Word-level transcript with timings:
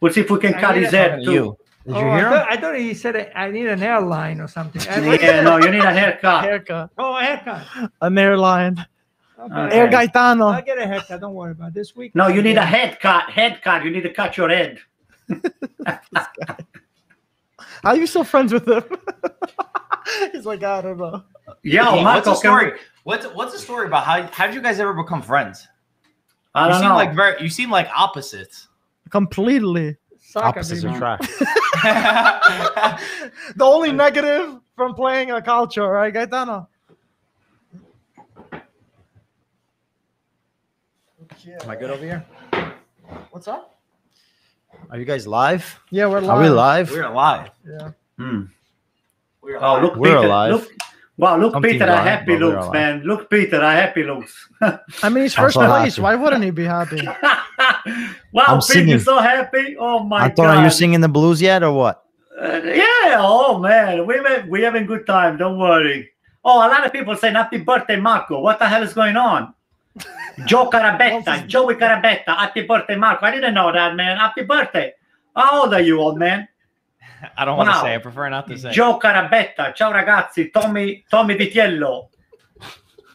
We'll 0.00 0.12
see 0.12 0.20
if 0.20 0.30
we 0.30 0.38
can 0.38 0.54
I 0.54 0.60
cut 0.60 0.76
his 0.76 0.90
head 0.90 1.24
too. 1.24 1.32
You. 1.32 1.58
Did 1.86 1.96
oh, 1.96 2.00
you 2.00 2.06
I 2.06 2.16
hear 2.18 2.26
him? 2.26 2.32
thought, 2.32 2.46
I 2.50 2.56
thought 2.56 2.76
he 2.76 2.94
said 2.94 3.32
I 3.34 3.50
need 3.50 3.66
an 3.66 3.82
airline 3.82 4.40
or 4.40 4.48
something. 4.48 4.80
I- 4.88 5.00
what 5.00 5.14
is 5.16 5.22
Yeah, 5.22 5.40
it? 5.40 5.44
no, 5.44 5.56
you 5.58 5.70
need 5.70 5.82
a 5.84 5.92
haircut. 5.92 6.44
Haircut. 6.44 6.90
Oh, 6.98 7.16
a 7.16 7.22
haircut. 7.22 7.90
An 8.02 8.18
airline. 8.18 8.84
Okay. 9.38 9.54
Okay. 9.54 9.76
Air 9.76 9.88
Gaetano. 9.88 10.48
I'll 10.48 10.62
get 10.62 10.78
a 10.78 10.86
haircut. 10.86 11.20
Don't 11.20 11.34
worry 11.34 11.52
about 11.52 11.68
it. 11.68 11.74
this 11.74 11.94
week. 11.96 12.14
No, 12.14 12.26
you 12.28 12.42
need 12.42 12.56
a 12.58 12.64
head 12.64 12.98
cut. 13.00 13.30
Head 13.30 13.62
cut. 13.62 13.84
You 13.84 13.90
need 13.90 14.02
to 14.02 14.12
cut 14.12 14.36
your 14.36 14.48
head. 14.48 14.78
How 17.82 17.90
are 17.90 17.96
you 17.96 18.06
still 18.06 18.24
friends 18.24 18.52
with 18.52 18.66
him? 18.66 18.82
He's 20.32 20.44
like, 20.46 20.62
I 20.64 20.80
don't 20.80 20.98
know. 20.98 21.22
Yeah, 21.62 21.90
Hey, 21.92 22.04
what's 22.04 22.24
the 22.26 22.32
can 22.32 22.32
we- 22.32 22.38
story? 22.38 22.72
What's 23.04 23.24
what's 23.26 23.52
the 23.52 23.58
story 23.58 23.86
about 23.86 24.04
how 24.04 24.22
how 24.32 24.46
did 24.46 24.54
you 24.54 24.60
guys 24.60 24.78
ever 24.80 24.92
become 24.92 25.22
friends? 25.22 25.66
I 26.54 26.66
you 26.66 26.72
don't 26.72 26.80
seem 26.80 26.88
know. 26.90 26.94
like 26.96 27.14
very 27.14 27.40
you 27.42 27.48
seem 27.48 27.70
like 27.70 27.88
opposites. 27.96 28.67
Completely. 29.10 29.96
Soccer, 30.20 30.46
Opposites 30.46 30.82
baby. 30.84 30.94
attract. 30.94 31.28
The 33.56 33.64
only 33.64 33.92
negative 33.92 34.58
from 34.76 34.94
playing 34.94 35.30
a 35.30 35.40
culture, 35.40 35.86
right, 35.88 36.12
Gaetano? 36.12 36.68
Am 41.62 41.70
I 41.70 41.76
good 41.76 41.90
over 41.90 42.02
here? 42.04 42.24
What's 43.30 43.48
up? 43.48 43.78
Are 44.90 44.98
you 44.98 45.04
guys 45.04 45.26
live? 45.26 45.80
Yeah, 45.90 46.06
we're 46.06 46.20
live. 46.20 46.30
Are 46.38 46.42
we 46.42 46.48
live? 46.48 46.90
We're 46.90 47.04
alive. 47.04 47.50
Yeah. 47.66 47.90
Hmm. 48.18 48.42
We're 49.40 49.56
Oh, 49.62 49.80
look, 49.80 49.96
We're 49.96 50.16
alive. 50.16 50.52
Look, 50.52 50.70
wow, 51.18 51.36
look, 51.36 51.52
Some 51.52 51.62
Peter, 51.62 51.84
teams 51.84 51.90
happy 51.90 52.32
but 52.36 52.40
looks, 52.40 52.64
alive. 52.64 52.72
man. 52.72 53.02
Look, 53.02 53.28
Peter, 53.28 53.60
how 53.60 53.70
happy 53.72 54.02
looks. 54.04 54.48
I 55.02 55.08
mean, 55.10 55.24
he's 55.24 55.34
first 55.34 55.54
so 55.54 55.60
place. 55.66 55.96
happy. 55.96 56.02
Why 56.02 56.14
wouldn't 56.14 56.42
he 56.42 56.50
be 56.50 56.64
happy? 56.64 57.04
wow, 58.32 58.44
I'm 58.48 58.60
Peter, 58.60 58.72
singing. 58.72 58.98
so 59.00 59.18
happy. 59.18 59.76
Oh 59.78 60.00
my 60.00 60.24
Anton, 60.24 60.46
god. 60.46 60.56
are 60.56 60.64
you 60.64 60.70
singing 60.70 61.00
the 61.02 61.08
blues 61.08 61.42
yet 61.42 61.62
or 61.62 61.72
what? 61.72 62.02
Uh, 62.40 62.60
yeah, 62.64 63.18
oh 63.18 63.58
man, 63.58 64.06
we 64.06 64.14
we 64.48 64.62
having 64.62 64.86
good 64.86 65.06
time. 65.06 65.36
Don't 65.36 65.58
worry. 65.58 66.08
Oh, 66.44 66.58
a 66.58 66.68
lot 66.70 66.86
of 66.86 66.92
people 66.92 67.16
saying 67.16 67.34
happy 67.34 67.58
birthday, 67.58 67.96
Marco. 67.96 68.40
What 68.40 68.58
the 68.60 68.66
hell 68.66 68.82
is 68.82 68.94
going 68.94 69.16
on? 69.16 69.52
Joe 70.46 70.70
Carabetta, 70.70 71.46
Joey 71.48 71.74
Carabetta, 71.74 72.26
happy 72.26 72.62
birthday, 72.62 72.94
Marco. 72.94 73.26
I 73.26 73.32
didn't 73.32 73.54
know 73.54 73.72
that, 73.72 73.96
man. 73.96 74.16
Happy 74.16 74.42
birthday. 74.42 74.92
How 75.34 75.62
old 75.64 75.74
are 75.74 75.80
you, 75.80 75.98
old 76.00 76.16
man? 76.18 76.46
I 77.36 77.44
don't 77.44 77.56
want 77.56 77.70
to 77.70 77.80
say. 77.80 77.94
I 77.94 77.98
prefer 77.98 78.28
not 78.28 78.46
to 78.48 78.58
say. 78.58 78.72
Joe 78.72 78.98
Carabetta, 78.98 79.72
ciao 79.74 79.92
ragazzi, 79.92 80.52
Tommy, 80.52 81.04
Tommy 81.10 81.36
Vitiello. 81.36 82.08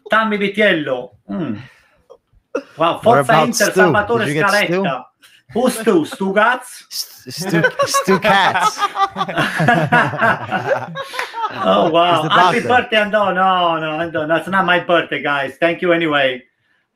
Tommy 0.09 0.37
Vitiello. 0.37 1.11
Mm. 1.29 1.59
Wow, 2.77 2.99
Forza 2.99 3.41
Inter, 3.41 3.53
Stu? 3.53 3.71
Salvatore 3.73 4.25
Did 4.25 4.35
you 4.35 4.41
get 4.41 4.49
Stu? 4.49 4.81
Scaletta. 4.81 5.05
Who's 5.53 5.79
Stu? 5.79 6.05
Stu 6.05 6.33
Gats? 6.33 6.85
Stu, 6.89 7.63
Stu 7.85 8.19
Katz. 8.19 8.79
Oh 11.55 11.89
wow! 11.91 12.21
He's 12.21 12.29
the 12.29 12.35
Happy 12.35 12.59
doctor. 12.61 12.67
birthday, 12.67 12.97
Anton! 12.97 13.35
No, 13.35 13.79
no, 13.79 13.99
Anton, 13.99 14.27
that's 14.27 14.47
not 14.47 14.65
my 14.65 14.79
birthday, 14.79 15.21
guys. 15.21 15.55
Thank 15.57 15.81
you 15.81 15.93
anyway. 15.93 16.43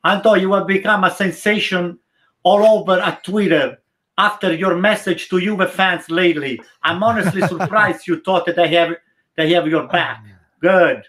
Anton, 0.04 0.40
you 0.40 0.52
have 0.52 0.66
become 0.66 1.04
a 1.04 1.10
sensation 1.10 1.98
all 2.42 2.64
over 2.64 3.00
at 3.00 3.22
Twitter 3.22 3.78
after 4.18 4.52
your 4.52 4.76
message 4.76 5.28
to 5.30 5.40
Juve 5.40 5.70
fans 5.72 6.10
lately. 6.10 6.60
I'm 6.82 7.02
honestly 7.02 7.40
surprised 7.48 8.06
you 8.06 8.20
thought 8.20 8.44
that 8.46 8.56
they 8.56 8.68
have 8.74 8.94
they 9.36 9.52
have 9.54 9.66
your 9.68 9.86
back. 9.88 10.24
Good. 10.60 11.04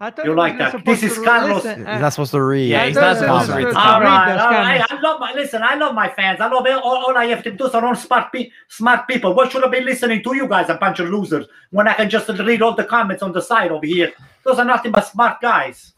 I 0.00 0.10
thought 0.10 0.24
You 0.26 0.34
like 0.34 0.58
that. 0.58 0.84
This 0.84 1.02
is 1.04 1.16
Carlos. 1.18 1.62
listen. 1.64 1.78
He's 1.80 1.86
Uh, 1.86 1.98
not 2.00 2.12
supposed 2.12 2.32
to 2.32 2.42
read. 2.42 2.68
Yeah, 2.70 2.78
Yeah, 2.82 2.86
he's 2.88 2.96
not 2.96 3.16
supposed 3.18 3.50
to 3.50 3.56
read. 3.56 3.64
was- 3.66 3.74
the 3.74 3.80
All 3.80 4.00
read 4.00 4.06
right, 4.06 4.32
those 4.32 4.40
all 4.42 4.50
right. 4.50 4.64
comments. 4.80 4.92
I 4.92 5.00
love 5.00 5.20
my 5.20 5.32
listen. 5.34 5.62
I 5.62 5.74
love 5.76 5.94
my 5.94 6.08
fans. 6.08 6.40
I 6.40 6.48
love 6.48 6.66
all, 6.66 6.96
all 7.06 7.16
I 7.16 7.26
have 7.26 7.42
to 7.44 7.52
do 7.52 7.66
is 7.66 7.74
all 7.74 7.94
smart 7.94 8.32
pe- 8.32 8.50
smart 8.68 9.06
people. 9.06 9.32
What 9.34 9.52
should 9.52 9.64
I 9.64 9.68
be 9.68 9.80
listening 9.80 10.22
to 10.24 10.34
you 10.34 10.48
guys? 10.48 10.68
A 10.70 10.74
bunch 10.74 10.98
of 10.98 11.08
losers 11.08 11.46
when 11.70 11.86
I 11.86 11.92
can 11.94 12.10
just 12.10 12.28
read 12.28 12.62
all 12.62 12.74
the 12.74 12.84
comments 12.84 13.22
on 13.22 13.30
the 13.32 13.40
side 13.42 13.70
over 13.70 13.86
here. 13.86 14.12
Those 14.44 14.58
are 14.58 14.64
nothing 14.64 14.90
but 14.90 15.02
smart 15.06 15.40
guys, 15.40 15.92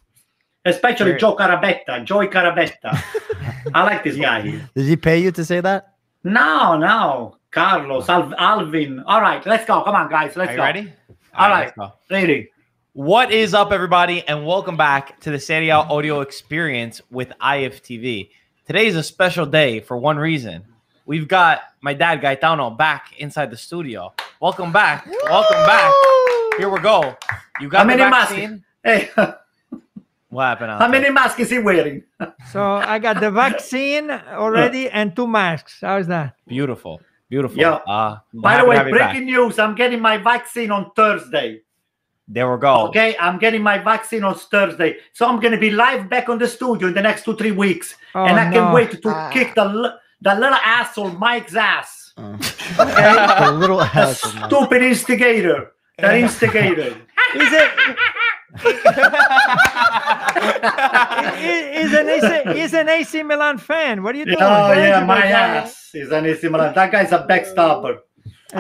especially 0.67 1.13
Sure. 1.13 1.19
Joe 1.19 1.37
Carabetta, 1.37 2.05
Joey 2.05 2.29
Carabetta. 2.29 2.91
I 3.75 3.83
like 3.85 4.05
this 4.05 4.17
guy 4.17 4.43
here. 4.43 4.69
Did 4.75 4.85
he 4.87 4.97
pay 4.97 5.19
you 5.19 5.31
to 5.33 5.45
say 5.47 5.61
that? 5.61 5.94
No, 6.25 6.79
no, 6.79 7.37
Carlos, 7.51 8.07
oh. 8.09 8.13
Al- 8.13 8.35
Alvin. 8.39 9.01
All 9.01 9.21
right, 9.21 9.45
let's 9.45 9.67
go. 9.67 9.83
Come 9.83 9.95
on, 9.95 10.09
guys, 10.09 10.35
let's 10.37 10.49
Are 10.51 10.53
you 10.53 10.57
go. 10.59 10.63
ready? 10.65 10.93
All 11.35 11.51
let's 11.51 11.77
right. 11.77 11.91
go. 11.91 11.93
Ready. 12.11 12.51
What 12.95 13.31
is 13.31 13.53
up, 13.53 13.73
everybody, 13.73 14.27
and 14.27 14.47
welcome 14.47 14.77
back 14.77 15.21
to 15.21 15.31
the 15.31 15.39
Serie 15.39 15.69
A 15.69 15.77
audio 15.77 16.21
experience 16.23 17.03
with 17.11 17.31
IFTV. 17.43 18.31
Today 18.67 18.87
is 18.87 18.97
a 18.97 19.03
special 19.03 19.45
day 19.45 19.81
for 19.81 19.99
one 19.99 20.17
reason. 20.17 20.65
We've 21.05 21.29
got 21.29 21.61
my 21.83 21.93
dad 21.93 22.23
Gaetano 22.23 22.71
back 22.71 23.13
inside 23.19 23.51
the 23.51 23.57
studio. 23.59 24.15
Welcome 24.41 24.73
back. 24.73 25.07
Welcome 25.25 25.67
back. 25.67 25.93
Here 26.57 26.71
we 26.71 26.81
go. 26.81 27.15
You 27.61 27.69
got 27.69 27.79
How 27.79 27.85
the 27.85 27.89
many 27.99 28.11
masks? 28.11 28.33
vaccine. 28.33 28.65
Hey, 28.83 29.11
What 30.35 30.45
happened? 30.51 30.71
how 30.71 30.77
Anton? 30.77 30.91
many 30.91 31.11
masks 31.11 31.39
is 31.41 31.51
he 31.51 31.59
wearing? 31.61 32.03
So 32.53 32.61
I 32.95 32.99
got 32.99 33.21
the 33.21 33.31
vaccine 33.31 34.11
already 34.11 34.91
and 34.91 35.15
two 35.17 35.27
masks. 35.27 35.79
How's 35.81 36.07
that? 36.09 36.35
Beautiful. 36.47 37.01
Beautiful. 37.31 37.59
Yeah. 37.59 37.79
Uh, 37.97 38.19
By 38.35 38.59
the 38.61 38.65
way, 38.69 38.77
have 38.77 38.87
back. 38.91 39.13
breaking 39.13 39.27
news: 39.27 39.59
I'm 39.59 39.75
getting 39.75 40.01
my 40.01 40.17
vaccine 40.19 40.71
on 40.71 40.91
Thursday. 40.95 41.63
There 42.27 42.51
we 42.53 42.59
go. 42.61 42.87
Okay, 42.89 43.17
I'm 43.21 43.39
getting 43.39 43.63
my 43.63 43.79
vaccine 43.79 44.25
on 44.25 44.35
Thursday, 44.35 44.91
so 45.13 45.27
I'm 45.29 45.39
gonna 45.41 45.59
be 45.59 45.71
live 45.71 46.09
back 46.09 46.29
on 46.29 46.39
the 46.39 46.49
studio 46.49 46.89
in 46.89 46.95
the 46.95 47.03
next 47.03 47.25
two 47.25 47.37
three 47.37 47.53
weeks, 47.65 47.95
Oh, 48.15 48.25
and 48.25 48.39
I 48.41 48.51
can't 48.53 48.73
wait 48.75 48.91
to 49.03 49.09
Ah. 49.11 49.31
kick 49.31 49.55
the 49.55 49.67
the 50.27 50.35
little 50.35 50.59
asshole 50.79 51.13
Mike's 51.27 51.55
ass. 51.57 52.13
Uh. 52.17 52.37
the 53.47 53.53
little 53.63 53.79
The 53.79 53.91
ass. 54.03 54.21
stupid 54.47 54.83
instigator, 54.83 55.73
the 55.99 56.19
instigator. 56.19 56.91
Is 57.45 57.53
it? 57.63 57.71
Is 61.75 61.93
an 61.93 62.09
AC, 62.09 62.61
is 62.61 62.75
an 62.75 62.89
AC 62.89 63.23
Milan 63.23 63.59
fan. 63.59 64.03
What 64.03 64.15
are 64.15 64.19
you 64.19 64.25
doing? 64.25 64.37
oh 64.41 64.69
Where 64.69 64.79
is 64.79 64.89
yeah, 64.89 65.01
he, 65.01 65.07
my 65.07 65.23
ass 65.27 65.91
is 65.95 66.11
an 66.13 66.37
similar. 66.39 66.73
That 66.73 66.91
guy's 66.93 67.13
a 67.13 67.27
backstopper. 67.29 67.99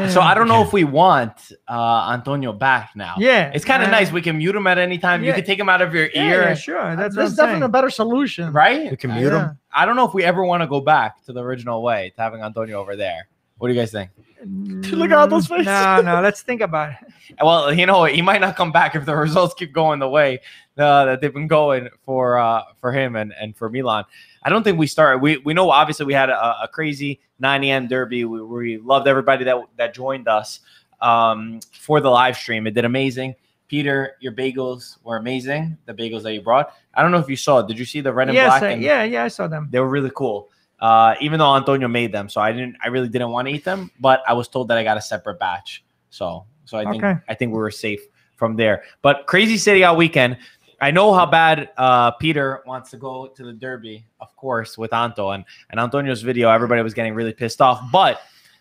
So 0.09 0.21
I 0.21 0.34
don't 0.34 0.49
know 0.49 0.60
if 0.62 0.72
we 0.72 0.83
want 0.83 1.53
uh, 1.69 2.10
Antonio 2.12 2.53
back 2.53 2.91
now. 2.97 3.15
Yeah, 3.16 3.53
It's 3.54 3.65
kind 3.65 3.81
of 3.81 3.88
uh, 3.91 3.93
nice. 3.93 4.10
We 4.10 4.22
can 4.22 4.38
mute 4.38 4.56
him 4.56 4.66
at 4.66 4.77
any 4.77 4.99
time. 4.99 5.22
You 5.22 5.33
can 5.33 5.44
take 5.44 5.59
him 5.59 5.69
out 5.69 5.83
of 5.83 5.94
your 5.94 6.09
Yeah, 6.12 6.25
ear, 6.33 6.43
yeah, 6.43 6.54
sure. 6.54 6.97
That's 6.97 7.16
what 7.16 7.28
definitely 7.31 7.53
saying. 7.53 7.62
a 7.62 7.69
better 7.69 7.91
solution. 7.91 8.53
right? 8.53 8.91
You 8.91 8.97
can 8.97 9.12
Uh, 9.12 9.15
mute 9.15 9.33
yeah. 9.33 9.44
him. 9.50 9.59
I 9.72 9.87
don't 9.87 9.94
know 9.94 10.04
if 10.06 10.12
we 10.12 10.25
ever 10.25 10.44
want 10.44 10.62
to 10.62 10.66
go 10.66 10.81
back 10.81 11.25
to 11.27 11.33
the 11.33 11.41
original 11.44 11.81
way 11.81 12.12
to 12.16 12.21
having 12.21 12.43
Antonio 12.43 12.81
over 12.81 12.97
there. 12.97 13.28
What 13.59 13.69
do 13.69 13.75
you 13.75 13.81
guys 13.81 13.92
think? 13.92 14.10
Look 14.47 15.10
at 15.10 15.16
all 15.16 15.26
those 15.28 15.47
faces. 15.47 15.66
No, 15.66 16.03
no. 16.03 16.20
Let's 16.20 16.42
think 16.42 16.60
about 16.60 16.91
it. 16.91 16.97
Well, 17.42 17.72
you 17.72 17.87
know, 17.87 18.04
he 18.04 18.20
might 18.20 18.42
not 18.42 18.54
come 18.54 18.70
back 18.70 18.94
if 18.94 19.06
the 19.06 19.16
results 19.26 19.54
keep 19.54 19.72
going 19.72 19.98
the 19.98 20.09
way 20.09 20.41
uh, 20.76 21.06
that 21.06 21.20
they've 21.22 21.32
been 21.32 21.48
going 21.48 21.88
for 22.04 22.37
uh, 22.38 22.62
for 22.78 22.92
him 22.92 23.16
and, 23.16 23.32
and 23.41 23.56
for 23.56 23.70
Milan. 23.70 24.04
I 24.42 24.50
don't 24.50 24.62
think 24.62 24.78
we 24.78 24.87
started. 24.87 25.22
We 25.22 25.38
we 25.38 25.54
know 25.54 25.70
obviously 25.70 26.04
we 26.04 26.12
had 26.12 26.28
a, 26.28 26.38
a 26.62 26.69
crazy 26.70 27.20
9 27.38 27.65
a.m. 27.65 27.88
derby. 27.88 28.26
We, 28.26 28.42
we 28.42 28.76
loved 28.76 29.09
everybody 29.09 29.42
that 29.44 29.56
that 29.78 29.94
joined 29.94 30.28
us 30.28 30.60
um, 31.00 31.60
for 31.72 32.00
the 32.03 32.10
live 32.10 32.36
stream. 32.36 32.66
It 32.66 32.75
did 32.75 32.84
amazing. 32.84 33.34
Peter, 33.69 34.16
your 34.21 34.32
bagels 34.32 34.98
were 35.03 35.16
amazing. 35.16 35.78
The 35.86 35.94
bagels 35.94 36.22
that 36.25 36.34
you 36.34 36.42
brought. 36.42 36.75
I 36.92 37.00
don't 37.00 37.10
know 37.10 37.19
if 37.19 37.28
you 37.31 37.36
saw. 37.36 37.60
it. 37.60 37.69
Did 37.69 37.78
you 37.78 37.86
see 37.86 38.03
the 38.03 38.12
red 38.12 38.28
and 38.28 38.34
Yes, 38.36 38.50
black? 38.50 38.62
uh, 38.62 38.66
and- 38.66 38.82
yeah, 38.82 39.03
yeah. 39.04 39.25
I 39.25 39.28
saw 39.28 39.47
them. 39.48 39.69
they 39.71 39.81
were 39.81 39.88
really 39.88 40.12
cool. 40.15 40.50
Uh, 40.84 41.15
even 41.27 41.39
though 41.39 41.55
Antonio 41.56 41.89
made 41.89 42.12
them, 42.12 42.28
so 42.28 42.43
I 42.43 42.53
didn't. 42.53 42.77
I 42.84 42.89
really 42.89 43.09
didn't 43.09 43.31
want 43.31 43.49
to 43.49 43.55
eat 43.55 43.65
them, 43.65 43.91
but 44.00 44.22
I 44.28 44.34
was 44.34 44.49
told 44.49 44.69
that 44.69 44.77
I 44.77 44.84
got 44.84 44.99
a 44.99 45.00
separate 45.00 45.39
batch. 45.39 45.83
So, 46.11 46.45
so 46.67 46.77
I 46.77 46.84
think 46.91 47.03
Okay. 47.03 47.17
I 47.27 47.34
think 47.34 47.53
we 47.53 47.59
were 47.59 47.71
safe 47.71 48.03
from 48.37 48.56
there. 48.56 48.83
But 49.00 49.25
crazy 49.27 49.56
city 49.56 49.83
out 49.83 49.97
weekend. 49.97 50.37
I 50.83 50.91
know 50.91 51.15
how 51.15 51.25
bad 51.25 51.71
uh, 51.78 52.11
Peter 52.25 52.62
wants 52.67 52.91
to 52.91 52.99
go 52.99 53.28
to 53.28 53.43
the 53.49 53.53
Derby, 53.55 54.05
of 54.21 54.37
course, 54.37 54.77
with 54.77 54.93
Anto 54.93 55.31
and 55.31 55.45
and 55.71 55.81
Antonio's 55.81 56.21
video. 56.21 56.50
Everybody 56.50 56.83
was 56.83 56.93
getting 56.93 57.15
really 57.15 57.33
pissed 57.33 57.62
off, 57.62 57.81
but 57.91 58.21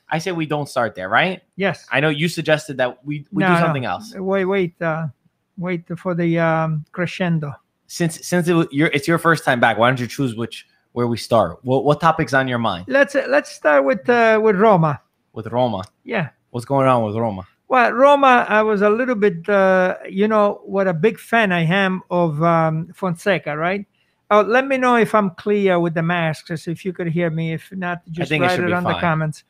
I 0.09 0.19
say 0.19 0.31
we 0.31 0.45
don't 0.45 0.69
start 0.69 0.95
there, 0.95 1.09
right? 1.09 1.41
Yes. 1.57 1.85
I 1.91 1.99
know 1.99 2.09
you 2.09 2.29
suggested 2.29 2.77
that 2.77 3.03
we 3.03 3.25
we 3.33 3.41
No, 3.43 3.47
do 3.47 3.53
no. 3.55 3.59
something 3.59 3.85
else 3.85 4.13
Wait, 4.15 4.45
wait, 4.45 4.81
uh, 4.81 5.07
wait 5.57 5.83
for 5.97 6.13
the 6.15 6.39
um, 6.39 6.85
crescendo. 6.93 7.51
since 7.87 8.25
since 8.25 8.47
it, 8.47 8.55
it's 8.71 9.07
your 9.11 9.17
first 9.19 9.43
time 9.43 9.59
back. 9.59 9.77
Why 9.77 9.89
don't 9.89 9.99
you 9.99 10.07
choose 10.07 10.35
which 10.35 10.67
where 10.93 11.07
we 11.07 11.17
start? 11.17 11.59
What 11.63 11.83
what 11.83 11.99
topics 11.99 12.33
on 12.33 12.47
your 12.47 12.59
mind 12.59 12.85
Let's 12.87 13.15
uh, 13.15 13.25
let's 13.27 13.51
start 13.51 13.83
with 13.83 14.07
uh, 14.09 14.39
with 14.41 14.55
Roma. 14.55 15.01
with 15.33 15.47
Roma? 15.47 15.83
Yeah. 16.03 16.29
What's 16.51 16.65
going 16.65 16.87
on 16.87 17.03
with 17.03 17.15
Roma? 17.15 17.45
Well, 17.67 17.91
Roma, 17.91 18.45
I 18.47 18.61
was 18.61 18.83
a 18.83 18.89
little 18.89 19.15
bit, 19.15 19.49
uh, 19.49 19.97
you 20.07 20.27
know, 20.27 20.61
what 20.63 20.87
a 20.87 20.93
big 20.93 21.17
fan 21.17 21.51
I 21.51 21.61
am 21.65 22.03
of 22.11 22.43
um, 22.43 22.89
Fonseca, 22.93 23.57
right? 23.57 23.83
Oh, 24.29 24.41
let 24.41 24.67
me 24.67 24.77
know 24.77 24.95
if 24.95 25.15
I'm 25.15 25.31
clear 25.31 25.79
with 25.79 25.95
the 25.95 26.03
masks, 26.03 26.67
if 26.67 26.85
you 26.85 26.93
could 26.93 27.07
hear 27.07 27.31
me. 27.31 27.53
If 27.53 27.71
not, 27.71 28.01
just 28.11 28.31
it 28.31 28.39
write 28.39 28.59
it 28.59 28.67
be 28.67 28.73
on 28.73 28.83
the 28.83 28.99
comments. 28.99 29.43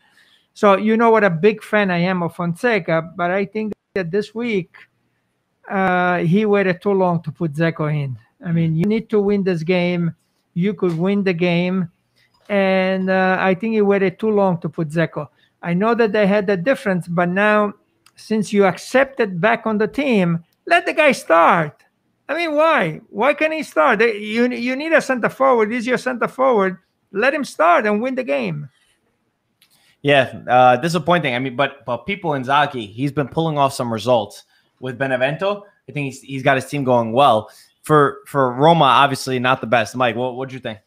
So 0.54 0.78
you 0.78 0.96
know 0.96 1.10
what 1.10 1.26
a 1.26 1.30
big 1.30 1.62
fan 1.62 1.92
I 1.92 1.98
am 1.98 2.24
of 2.24 2.36
Fonseca, 2.36 3.12
but 3.16 3.30
I 3.30 3.44
think 3.46 3.74
that 3.96 4.12
this 4.12 4.34
week 4.34 4.76
uh, 5.70 6.20
he 6.20 6.46
waited 6.46 6.82
too 6.82 6.94
long 6.94 7.22
to 7.24 7.32
put 7.32 7.54
Dzeko 7.54 7.94
in. 7.94 8.18
I 8.46 8.52
mean, 8.52 8.76
you 8.76 8.86
need 8.86 9.10
to 9.10 9.20
win 9.20 9.44
this 9.44 9.64
game. 9.64 10.16
You 10.54 10.74
could 10.74 10.98
win 10.98 11.24
the 11.24 11.34
game, 11.34 11.90
and 12.50 13.10
uh, 13.10 13.38
I 13.40 13.54
think 13.54 13.74
he 13.74 13.82
waited 13.82 14.20
too 14.20 14.30
long 14.30 14.60
to 14.62 14.70
put 14.70 14.90
Dzeko. 14.90 15.28
I 15.62 15.74
know 15.74 15.96
that 15.96 16.12
they 16.12 16.28
had 16.28 16.48
the 16.48 16.58
difference, 16.58 17.08
but 17.08 17.30
now 17.30 17.74
since 18.16 18.54
you 18.54 18.66
accepted 18.66 19.42
back 19.42 19.66
on 19.66 19.78
the 19.78 19.88
team, 19.88 20.44
let 20.66 20.86
the 20.86 20.94
guy 20.94 21.12
start. 21.12 21.84
I 22.28 22.36
mean, 22.36 22.56
why? 22.56 23.02
Why 23.10 23.34
can't 23.34 23.54
he 23.54 23.64
start? 23.64 24.02
You 24.02 24.50
you 24.50 24.76
need 24.76 24.94
a 24.94 25.02
center 25.02 25.30
forward. 25.30 25.72
He's 25.72 25.86
your 25.86 25.98
center 25.98 26.28
forward. 26.28 26.78
Let 27.12 27.34
him 27.34 27.44
start 27.44 27.86
and 27.86 28.02
win 28.02 28.16
the 28.16 28.24
game. 28.24 28.70
Yeah, 30.02 30.42
uh, 30.48 30.78
disappointing. 30.78 31.36
I 31.36 31.40
mean, 31.40 31.56
but 31.56 31.86
but 31.86 32.06
Pippo 32.06 32.34
Inzaghi, 32.34 32.92
he's 32.92 33.12
been 33.12 33.28
pulling 33.28 33.58
off 33.58 33.74
some 33.74 33.92
results 33.92 34.44
with 34.80 34.98
Benevento. 34.98 35.66
I 35.88 35.92
think 35.92 36.06
he's 36.06 36.22
he's 36.22 36.44
got 36.44 36.56
his 36.56 36.66
team 36.66 36.84
going 36.84 37.12
well. 37.12 37.50
For 37.84 38.20
for 38.26 38.52
Roma, 38.54 38.86
obviously 38.86 39.40
not 39.40 39.62
the 39.62 39.68
best. 39.68 39.96
Mike, 39.96 40.16
what 40.16 40.36
what'd 40.36 40.54
you 40.54 40.60
think? 40.60 40.80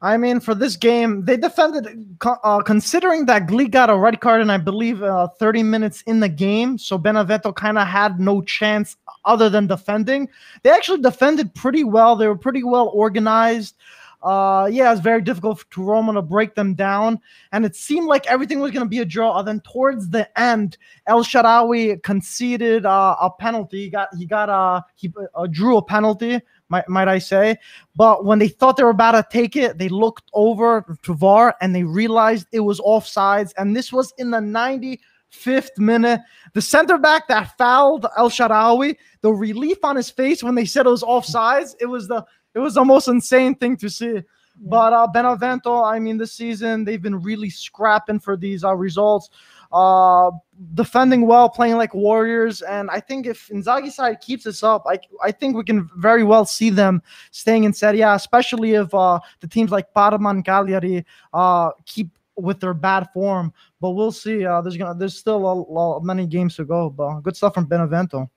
I 0.00 0.16
mean, 0.16 0.38
for 0.38 0.54
this 0.54 0.76
game, 0.76 1.24
they 1.24 1.36
defended, 1.36 2.16
uh, 2.24 2.60
considering 2.60 3.26
that 3.26 3.48
Glik 3.48 3.72
got 3.72 3.90
a 3.90 3.96
red 3.96 4.20
card 4.20 4.40
and 4.40 4.52
I 4.52 4.56
believe 4.58 5.02
uh, 5.02 5.26
30 5.26 5.64
minutes 5.64 6.02
in 6.02 6.20
the 6.20 6.28
game. 6.28 6.78
So 6.78 6.98
Benevento 6.98 7.52
kind 7.52 7.78
of 7.78 7.88
had 7.88 8.20
no 8.20 8.40
chance 8.42 8.96
other 9.24 9.50
than 9.50 9.66
defending. 9.66 10.28
They 10.62 10.70
actually 10.70 11.00
defended 11.00 11.52
pretty 11.54 11.82
well. 11.82 12.14
They 12.14 12.28
were 12.28 12.36
pretty 12.36 12.62
well 12.62 12.90
organized. 12.94 13.74
Uh, 14.22 14.68
yeah, 14.70 14.90
it's 14.90 15.00
very 15.00 15.22
difficult 15.22 15.64
to 15.70 15.82
Roma 15.82 16.12
to 16.14 16.22
break 16.22 16.54
them 16.54 16.74
down. 16.74 17.20
And 17.52 17.64
it 17.64 17.76
seemed 17.76 18.06
like 18.06 18.26
everything 18.26 18.58
was 18.60 18.72
going 18.72 18.84
to 18.84 18.88
be 18.88 18.98
a 18.98 19.04
draw. 19.04 19.38
And 19.38 19.46
then 19.46 19.60
towards 19.60 20.08
the 20.08 20.28
end, 20.38 20.76
El 21.06 21.22
Shaarawy 21.22 22.02
conceded 22.02 22.84
uh, 22.84 23.16
a 23.20 23.30
penalty. 23.30 23.84
He 23.84 23.90
got, 23.90 24.08
he 24.16 24.26
got, 24.26 24.48
uh, 24.48 24.82
he 24.96 25.12
uh, 25.34 25.46
drew 25.46 25.76
a 25.76 25.82
penalty, 25.82 26.40
might, 26.68 26.88
might 26.88 27.08
I 27.08 27.18
say. 27.18 27.58
But 27.94 28.24
when 28.24 28.40
they 28.40 28.48
thought 28.48 28.76
they 28.76 28.82
were 28.82 28.90
about 28.90 29.12
to 29.12 29.26
take 29.30 29.54
it, 29.54 29.78
they 29.78 29.88
looked 29.88 30.30
over 30.32 30.84
to 31.02 31.14
VAR 31.14 31.54
and 31.60 31.74
they 31.74 31.84
realized 31.84 32.48
it 32.50 32.60
was 32.60 32.80
offsides. 32.80 33.52
And 33.56 33.76
this 33.76 33.92
was 33.92 34.12
in 34.18 34.32
the 34.32 34.38
95th 34.38 35.78
minute. 35.78 36.20
The 36.54 36.62
center 36.62 36.98
back 36.98 37.28
that 37.28 37.56
fouled 37.56 38.06
El 38.16 38.30
Shaarawy, 38.30 38.96
the 39.20 39.30
relief 39.30 39.84
on 39.84 39.94
his 39.94 40.10
face 40.10 40.42
when 40.42 40.56
they 40.56 40.64
said 40.64 40.86
it 40.86 40.90
was 40.90 41.04
offsides, 41.04 41.76
it 41.78 41.86
was 41.86 42.08
the 42.08 42.24
it 42.58 42.60
was 42.60 42.74
the 42.74 42.84
most 42.84 43.06
insane 43.06 43.54
thing 43.54 43.76
to 43.76 43.88
see. 43.88 44.22
But 44.60 44.92
uh, 44.92 45.06
Benevento, 45.06 45.84
I 45.84 46.00
mean, 46.00 46.18
this 46.18 46.32
season 46.32 46.84
they've 46.84 47.00
been 47.00 47.20
really 47.20 47.48
scrapping 47.48 48.18
for 48.18 48.36
these 48.36 48.64
uh, 48.64 48.74
results, 48.74 49.30
uh, 49.70 50.32
defending 50.74 51.28
well, 51.28 51.48
playing 51.48 51.76
like 51.76 51.94
warriors. 51.94 52.60
And 52.62 52.90
I 52.90 52.98
think 52.98 53.26
if 53.26 53.48
Inzaghi 53.48 53.92
side 53.92 54.20
keeps 54.20 54.42
this 54.42 54.64
up, 54.64 54.82
I 54.88 54.98
I 55.22 55.30
think 55.30 55.56
we 55.56 55.62
can 55.62 55.88
very 55.96 56.24
well 56.24 56.44
see 56.44 56.70
them 56.70 57.00
staying 57.30 57.62
in 57.64 57.72
Serie 57.72 58.00
A, 58.00 58.14
especially 58.14 58.72
if 58.74 58.92
uh, 58.92 59.20
the 59.38 59.46
teams 59.46 59.70
like 59.70 59.94
Parma 59.94 60.30
and 60.30 60.44
Cagliari 60.44 61.06
uh, 61.32 61.70
keep 61.86 62.10
with 62.34 62.58
their 62.58 62.74
bad 62.74 63.08
form. 63.14 63.52
But 63.80 63.90
we'll 63.90 64.10
see. 64.10 64.44
Uh, 64.44 64.60
there's 64.60 64.76
gonna 64.76 64.98
there's 64.98 65.16
still 65.16 65.46
a, 65.46 65.62
a, 65.62 66.02
many 66.02 66.26
games 66.26 66.56
to 66.56 66.64
go. 66.64 66.90
But 66.90 67.20
good 67.20 67.36
stuff 67.36 67.54
from 67.54 67.66
Benevento. 67.66 68.28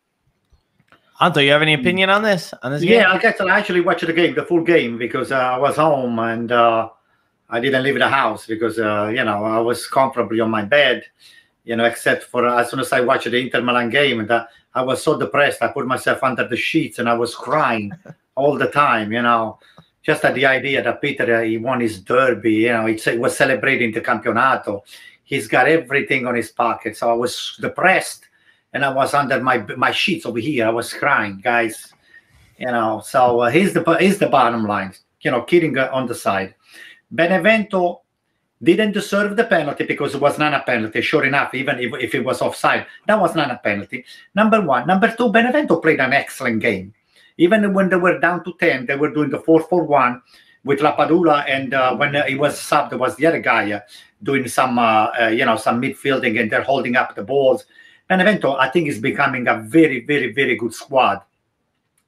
Anto, 1.21 1.39
you 1.39 1.51
have 1.51 1.61
any 1.61 1.75
opinion 1.75 2.09
on 2.09 2.23
this? 2.23 2.51
On 2.63 2.71
this 2.71 2.81
game? 2.81 2.93
Yeah, 2.93 3.11
I 3.11 3.19
guess 3.19 3.39
I 3.39 3.47
actually 3.55 3.81
watched 3.81 4.07
the 4.07 4.11
game, 4.11 4.33
the 4.33 4.43
full 4.43 4.63
game, 4.63 4.97
because 4.97 5.31
uh, 5.31 5.35
I 5.35 5.57
was 5.59 5.75
home 5.75 6.17
and 6.17 6.51
uh, 6.51 6.89
I 7.47 7.59
didn't 7.59 7.83
leave 7.83 7.99
the 7.99 8.09
house 8.09 8.47
because 8.47 8.79
uh, 8.79 9.11
you 9.15 9.23
know 9.23 9.43
I 9.43 9.59
was 9.59 9.87
comfortably 9.87 10.39
on 10.39 10.49
my 10.49 10.63
bed, 10.63 11.03
you 11.63 11.75
know, 11.75 11.85
except 11.85 12.23
for 12.23 12.47
uh, 12.47 12.61
as 12.61 12.71
soon 12.71 12.79
as 12.79 12.91
I 12.91 13.01
watched 13.01 13.29
the 13.29 13.37
Inter 13.37 13.61
Milan 13.61 13.91
game, 13.91 14.19
and 14.19 14.31
uh, 14.31 14.47
I 14.73 14.81
was 14.81 15.03
so 15.03 15.19
depressed. 15.19 15.61
I 15.61 15.67
put 15.67 15.85
myself 15.85 16.23
under 16.23 16.47
the 16.47 16.57
sheets 16.57 16.97
and 16.97 17.07
I 17.07 17.13
was 17.13 17.35
crying 17.35 17.91
all 18.35 18.57
the 18.57 18.69
time, 18.69 19.11
you 19.11 19.21
know, 19.21 19.59
just 20.01 20.25
at 20.25 20.33
the 20.33 20.47
idea 20.47 20.81
that 20.81 21.01
Peter 21.01 21.35
uh, 21.35 21.43
he 21.43 21.59
won 21.59 21.81
his 21.81 21.99
derby, 21.99 22.65
you 22.65 22.73
know, 22.73 22.87
he 22.87 22.95
he 22.95 23.19
was 23.19 23.37
celebrating 23.37 23.91
the 23.91 24.01
campionato. 24.01 24.83
He's 25.23 25.47
got 25.47 25.67
everything 25.67 26.25
on 26.25 26.33
his 26.33 26.49
pocket, 26.49 26.97
so 26.97 27.11
I 27.11 27.13
was 27.13 27.59
depressed 27.61 28.25
and 28.73 28.85
I 28.85 28.93
was 28.93 29.13
under 29.13 29.41
my 29.41 29.59
my 29.77 29.91
sheets 29.91 30.25
over 30.25 30.39
here. 30.39 30.67
I 30.67 30.69
was 30.69 30.93
crying, 30.93 31.39
guys. 31.43 31.93
You 32.57 32.67
know, 32.67 33.01
so 33.03 33.41
uh, 33.41 33.49
here's 33.49 33.73
the 33.73 33.83
here's 33.99 34.19
the 34.19 34.27
bottom 34.27 34.65
line. 34.65 34.93
You 35.21 35.31
know, 35.31 35.41
kidding 35.43 35.77
on 35.77 36.07
the 36.07 36.15
side. 36.15 36.55
Benevento 37.11 38.01
didn't 38.63 38.91
deserve 38.91 39.35
the 39.35 39.43
penalty 39.43 39.85
because 39.85 40.15
it 40.15 40.21
was 40.21 40.37
not 40.37 40.53
a 40.53 40.61
penalty. 40.61 41.01
Sure 41.01 41.25
enough, 41.25 41.53
even 41.53 41.79
if, 41.79 41.93
if 41.99 42.15
it 42.15 42.23
was 42.23 42.41
offside, 42.41 42.85
that 43.07 43.19
was 43.19 43.35
not 43.35 43.51
a 43.51 43.57
penalty. 43.57 44.05
Number 44.35 44.61
one. 44.61 44.87
Number 44.87 45.13
two, 45.15 45.31
Benevento 45.31 45.79
played 45.79 45.99
an 45.99 46.13
excellent 46.13 46.61
game. 46.61 46.93
Even 47.37 47.73
when 47.73 47.89
they 47.89 47.95
were 47.95 48.19
down 48.19 48.43
to 48.43 48.53
10, 48.59 48.85
they 48.85 48.95
were 48.95 49.11
doing 49.11 49.29
the 49.29 49.39
4 49.39 49.61
4 49.61 49.83
1 49.83 50.21
with 50.63 50.79
Lapadula. 50.79 51.43
And 51.47 51.73
uh, 51.73 51.95
when 51.95 52.15
uh, 52.15 52.23
it 52.27 52.35
was 52.35 52.55
subbed, 52.55 52.91
there 52.91 52.99
was 52.99 53.15
the 53.15 53.25
other 53.25 53.39
guy 53.39 53.71
uh, 53.71 53.79
doing 54.21 54.47
some, 54.47 54.77
uh, 54.77 55.07
uh, 55.19 55.27
you 55.27 55.45
know, 55.45 55.57
some 55.57 55.81
midfielding 55.81 56.39
and 56.39 56.51
they're 56.51 56.61
holding 56.61 56.95
up 56.95 57.15
the 57.15 57.23
balls. 57.23 57.65
Benevento, 58.11 58.57
I 58.57 58.67
think, 58.67 58.89
is 58.89 58.99
becoming 58.99 59.47
a 59.47 59.61
very, 59.61 60.05
very, 60.05 60.33
very 60.33 60.57
good 60.57 60.73
squad. 60.73 61.21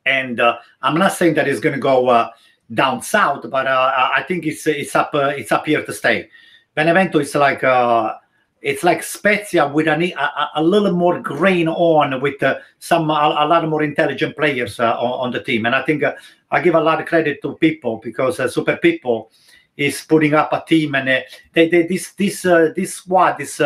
And 0.06 0.42
uh, 0.42 0.58
I'm 0.82 0.98
not 0.98 1.14
saying 1.14 1.36
that 1.36 1.48
it's 1.48 1.62
going 1.62 1.76
to 1.76 1.80
go 1.80 2.10
uh, 2.10 2.30
down 2.74 3.02
south, 3.02 3.50
but 3.50 3.68
uh, 3.68 4.10
I 4.14 4.22
think 4.28 4.46
it's 4.46 4.68
it's 4.68 4.98
up 4.98 5.12
uh, 5.14 5.28
it's 5.28 5.54
up 5.54 5.66
here 5.66 5.82
to 5.82 5.94
stay. 5.94 6.30
Benevento 6.76 7.20
is 7.20 7.34
like 7.36 7.64
uh, 7.64 8.16
it's 8.62 8.84
like 8.84 9.02
Spezia 9.02 9.66
with 9.66 9.88
a, 9.88 9.96
a, 9.96 10.50
a 10.56 10.62
little 10.62 10.92
more 10.92 11.22
grain 11.22 11.70
on 11.70 12.20
with 12.20 12.44
uh, 12.44 12.60
some 12.80 13.10
a, 13.10 13.38
a 13.40 13.48
lot 13.48 13.66
more 13.70 13.84
intelligent 13.84 14.36
players 14.36 14.82
on, 14.82 14.98
on 15.24 15.32
the 15.32 15.42
team, 15.42 15.66
and 15.66 15.74
I 15.74 15.84
think 15.84 16.04
I 16.52 16.60
give 16.60 16.76
a 16.76 16.82
lot 16.82 17.00
of 17.00 17.08
credit 17.08 17.42
to 17.44 17.56
Pippo 17.56 18.02
because 18.04 18.54
Super 18.54 18.76
Pippo 18.76 19.30
is 19.78 20.02
putting 20.02 20.34
up 20.34 20.52
a 20.52 20.66
team, 20.68 20.96
and 20.96 21.08
they, 21.54 21.70
they 21.70 21.88
this 21.88 22.12
this 22.12 22.42
this 22.76 22.96
squad 22.96 23.40
is 23.40 23.62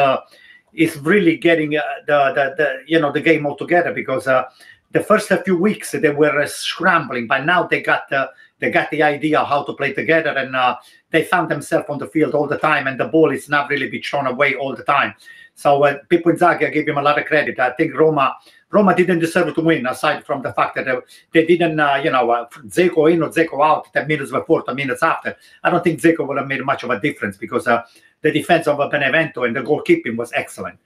is 0.77 0.95
really 0.99 1.35
getting 1.35 1.75
uh, 1.75 1.81
the, 2.05 2.31
the 2.33 2.55
the 2.57 2.83
you 2.85 2.99
know 2.99 3.11
the 3.11 3.19
game 3.19 3.45
all 3.45 3.57
together 3.57 3.91
because 3.91 4.27
uh, 4.27 4.43
the 4.91 5.03
first 5.03 5.31
few 5.43 5.57
weeks 5.57 5.91
they 5.91 6.09
were 6.09 6.41
uh, 6.41 6.47
scrambling, 6.47 7.27
but 7.27 7.45
now 7.45 7.63
they 7.63 7.81
got 7.81 8.11
uh, 8.13 8.27
they 8.59 8.71
got 8.71 8.89
the 8.91 9.03
idea 9.03 9.43
how 9.43 9.63
to 9.63 9.73
play 9.73 9.91
together, 9.91 10.29
and 10.29 10.55
uh, 10.55 10.77
they 11.11 11.23
found 11.23 11.49
themselves 11.49 11.87
on 11.89 11.97
the 11.97 12.07
field 12.07 12.33
all 12.33 12.47
the 12.47 12.57
time, 12.57 12.87
and 12.87 12.99
the 12.99 13.07
ball 13.07 13.31
is 13.31 13.49
not 13.49 13.69
really 13.69 13.89
be 13.89 14.01
thrown 14.01 14.27
away 14.27 14.55
all 14.55 14.75
the 14.75 14.83
time. 14.83 15.13
So 15.55 15.83
uh, 15.83 15.97
Pippo 16.07 16.31
Inzaghi, 16.31 16.67
I 16.67 16.69
give 16.69 16.87
him 16.87 16.99
a 16.99 17.01
lot 17.01 17.19
of 17.19 17.25
credit. 17.25 17.59
I 17.59 17.71
think 17.71 17.95
Roma 17.95 18.35
Roma 18.69 18.95
didn't 18.95 19.19
deserve 19.19 19.53
to 19.55 19.61
win, 19.61 19.85
aside 19.87 20.25
from 20.25 20.41
the 20.41 20.51
fact 20.53 20.75
that 20.75 20.85
they, 20.85 20.97
they 21.31 21.45
didn't, 21.45 21.79
uh, 21.79 22.01
you 22.03 22.11
know, 22.11 22.29
uh, 22.29 22.49
Dzeko 22.65 23.11
in 23.11 23.23
or 23.23 23.29
Dzeko 23.29 23.65
out 23.65 23.93
10 23.93 24.07
minutes 24.07 24.31
before, 24.31 24.61
10 24.63 24.75
minutes 24.75 25.03
after. 25.03 25.37
I 25.63 25.69
don't 25.69 25.83
think 25.83 26.01
Dzeko 26.01 26.27
would 26.27 26.37
have 26.37 26.47
made 26.47 26.63
much 26.65 26.83
of 26.83 26.89
a 26.89 26.99
difference 26.99 27.37
because 27.37 27.65
uh, 27.65 27.83
the 28.21 28.31
defense 28.31 28.67
of 28.67 28.77
Benevento 28.91 29.43
and 29.43 29.55
the 29.55 29.61
goalkeeping 29.61 30.15
was 30.15 30.31
excellent. 30.33 30.79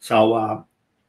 So 0.00 0.34
uh, 0.34 0.62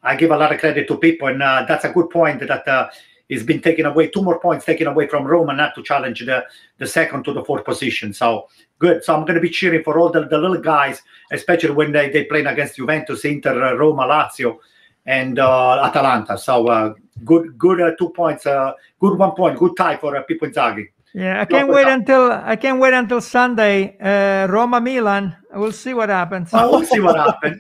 I 0.03 0.15
give 0.15 0.31
a 0.31 0.37
lot 0.37 0.53
of 0.53 0.59
credit 0.59 0.87
to 0.87 0.97
Pippo, 0.97 1.27
and 1.27 1.41
uh, 1.41 1.65
that's 1.67 1.83
a 1.83 1.91
good 1.91 2.09
point 2.09 2.39
that 2.47 2.67
uh, 2.67 2.89
he's 3.27 3.43
been 3.43 3.61
taken 3.61 3.85
away, 3.85 4.07
two 4.07 4.21
more 4.21 4.39
points 4.39 4.65
taken 4.65 4.87
away 4.87 5.07
from 5.07 5.25
Roma 5.25 5.53
not 5.53 5.75
to 5.75 5.83
challenge 5.83 6.19
the, 6.19 6.45
the 6.77 6.87
second 6.87 7.23
to 7.25 7.33
the 7.33 7.43
fourth 7.43 7.65
position. 7.65 8.13
So 8.13 8.47
good. 8.79 9.03
So 9.03 9.15
I'm 9.15 9.21
going 9.21 9.35
to 9.35 9.41
be 9.41 9.49
cheering 9.49 9.83
for 9.83 9.99
all 9.99 10.11
the, 10.11 10.27
the 10.27 10.37
little 10.37 10.61
guys, 10.61 11.01
especially 11.31 11.71
when 11.71 11.91
they, 11.91 12.09
they 12.09 12.25
playing 12.25 12.47
against 12.47 12.77
Juventus, 12.77 13.25
Inter, 13.25 13.63
uh, 13.63 13.73
Roma, 13.73 14.03
Lazio, 14.03 14.59
and 15.05 15.39
uh, 15.39 15.83
Atalanta. 15.83 16.37
So 16.37 16.67
uh, 16.67 16.93
good, 17.23 17.57
good 17.57 17.95
two 17.97 18.09
points, 18.09 18.43
good 18.45 19.17
one 19.17 19.31
point, 19.31 19.59
good 19.59 19.75
tie 19.75 19.97
for 19.97 20.15
uh, 20.15 20.23
Pippo 20.23 20.47
Inzaghi. 20.47 20.87
Yeah, 21.15 21.39
I 21.41 21.45
can't 21.45 21.69
wait 21.69 21.87
until 21.87 22.29
I 22.31 22.57
can't 22.57 22.77
wait 22.77 22.93
until 22.93 23.21
Sunday. 23.21 23.95
Uh, 23.99 24.51
Roma 24.51 24.81
Milan. 24.81 25.33
We'll 25.53 25.71
see 25.71 25.93
what 25.93 26.09
happens. 26.09 26.51
Well, 26.51 26.69
we'll 26.71 26.85
see 26.85 26.99
what 26.99 27.15
happens. 27.27 27.57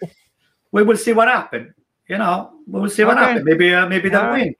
We 0.73 0.83
will 0.83 0.97
see 0.97 1.13
what 1.13 1.29
happens. 1.29 1.71
You 2.09 2.17
know, 2.17 2.51
we 2.67 2.81
will 2.81 2.89
see 2.89 3.05
what 3.05 3.15
Okay. 3.17 3.25
happens. 3.25 3.45
Maybe, 3.45 3.73
uh, 3.73 3.87
maybe 3.87 4.09
they'll 4.09 4.23
right. 4.23 4.43
win. 4.47 4.55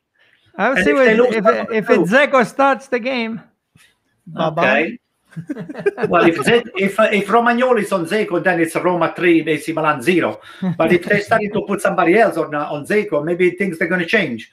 I'll 0.58 0.76
And 0.78 0.86
see 0.86 0.92
if 0.92 0.96
what, 0.96 1.70
they 1.72 1.78
if 1.78 1.90
if 1.92 2.10
Dzeko 2.10 2.46
starts 2.46 2.88
the 2.88 3.00
game. 3.00 3.42
Okay. 4.40 4.98
well, 6.08 6.24
if 6.26 6.42
Ze- 6.46 6.64
if 6.78 6.98
uh, 6.98 7.10
if 7.12 7.28
Romagnoli 7.28 7.82
is 7.84 7.92
on 7.92 8.06
Dzeko, 8.06 8.42
then 8.42 8.62
it's 8.62 8.76
Roma 8.78 9.12
three, 9.14 9.42
AC 9.46 9.74
Milan 9.74 10.02
zero. 10.02 10.40
But 10.78 10.94
if 10.94 11.04
they're 11.04 11.20
starting 11.22 11.52
to 11.52 11.62
put 11.68 11.82
somebody 11.82 12.18
else 12.18 12.38
on 12.38 12.56
uh, 12.56 12.72
on 12.72 12.86
Dzeko, 12.86 13.24
maybe 13.26 13.52
things 13.52 13.76
are 13.82 13.88
going 13.88 14.00
to 14.00 14.08
change. 14.08 14.50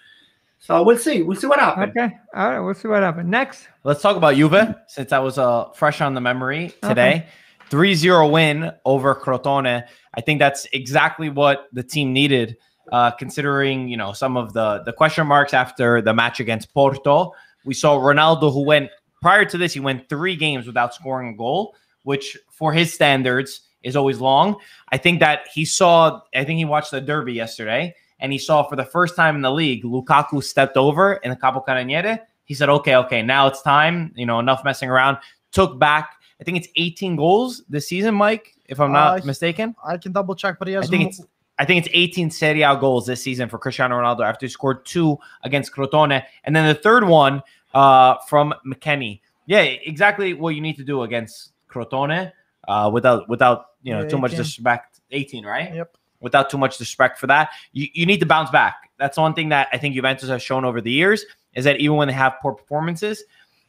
So 0.62 0.80
we'll 0.84 0.96
see. 0.96 1.22
We'll 1.22 1.36
see 1.36 1.48
what 1.48 1.58
happens. 1.58 1.90
Okay, 1.90 2.16
all 2.36 2.50
right. 2.50 2.60
We'll 2.60 2.74
see 2.74 2.86
what 2.86 3.02
happens 3.02 3.28
next. 3.28 3.66
Let's 3.82 4.00
talk 4.00 4.16
about 4.16 4.36
Juve 4.36 4.76
since 4.86 5.10
that 5.10 5.18
was 5.18 5.36
uh, 5.36 5.70
fresh 5.70 6.00
on 6.00 6.14
the 6.14 6.20
memory 6.20 6.72
today. 6.82 7.26
3 7.68 7.94
0 7.96 8.28
win 8.28 8.70
over 8.84 9.12
Crotone. 9.12 9.84
I 10.14 10.20
think 10.20 10.38
that's 10.38 10.68
exactly 10.72 11.30
what 11.30 11.66
the 11.72 11.82
team 11.82 12.12
needed, 12.12 12.56
uh, 12.92 13.10
considering 13.10 13.88
you 13.88 13.96
know 13.96 14.12
some 14.12 14.36
of 14.36 14.52
the, 14.52 14.84
the 14.84 14.92
question 14.92 15.26
marks 15.26 15.52
after 15.52 16.00
the 16.00 16.14
match 16.14 16.38
against 16.38 16.72
Porto. 16.72 17.32
We 17.64 17.74
saw 17.74 17.98
Ronaldo, 17.98 18.52
who 18.52 18.62
went 18.62 18.90
prior 19.20 19.44
to 19.44 19.58
this, 19.58 19.72
he 19.72 19.80
went 19.80 20.08
three 20.08 20.36
games 20.36 20.66
without 20.66 20.94
scoring 20.94 21.34
a 21.34 21.36
goal, 21.36 21.74
which 22.04 22.36
for 22.50 22.72
his 22.72 22.94
standards 22.94 23.62
is 23.82 23.96
always 23.96 24.20
long. 24.20 24.56
I 24.92 24.96
think 24.96 25.18
that 25.20 25.48
he 25.52 25.64
saw, 25.64 26.20
I 26.34 26.44
think 26.44 26.58
he 26.58 26.64
watched 26.64 26.92
the 26.92 27.00
derby 27.00 27.32
yesterday, 27.32 27.94
and 28.22 28.32
he 28.32 28.38
saw 28.38 28.62
for 28.62 28.76
the 28.76 28.84
first 28.84 29.14
time 29.16 29.34
in 29.36 29.42
the 29.42 29.50
league, 29.50 29.82
Lukaku 29.84 30.42
stepped 30.42 30.76
over 30.78 31.14
in 31.24 31.28
the 31.30 31.36
Capo 31.36 31.60
Capocannoniere. 31.60 32.20
He 32.44 32.54
said, 32.54 32.68
okay, 32.70 32.96
okay, 32.96 33.20
now 33.22 33.46
it's 33.48 33.60
time. 33.62 34.12
You 34.16 34.24
know, 34.24 34.38
enough 34.38 34.64
messing 34.64 34.88
around. 34.88 35.18
Took 35.50 35.78
back, 35.78 36.14
I 36.40 36.44
think 36.44 36.56
it's 36.56 36.68
18 36.76 37.16
goals 37.16 37.62
this 37.68 37.86
season, 37.88 38.14
Mike, 38.14 38.54
if 38.66 38.80
I'm 38.80 38.92
not 38.92 39.20
Uh, 39.22 39.26
mistaken. 39.26 39.74
I 39.84 39.98
can 39.98 40.12
double 40.12 40.34
check, 40.34 40.58
but 40.58 40.68
he 40.68 40.74
has 40.74 40.86
I 40.86 40.88
think 40.88 41.08
it's 41.10 41.20
I 41.58 41.64
think 41.66 41.84
it's 41.84 41.94
18 41.94 42.30
Serie 42.30 42.62
A 42.62 42.76
goals 42.76 43.06
this 43.06 43.22
season 43.22 43.48
for 43.48 43.58
Cristiano 43.58 43.96
Ronaldo 44.00 44.24
after 44.24 44.46
he 44.46 44.50
scored 44.50 44.86
two 44.86 45.18
against 45.44 45.72
Crotone, 45.74 46.22
and 46.44 46.56
then 46.56 46.66
the 46.66 46.74
third 46.74 47.04
one 47.04 47.42
uh, 47.74 48.16
from 48.28 48.54
McKennie. 48.66 49.20
Yeah, 49.46 49.60
exactly 49.60 50.32
what 50.32 50.54
you 50.54 50.60
need 50.62 50.76
to 50.76 50.84
do 50.84 51.02
against 51.02 51.52
Crotone 51.70 52.32
uh, 52.68 52.90
without 52.92 53.28
without 53.28 53.66
you 53.82 53.92
know 53.92 54.02
Yeah, 54.02 54.08
too 54.08 54.18
much 54.18 54.32
18. 54.32 54.38
disrespect. 54.38 55.00
18, 55.10 55.44
right? 55.44 55.74
Yep. 55.74 55.96
Without 56.22 56.48
too 56.48 56.58
much 56.58 56.78
disrespect 56.78 57.18
for 57.18 57.26
that, 57.26 57.50
you, 57.72 57.88
you 57.92 58.06
need 58.06 58.20
to 58.20 58.26
bounce 58.26 58.50
back. 58.50 58.90
That's 58.98 59.18
one 59.18 59.34
thing 59.34 59.48
that 59.50 59.68
I 59.72 59.78
think 59.78 59.94
Juventus 59.94 60.28
has 60.28 60.42
shown 60.42 60.64
over 60.64 60.80
the 60.80 60.90
years 60.90 61.24
is 61.54 61.64
that 61.64 61.80
even 61.80 61.96
when 61.96 62.08
they 62.08 62.14
have 62.14 62.36
poor 62.40 62.54
performances, 62.54 63.24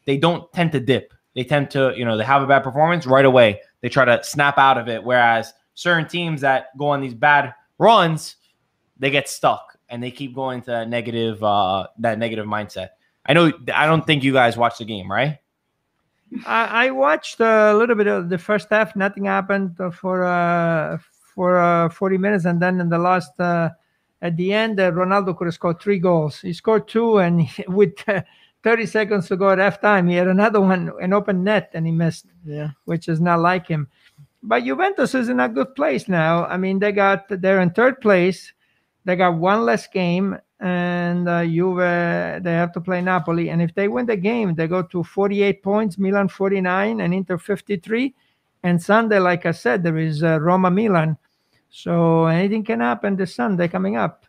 they 0.05 0.17
don't 0.17 0.51
tend 0.53 0.71
to 0.73 0.79
dip. 0.79 1.13
They 1.35 1.43
tend 1.43 1.71
to, 1.71 1.93
you 1.97 2.05
know, 2.05 2.15
they 2.15 2.23
have 2.23 2.43
a 2.43 2.47
bad 2.47 2.63
performance 2.63 3.05
right 3.05 3.25
away. 3.25 3.59
They 3.81 3.89
try 3.89 4.05
to 4.05 4.23
snap 4.23 4.57
out 4.57 4.77
of 4.77 4.87
it. 4.87 5.03
Whereas 5.03 5.53
certain 5.73 6.07
teams 6.07 6.41
that 6.41 6.77
go 6.77 6.87
on 6.89 7.01
these 7.01 7.15
bad 7.15 7.53
runs, 7.79 8.35
they 8.99 9.09
get 9.09 9.27
stuck 9.27 9.77
and 9.89 10.01
they 10.01 10.11
keep 10.11 10.35
going 10.35 10.61
to 10.61 10.71
that 10.71 10.89
negative, 10.89 11.43
uh, 11.43 11.87
that 11.99 12.19
negative 12.19 12.45
mindset. 12.45 12.89
I 13.25 13.33
know. 13.33 13.51
I 13.73 13.85
don't 13.85 14.05
think 14.05 14.23
you 14.23 14.33
guys 14.33 14.57
watched 14.57 14.79
the 14.79 14.85
game, 14.85 15.11
right? 15.11 15.39
I, 16.45 16.87
I 16.87 16.91
watched 16.91 17.39
a 17.39 17.73
little 17.73 17.95
bit 17.95 18.07
of 18.07 18.29
the 18.29 18.37
first 18.37 18.67
half. 18.69 18.95
Nothing 18.95 19.25
happened 19.25 19.77
for 19.93 20.25
uh, 20.25 20.97
for 21.33 21.59
uh, 21.59 21.89
40 21.89 22.17
minutes, 22.17 22.45
and 22.45 22.61
then 22.61 22.79
in 22.79 22.89
the 22.89 22.97
last, 22.97 23.39
uh, 23.39 23.69
at 24.21 24.37
the 24.37 24.53
end, 24.53 24.79
uh, 24.79 24.91
Ronaldo 24.91 25.35
could 25.37 25.45
have 25.45 25.53
scored 25.53 25.81
three 25.81 25.99
goals. 25.99 26.39
He 26.39 26.53
scored 26.53 26.87
two, 26.87 27.17
and 27.17 27.47
with 27.67 27.93
uh, 28.07 28.21
30 28.63 28.85
seconds 28.85 29.27
to 29.27 29.35
go 29.35 29.49
at 29.49 29.59
halftime, 29.59 30.09
he 30.09 30.15
had 30.15 30.27
another 30.27 30.61
one, 30.61 30.91
an 31.01 31.13
open 31.13 31.43
net, 31.43 31.71
and 31.73 31.85
he 31.85 31.91
missed, 31.91 32.27
yeah. 32.45 32.69
which 32.85 33.09
is 33.09 33.19
not 33.19 33.39
like 33.39 33.67
him. 33.67 33.87
But 34.41 34.65
Juventus 34.65 35.15
is 35.15 35.29
in 35.29 35.39
a 35.39 35.49
good 35.49 35.73
place 35.75 36.07
now. 36.07 36.45
I 36.45 36.57
mean, 36.57 36.79
they 36.79 36.91
got 36.91 37.25
they're 37.29 37.61
in 37.61 37.71
third 37.71 38.01
place. 38.01 38.51
They 39.05 39.15
got 39.15 39.35
one 39.35 39.63
less 39.63 39.87
game, 39.87 40.37
and 40.59 41.29
uh, 41.29 41.45
Juve 41.45 42.43
they 42.43 42.51
have 42.51 42.73
to 42.73 42.81
play 42.81 43.01
Napoli. 43.01 43.49
And 43.49 43.61
if 43.61 43.73
they 43.73 43.87
win 43.87 44.05
the 44.05 44.17
game, 44.17 44.53
they 44.55 44.67
go 44.67 44.81
to 44.81 45.01
48 45.01 45.63
points. 45.63 45.97
Milan 45.97 46.27
49 46.27 46.99
and 46.99 47.13
Inter 47.13 47.37
53. 47.37 48.13
And 48.63 48.81
Sunday, 48.81 49.19
like 49.19 49.45
I 49.45 49.51
said, 49.51 49.83
there 49.83 49.97
is 49.97 50.23
uh, 50.23 50.39
Roma 50.39 50.71
Milan. 50.71 51.17
So 51.69 52.25
anything 52.25 52.63
can 52.63 52.79
happen 52.79 53.15
this 53.15 53.35
Sunday 53.35 53.67
coming 53.67 53.97
up. 53.97 54.25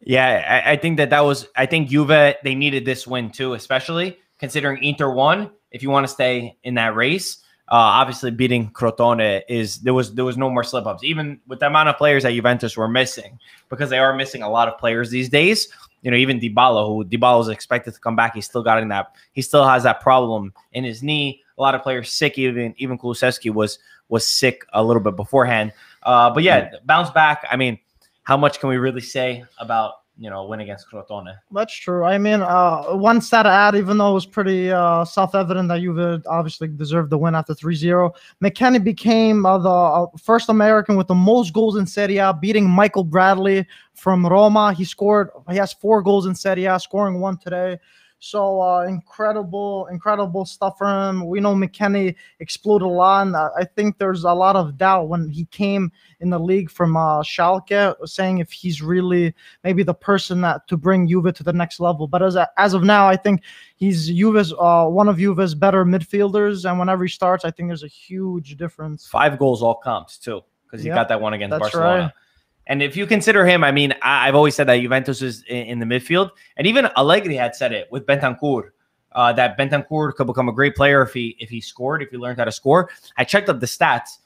Yeah, 0.00 0.62
I, 0.64 0.72
I 0.72 0.76
think 0.76 0.98
that 0.98 1.10
that 1.10 1.24
was. 1.24 1.48
I 1.56 1.66
think 1.66 1.88
Juve 1.88 2.36
they 2.42 2.54
needed 2.54 2.84
this 2.84 3.06
win 3.06 3.30
too, 3.30 3.54
especially 3.54 4.18
considering 4.38 4.82
Inter 4.82 5.10
won. 5.10 5.50
If 5.70 5.82
you 5.82 5.90
want 5.90 6.04
to 6.04 6.12
stay 6.12 6.56
in 6.62 6.74
that 6.74 6.94
race, 6.94 7.38
uh, 7.68 7.74
obviously 7.74 8.30
beating 8.30 8.70
Crotone 8.70 9.42
is 9.48 9.80
there 9.80 9.94
was 9.94 10.14
there 10.14 10.24
was 10.24 10.36
no 10.36 10.48
more 10.48 10.62
slip 10.62 10.86
ups, 10.86 11.02
even 11.02 11.40
with 11.48 11.60
the 11.60 11.66
amount 11.66 11.88
of 11.88 11.96
players 11.96 12.22
that 12.22 12.32
Juventus 12.32 12.76
were 12.76 12.88
missing, 12.88 13.38
because 13.68 13.90
they 13.90 13.98
are 13.98 14.14
missing 14.14 14.42
a 14.42 14.48
lot 14.48 14.68
of 14.68 14.78
players 14.78 15.10
these 15.10 15.28
days. 15.28 15.68
You 16.02 16.10
know, 16.12 16.16
even 16.16 16.38
Dybala, 16.38 16.86
who 16.86 17.04
Dybala 17.04 17.38
was 17.38 17.48
expected 17.48 17.94
to 17.94 18.00
come 18.00 18.14
back, 18.14 18.34
he's 18.34 18.46
still 18.46 18.62
got 18.62 18.80
in 18.80 18.88
that. 18.88 19.12
He 19.32 19.42
still 19.42 19.66
has 19.66 19.82
that 19.82 20.00
problem 20.00 20.52
in 20.72 20.84
his 20.84 21.02
knee. 21.02 21.42
A 21.58 21.62
lot 21.62 21.74
of 21.74 21.82
players 21.82 22.12
sick. 22.12 22.38
Even 22.38 22.74
even 22.78 22.98
Kulusevski 22.98 23.52
was 23.52 23.78
was 24.08 24.26
sick 24.26 24.64
a 24.72 24.82
little 24.82 25.02
bit 25.02 25.16
beforehand. 25.16 25.72
Uh, 26.02 26.30
but 26.30 26.42
yeah, 26.42 26.70
bounce 26.84 27.10
back. 27.10 27.44
I 27.50 27.56
mean, 27.56 27.78
how 28.22 28.36
much 28.36 28.60
can 28.60 28.68
we 28.68 28.76
really 28.76 29.00
say 29.00 29.44
about 29.58 29.94
you 30.18 30.30
know 30.30 30.40
a 30.40 30.46
win 30.46 30.60
against 30.60 30.90
Crotone? 30.90 31.36
That's 31.52 31.74
true. 31.74 32.04
I 32.04 32.18
mean, 32.18 32.42
uh, 32.42 32.94
one 32.94 33.20
stat 33.20 33.44
to 33.44 33.50
add, 33.50 33.74
even 33.74 33.98
though 33.98 34.10
it 34.10 34.14
was 34.14 34.26
pretty 34.26 34.70
uh, 34.70 35.04
self-evident 35.04 35.68
that 35.68 35.80
Juve 35.80 36.22
obviously 36.26 36.68
deserved 36.68 37.10
the 37.10 37.18
win 37.18 37.34
after 37.34 37.54
3-0, 37.54 38.12
McKennie 38.42 38.82
became 38.82 39.46
uh, 39.46 39.58
the 39.58 39.68
uh, 39.68 40.06
first 40.18 40.48
American 40.48 40.96
with 40.96 41.08
the 41.08 41.14
most 41.14 41.52
goals 41.52 41.76
in 41.76 41.86
Serie 41.86 42.18
A, 42.18 42.32
beating 42.32 42.68
Michael 42.68 43.04
Bradley 43.04 43.66
from 43.94 44.26
Roma. 44.26 44.72
He 44.72 44.84
scored. 44.84 45.30
He 45.50 45.56
has 45.56 45.72
four 45.72 46.02
goals 46.02 46.26
in 46.26 46.34
Serie 46.34 46.64
A, 46.64 46.80
scoring 46.80 47.20
one 47.20 47.36
today. 47.38 47.78
So 48.18 48.62
uh, 48.62 48.82
incredible, 48.88 49.86
incredible 49.90 50.46
stuff 50.46 50.78
for 50.78 50.86
him. 50.86 51.26
We 51.26 51.38
know 51.38 51.54
McKennie 51.54 52.14
exploded 52.40 52.86
a 52.86 52.90
lot, 52.90 53.26
and 53.26 53.36
I 53.36 53.48
I 53.58 53.64
think 53.64 53.98
there's 53.98 54.24
a 54.24 54.32
lot 54.32 54.56
of 54.56 54.78
doubt 54.78 55.08
when 55.08 55.28
he 55.28 55.44
came 55.46 55.92
in 56.20 56.30
the 56.30 56.38
league 56.38 56.70
from 56.70 56.96
uh, 56.96 57.22
Schalke, 57.22 57.94
saying 58.08 58.38
if 58.38 58.50
he's 58.50 58.80
really 58.80 59.34
maybe 59.64 59.82
the 59.82 59.94
person 59.94 60.40
that 60.40 60.66
to 60.68 60.78
bring 60.78 61.06
Juve 61.06 61.34
to 61.34 61.42
the 61.42 61.52
next 61.52 61.78
level. 61.78 62.08
But 62.08 62.22
as 62.22 62.38
as 62.56 62.72
of 62.72 62.82
now, 62.84 63.06
I 63.06 63.16
think 63.16 63.42
he's 63.76 64.08
Juve's 64.08 64.52
uh, 64.58 64.86
one 64.86 65.08
of 65.08 65.18
Juve's 65.18 65.54
better 65.54 65.84
midfielders, 65.84 66.68
and 66.68 66.78
whenever 66.78 67.04
he 67.04 67.10
starts, 67.10 67.44
I 67.44 67.50
think 67.50 67.68
there's 67.68 67.84
a 67.84 67.88
huge 67.88 68.56
difference. 68.56 69.06
Five 69.06 69.38
goals, 69.38 69.62
all 69.62 69.74
comps 69.74 70.16
too, 70.16 70.40
because 70.64 70.82
he 70.82 70.88
Yeah, 70.88 70.94
got 70.94 71.08
that 71.08 71.20
one 71.20 71.34
against 71.34 71.58
Barcelona. 71.58 72.04
right. 72.04 72.12
And 72.66 72.82
if 72.82 72.96
you 72.96 73.06
consider 73.06 73.46
him, 73.46 73.62
I 73.62 73.70
mean, 73.70 73.92
I, 74.02 74.28
I've 74.28 74.34
always 74.34 74.54
said 74.54 74.66
that 74.68 74.76
Juventus 74.76 75.22
is 75.22 75.44
in, 75.44 75.66
in 75.66 75.78
the 75.78 75.86
midfield, 75.86 76.30
and 76.56 76.66
even 76.66 76.86
Allegri 76.96 77.36
had 77.36 77.54
said 77.54 77.72
it 77.72 77.88
with 77.90 78.06
Bentancur. 78.06 78.70
Uh, 79.12 79.32
that 79.32 79.56
Bentancur 79.56 80.14
could 80.14 80.26
become 80.26 80.48
a 80.48 80.52
great 80.52 80.76
player 80.76 81.00
if 81.00 81.14
he 81.14 81.36
if 81.38 81.48
he 81.48 81.60
scored, 81.60 82.02
if 82.02 82.10
he 82.10 82.18
learned 82.18 82.38
how 82.38 82.44
to 82.44 82.52
score. 82.52 82.90
I 83.16 83.24
checked 83.24 83.48
up 83.48 83.60
the 83.60 83.66
stats. 83.66 84.18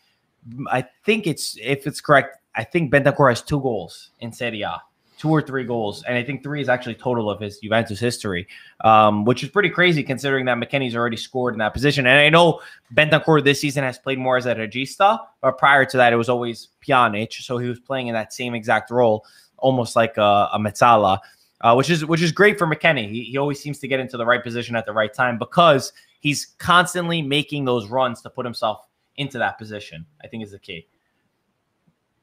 I 0.68 0.84
think 1.04 1.26
it's 1.26 1.56
if 1.60 1.86
it's 1.86 2.00
correct. 2.00 2.38
I 2.56 2.64
think 2.64 2.92
Bentancur 2.92 3.28
has 3.28 3.42
two 3.42 3.60
goals 3.60 4.10
in 4.18 4.32
Serie 4.32 4.62
A, 4.62 4.82
two 5.20 5.28
or 5.28 5.42
three 5.42 5.64
goals, 5.64 6.02
and 6.04 6.16
I 6.16 6.24
think 6.24 6.42
three 6.42 6.62
is 6.62 6.70
actually 6.70 6.94
total 6.94 7.28
of 7.28 7.40
his 7.40 7.58
Juventus 7.58 8.00
history, 8.00 8.48
um, 8.82 9.26
which 9.26 9.42
is 9.42 9.50
pretty 9.50 9.68
crazy 9.68 10.02
considering 10.02 10.46
that 10.46 10.56
McKennie's 10.56 10.96
already 10.96 11.18
scored 11.18 11.52
in 11.52 11.58
that 11.58 11.74
position. 11.74 12.06
And 12.06 12.18
I 12.18 12.30
know 12.30 12.62
Bentancur 12.94 13.44
this 13.44 13.60
season 13.60 13.84
has 13.84 13.98
played 13.98 14.18
more 14.18 14.38
as 14.38 14.46
a 14.46 14.54
regista, 14.54 15.18
but 15.42 15.58
prior 15.58 15.84
to 15.84 15.96
that, 15.98 16.14
it 16.14 16.16
was 16.16 16.30
always 16.30 16.68
Pjanic, 16.82 17.34
so 17.34 17.58
he 17.58 17.68
was 17.68 17.78
playing 17.78 18.06
in 18.06 18.14
that 18.14 18.32
same 18.32 18.54
exact 18.54 18.90
role, 18.90 19.26
almost 19.58 19.94
like 19.94 20.16
a, 20.16 20.48
a 20.54 20.58
Mezzala, 20.58 21.18
uh, 21.60 21.74
which 21.74 21.90
is 21.90 22.06
which 22.06 22.22
is 22.22 22.32
great 22.32 22.58
for 22.58 22.66
McKennie. 22.66 23.10
He, 23.10 23.24
he 23.24 23.36
always 23.36 23.60
seems 23.60 23.78
to 23.80 23.88
get 23.88 24.00
into 24.00 24.16
the 24.16 24.24
right 24.24 24.42
position 24.42 24.74
at 24.74 24.86
the 24.86 24.94
right 24.94 25.12
time 25.12 25.36
because 25.36 25.92
he's 26.20 26.46
constantly 26.56 27.20
making 27.20 27.66
those 27.66 27.90
runs 27.90 28.22
to 28.22 28.30
put 28.30 28.46
himself 28.46 28.86
into 29.16 29.36
that 29.36 29.58
position. 29.58 30.06
I 30.24 30.28
think 30.28 30.44
is 30.44 30.52
the 30.52 30.58
key. 30.58 30.86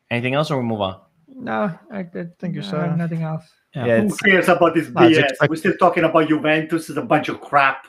Anything 0.09 0.33
else, 0.33 0.49
or 0.49 0.57
we 0.57 0.63
move 0.63 0.81
on? 0.81 0.99
No, 1.47 1.71
I, 1.91 1.99
I 1.99 2.03
Think 2.39 2.55
you're 2.55 2.63
no, 2.63 2.69
so. 2.69 2.95
nothing 2.95 3.23
else. 3.23 3.43
Yeah, 3.73 4.01
Who 4.01 4.15
cares 4.17 4.49
about 4.49 4.73
this 4.75 4.89
No, 4.89 5.01
BS? 5.01 5.19
expect- 5.29 5.49
We're 5.49 5.55
still 5.55 5.77
talking 5.79 6.03
about 6.03 6.27
Juventus. 6.27 6.89
It's 6.89 6.97
a 6.97 7.01
bunch 7.01 7.29
of 7.29 7.39
crap. 7.41 7.87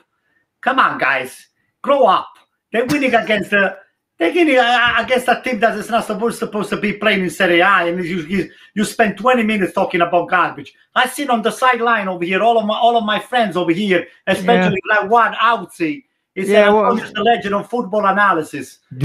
Come 0.61 0.79
on, 0.79 0.97
guys, 0.97 1.47
grow 1.81 2.03
up. 2.05 2.29
They're 2.71 2.85
winning 2.85 3.15
against 3.15 3.51
the. 3.51 3.77
They're 4.17 4.33
winning 4.33 4.57
uh, 4.57 4.95
against 4.97 5.29
a 5.29 5.41
team 5.43 5.59
that 5.61 5.77
is 5.77 5.89
not 5.89 6.05
supposed 6.05 6.39
supposed 6.39 6.69
to 6.71 6.77
be 6.77 6.93
playing 6.93 7.23
in 7.23 7.29
Serie 7.29 7.61
A, 7.61 7.87
and 7.87 8.03
you, 8.03 8.21
you 8.23 8.51
you 8.75 8.83
spend 8.83 9.17
20 9.17 9.43
minutes 9.43 9.73
talking 9.73 10.01
about 10.01 10.29
garbage. 10.29 10.73
I 10.93 11.07
seen 11.07 11.29
on 11.29 11.41
the 11.41 11.51
sideline 11.51 12.07
over 12.09 12.25
here, 12.25 12.41
all 12.43 12.59
of 12.59 12.65
my 12.65 12.77
all 12.77 12.97
of 12.97 13.05
my 13.05 13.19
friends 13.19 13.55
over 13.55 13.71
here, 13.71 14.07
especially 14.27 14.81
like 14.89 15.09
one 15.09 15.33
Outsy. 15.35 16.03
He 16.35 16.45
said, 16.45 16.51
Yeah, 16.51 16.67
"I'm 16.69 16.73
well- 16.75 16.95
the 16.95 17.23
legend 17.23 17.55
of 17.55 17.69
football 17.69 18.05
analysis." 18.05 18.79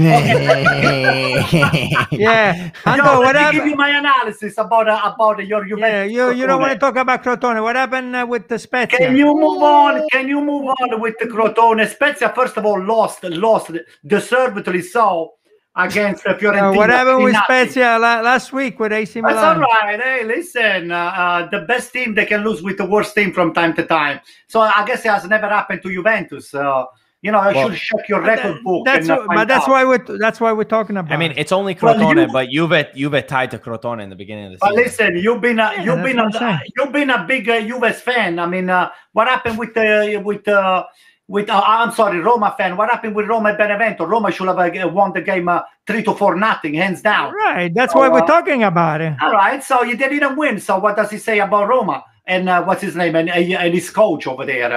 Yeah, 2.11 2.71
Yo, 2.85 2.91
Anto, 2.91 3.19
what 3.19 3.35
let 3.35 3.53
me 3.53 3.59
give 3.59 3.67
you 3.67 3.75
my 3.75 3.89
analysis 3.89 4.57
about 4.57 4.87
uh, 4.87 5.01
about 5.13 5.45
your 5.45 5.65
Juventus. 5.65 6.11
Yeah, 6.11 6.29
you, 6.29 6.31
you 6.33 6.47
don't 6.47 6.61
want 6.61 6.73
to 6.73 6.79
talk 6.79 6.95
about 6.95 7.23
Crotone. 7.23 7.61
What 7.61 7.75
happened 7.75 8.15
uh, 8.15 8.25
with 8.27 8.47
the 8.47 8.57
Spezia? 8.59 8.97
Can 8.97 9.15
you 9.15 9.33
move 9.35 9.61
on? 9.61 10.03
Can 10.11 10.27
you 10.27 10.41
move 10.41 10.65
on 10.79 11.01
with 11.01 11.15
the 11.19 11.25
Crotone? 11.25 11.87
Spezia, 11.87 12.31
first 12.33 12.57
of 12.57 12.65
all, 12.65 12.81
lost, 12.81 13.23
lost 13.23 13.71
deservedly 14.05 14.81
so 14.81 15.33
against 15.75 16.23
the 16.23 16.31
Fiorentina. 16.31 16.71
Uh, 16.71 16.73
what 16.73 16.89
happened 16.89 17.23
with 17.23 17.35
3-0. 17.35 17.43
Spezia 17.43 17.99
la- 17.99 18.21
last 18.21 18.53
week 18.53 18.79
with 18.79 18.93
AC 18.93 19.21
Milan? 19.21 19.35
That's 19.35 19.45
all 19.45 19.61
right. 19.61 19.99
Hey, 20.01 20.23
listen, 20.23 20.91
uh, 20.91 20.95
uh, 20.95 21.49
the 21.49 21.61
best 21.61 21.91
team 21.91 22.13
they 22.15 22.25
can 22.25 22.43
lose 22.43 22.61
with 22.61 22.77
the 22.77 22.85
worst 22.85 23.13
team 23.15 23.33
from 23.33 23.53
time 23.53 23.73
to 23.75 23.85
time. 23.85 24.19
So 24.47 24.61
I 24.61 24.83
guess 24.85 25.05
it 25.05 25.09
has 25.09 25.25
never 25.25 25.49
happened 25.49 25.81
to 25.83 25.91
Juventus. 25.91 26.53
Uh, 26.53 26.85
you 27.25 27.31
know, 27.33 27.39
I 27.39 27.51
Well- 27.53 27.69
should 27.71 27.79
check 27.89 28.03
your 28.11 28.21
record 28.21 28.55
that- 28.57 28.63
book. 28.63 28.85
That's 28.85 29.09
uh, 29.09 29.15
what- 29.17 29.35
but 29.37 29.47
that's 29.51 29.65
out. 29.67 29.73
why 29.73 29.83
we're 29.89 30.03
that's 30.25 30.39
why 30.43 30.51
we're 30.57 30.71
talking 30.77 30.95
about. 30.97 31.11
I 31.15 31.17
mean, 31.23 31.33
it's 31.41 31.51
only 31.59 31.73
Well, 31.81 31.95
Crotone, 31.95 32.21
you- 32.27 32.33
but 32.37 32.45
Juve 32.55 32.79
Juve 32.95 33.19
tied 33.27 33.49
to 33.51 33.57
Crotone 33.65 33.99
in 34.03 34.09
the 34.13 34.15
beginning 34.23 34.45
of 34.47 34.51
the 34.53 34.57
season. 34.59 34.75
But 34.75 34.83
season. 34.85 35.05
listen, 35.13 35.23
you've 35.23 35.41
been 35.41 35.59
a, 35.59 35.67
Yeah, 35.73 35.83
you've 35.85 36.03
been 36.09 36.19
a, 36.19 36.59
you've 36.77 36.93
been 36.99 37.09
a 37.09 37.21
big 37.33 37.49
uh, 37.49 37.61
Juve 37.69 37.95
fan. 38.07 38.37
I 38.39 38.45
mean, 38.45 38.69
uh, 38.69 38.89
what 39.13 39.27
happened 39.27 39.57
with 39.57 39.73
the 39.73 40.21
with 40.23 40.47
uh, 40.47 40.83
with 41.27 41.49
uh, 41.49 41.63
I'm 41.65 41.91
sorry, 41.91 42.19
Roma 42.19 42.53
fan. 42.57 42.77
What 42.77 42.89
happened 42.91 43.15
with 43.15 43.25
Roma 43.27 43.49
and 43.49 43.57
Benevento? 43.57 44.05
Roma 44.05 44.31
should 44.31 44.47
have 44.47 44.59
uh, 44.59 44.87
won 44.99 45.11
the 45.17 45.21
game 45.21 45.47
uh, 45.49 45.61
three 45.87 46.03
to 46.03 46.13
four 46.13 46.35
nothing, 46.35 46.75
hands 46.75 47.01
down. 47.01 47.33
right. 47.33 47.73
That's 47.73 47.93
So, 47.93 47.99
why 47.99 48.09
we're 48.09 48.19
uh, 48.21 48.27
talking 48.35 48.61
about 48.63 49.01
it. 49.01 49.13
All 49.23 49.31
right, 49.31 49.63
so 49.63 49.81
you 49.81 49.97
didn't 49.97 50.35
win. 50.35 50.59
So 50.59 50.77
what 50.77 50.95
does 50.95 51.09
he 51.09 51.17
say 51.17 51.39
about 51.39 51.67
Roma 51.67 52.03
and 52.27 52.47
uh, 52.47 52.63
what's 52.63 52.83
his 52.83 52.95
name 52.95 53.15
and, 53.15 53.27
and 53.31 53.73
his 53.73 53.89
coach 53.89 54.27
over 54.27 54.45
there? 54.45 54.71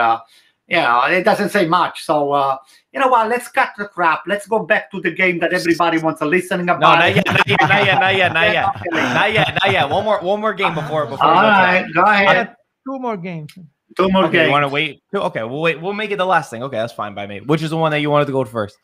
Uh, 0.70 0.74
yeah, 0.74 1.08
it 1.08 1.24
doesn't 1.24 1.48
say 1.48 1.66
much. 1.66 2.04
So 2.04 2.32
uh, 2.32 2.56
you 2.92 3.00
know 3.00 3.08
what? 3.08 3.28
Let's 3.28 3.48
cut 3.48 3.70
the 3.78 3.86
crap. 3.86 4.22
Let's 4.26 4.46
go 4.46 4.60
back 4.66 4.90
to 4.90 5.00
the 5.00 5.10
game 5.10 5.38
that 5.40 5.52
everybody 5.52 5.98
wants 5.98 6.20
to 6.20 6.26
listening 6.26 6.66
No, 6.66 6.76
about. 6.76 6.98
not 6.98 7.14
yet, 7.16 7.26
not 7.26 7.46
yet, 7.48 7.60
not 7.60 7.84
yet, 7.86 7.98
not 8.00 8.16
yet, 8.16 8.32
not 8.32 8.52
yet, 8.52 8.66
not 8.92 9.32
yet, 9.32 9.58
not 9.62 9.72
yet. 9.72 9.88
One 9.90 10.04
more, 10.04 10.20
one 10.20 10.40
more 10.40 10.52
game 10.54 10.74
before 10.74 11.06
before. 11.06 11.24
All 11.24 11.82
we 11.82 11.92
go 11.92 12.02
go 12.02 12.10
ahead. 12.10 12.54
two 12.86 12.98
more 12.98 13.16
games. 13.16 13.52
Two 13.96 14.10
more 14.10 14.22
that. 14.22 14.28
Okay, 14.28 14.44
you 14.46 14.50
want 14.50 14.64
to 14.64 14.68
wait? 14.68 15.02
Okay, 15.14 15.42
we'll 15.42 15.62
wait. 15.62 15.80
We'll 15.80 15.94
make 15.94 16.10
it 16.10 16.18
the 16.18 16.26
last 16.26 16.50
thing. 16.50 16.62
Okay, 16.62 16.76
that's 16.76 16.92
fine 16.92 17.14
by 17.14 17.26
me. 17.26 17.40
Which 17.40 17.62
is 17.62 17.70
the 17.70 17.76
one 17.76 17.90
that 17.92 18.00
you 18.00 18.10
wanted 18.10 18.26
to 18.26 18.32
go 18.32 18.44
to 18.44 18.50
first? 18.50 18.76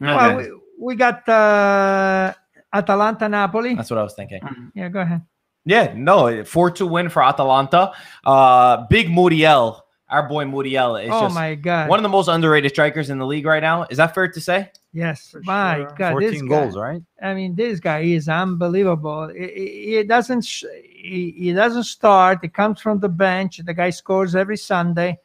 Well, 0.00 0.36
we, 0.36 0.52
we 0.78 0.94
got 0.96 1.26
uh, 1.28 2.34
Atalanta 2.74 3.28
Napoli. 3.28 3.74
That's 3.74 3.90
what 3.90 3.98
I 3.98 4.02
was 4.02 4.14
thinking. 4.14 4.40
Yeah, 4.74 4.88
go 4.90 5.00
ahead. 5.00 5.22
Yeah, 5.64 5.94
no, 5.96 6.44
four 6.44 6.70
two 6.70 6.86
win 6.86 7.08
for 7.08 7.22
Atalanta. 7.22 7.92
Uh, 8.24 8.86
big 8.88 9.10
Muriel, 9.10 9.84
our 10.12 10.28
boy 10.28 10.44
Muriel 10.44 10.96
is 10.96 11.08
Oh 11.10 11.22
just 11.22 11.34
my 11.34 11.54
God. 11.56 11.88
one 11.88 11.98
of 11.98 12.02
the 12.04 12.08
most 12.18 12.28
underrated 12.28 12.70
strikers 12.70 13.10
in 13.10 13.18
the 13.18 13.26
league 13.26 13.46
right 13.46 13.62
now. 13.62 13.86
Is 13.90 13.96
that 13.96 14.14
fair 14.14 14.28
to 14.28 14.40
say? 14.40 14.70
yes, 14.92 15.30
For 15.30 15.40
my 15.44 15.76
sure. 15.76 15.94
God. 15.98 16.20
this 16.20 16.30
14 16.34 16.46
guy- 16.46 16.48
goals, 16.54 16.76
right? 16.76 17.02
I 17.22 17.34
mean, 17.34 17.54
this 17.54 17.80
guy 17.80 18.00
is 18.00 18.28
unbelievable. 18.28 19.28
He, 19.28 19.46
he- 19.48 19.96
he 19.96 20.02
doesn't 20.04 20.44
he, 20.44 21.34
he 21.36 21.52
doesn't 21.52 21.84
start. 21.84 22.38
He 22.42 22.48
comes 22.48 22.80
from 22.80 23.00
the 23.00 23.08
bench. 23.08 23.58
The 23.64 23.74
guy 23.74 23.90
scores 23.90 24.36
every 24.36 24.56
Sunday. 24.58 25.18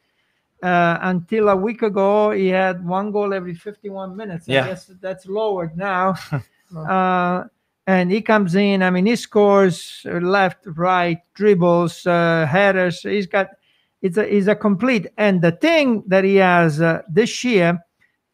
Uh, 0.60 0.98
until 1.02 1.50
a 1.50 1.56
week 1.56 1.82
ago, 1.82 2.32
he 2.32 2.48
had 2.48 2.84
one 2.84 3.12
goal 3.12 3.32
every 3.32 3.54
51 3.54 4.16
minutes. 4.16 4.48
Yeah. 4.48 4.64
I 4.64 4.68
guess 4.68 4.90
that's 5.00 5.26
lowered 5.26 5.76
now. 5.76 6.14
uh, 6.76 7.44
and 7.86 8.10
he 8.10 8.20
comes 8.20 8.54
in. 8.56 8.82
I 8.82 8.90
mean, 8.90 9.06
he 9.06 9.14
scores 9.16 10.04
uh, 10.06 10.14
left, 10.18 10.58
right, 10.76 11.20
dribbles, 11.34 12.06
uh, 12.06 12.44
headers. 12.50 13.02
He's 13.02 13.26
got 13.28 13.50
it's 14.02 14.16
a 14.16 14.24
he's 14.26 14.48
a 14.48 14.54
complete. 14.54 15.06
And 15.16 15.42
the 15.42 15.52
thing 15.52 16.04
that 16.06 16.24
he 16.24 16.36
has 16.36 16.80
uh, 16.80 17.02
this 17.08 17.42
year 17.44 17.78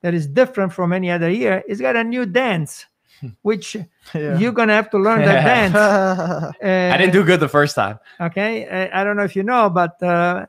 that 0.02 0.14
is 0.14 0.26
different 0.26 0.72
from 0.72 0.92
any 0.92 1.10
other 1.10 1.30
year, 1.30 1.62
he's 1.66 1.80
got 1.80 1.96
a 1.96 2.04
new 2.04 2.26
dance, 2.26 2.86
which 3.42 3.76
Yeah. 4.14 4.38
you're 4.38 4.52
gonna 4.52 4.74
have 4.74 4.90
to 4.90 4.98
learn 4.98 5.20
that 5.24 5.44
dance. 5.44 5.74
I 6.62 6.96
didn't 6.98 7.12
do 7.12 7.24
good 7.24 7.40
the 7.40 7.48
first 7.48 7.74
time. 7.74 7.98
Okay, 8.20 8.68
I, 8.68 9.00
I 9.00 9.04
don't 9.04 9.16
know 9.16 9.24
if 9.24 9.34
you 9.34 9.42
know, 9.42 9.70
but 9.70 10.02
uh, 10.02 10.46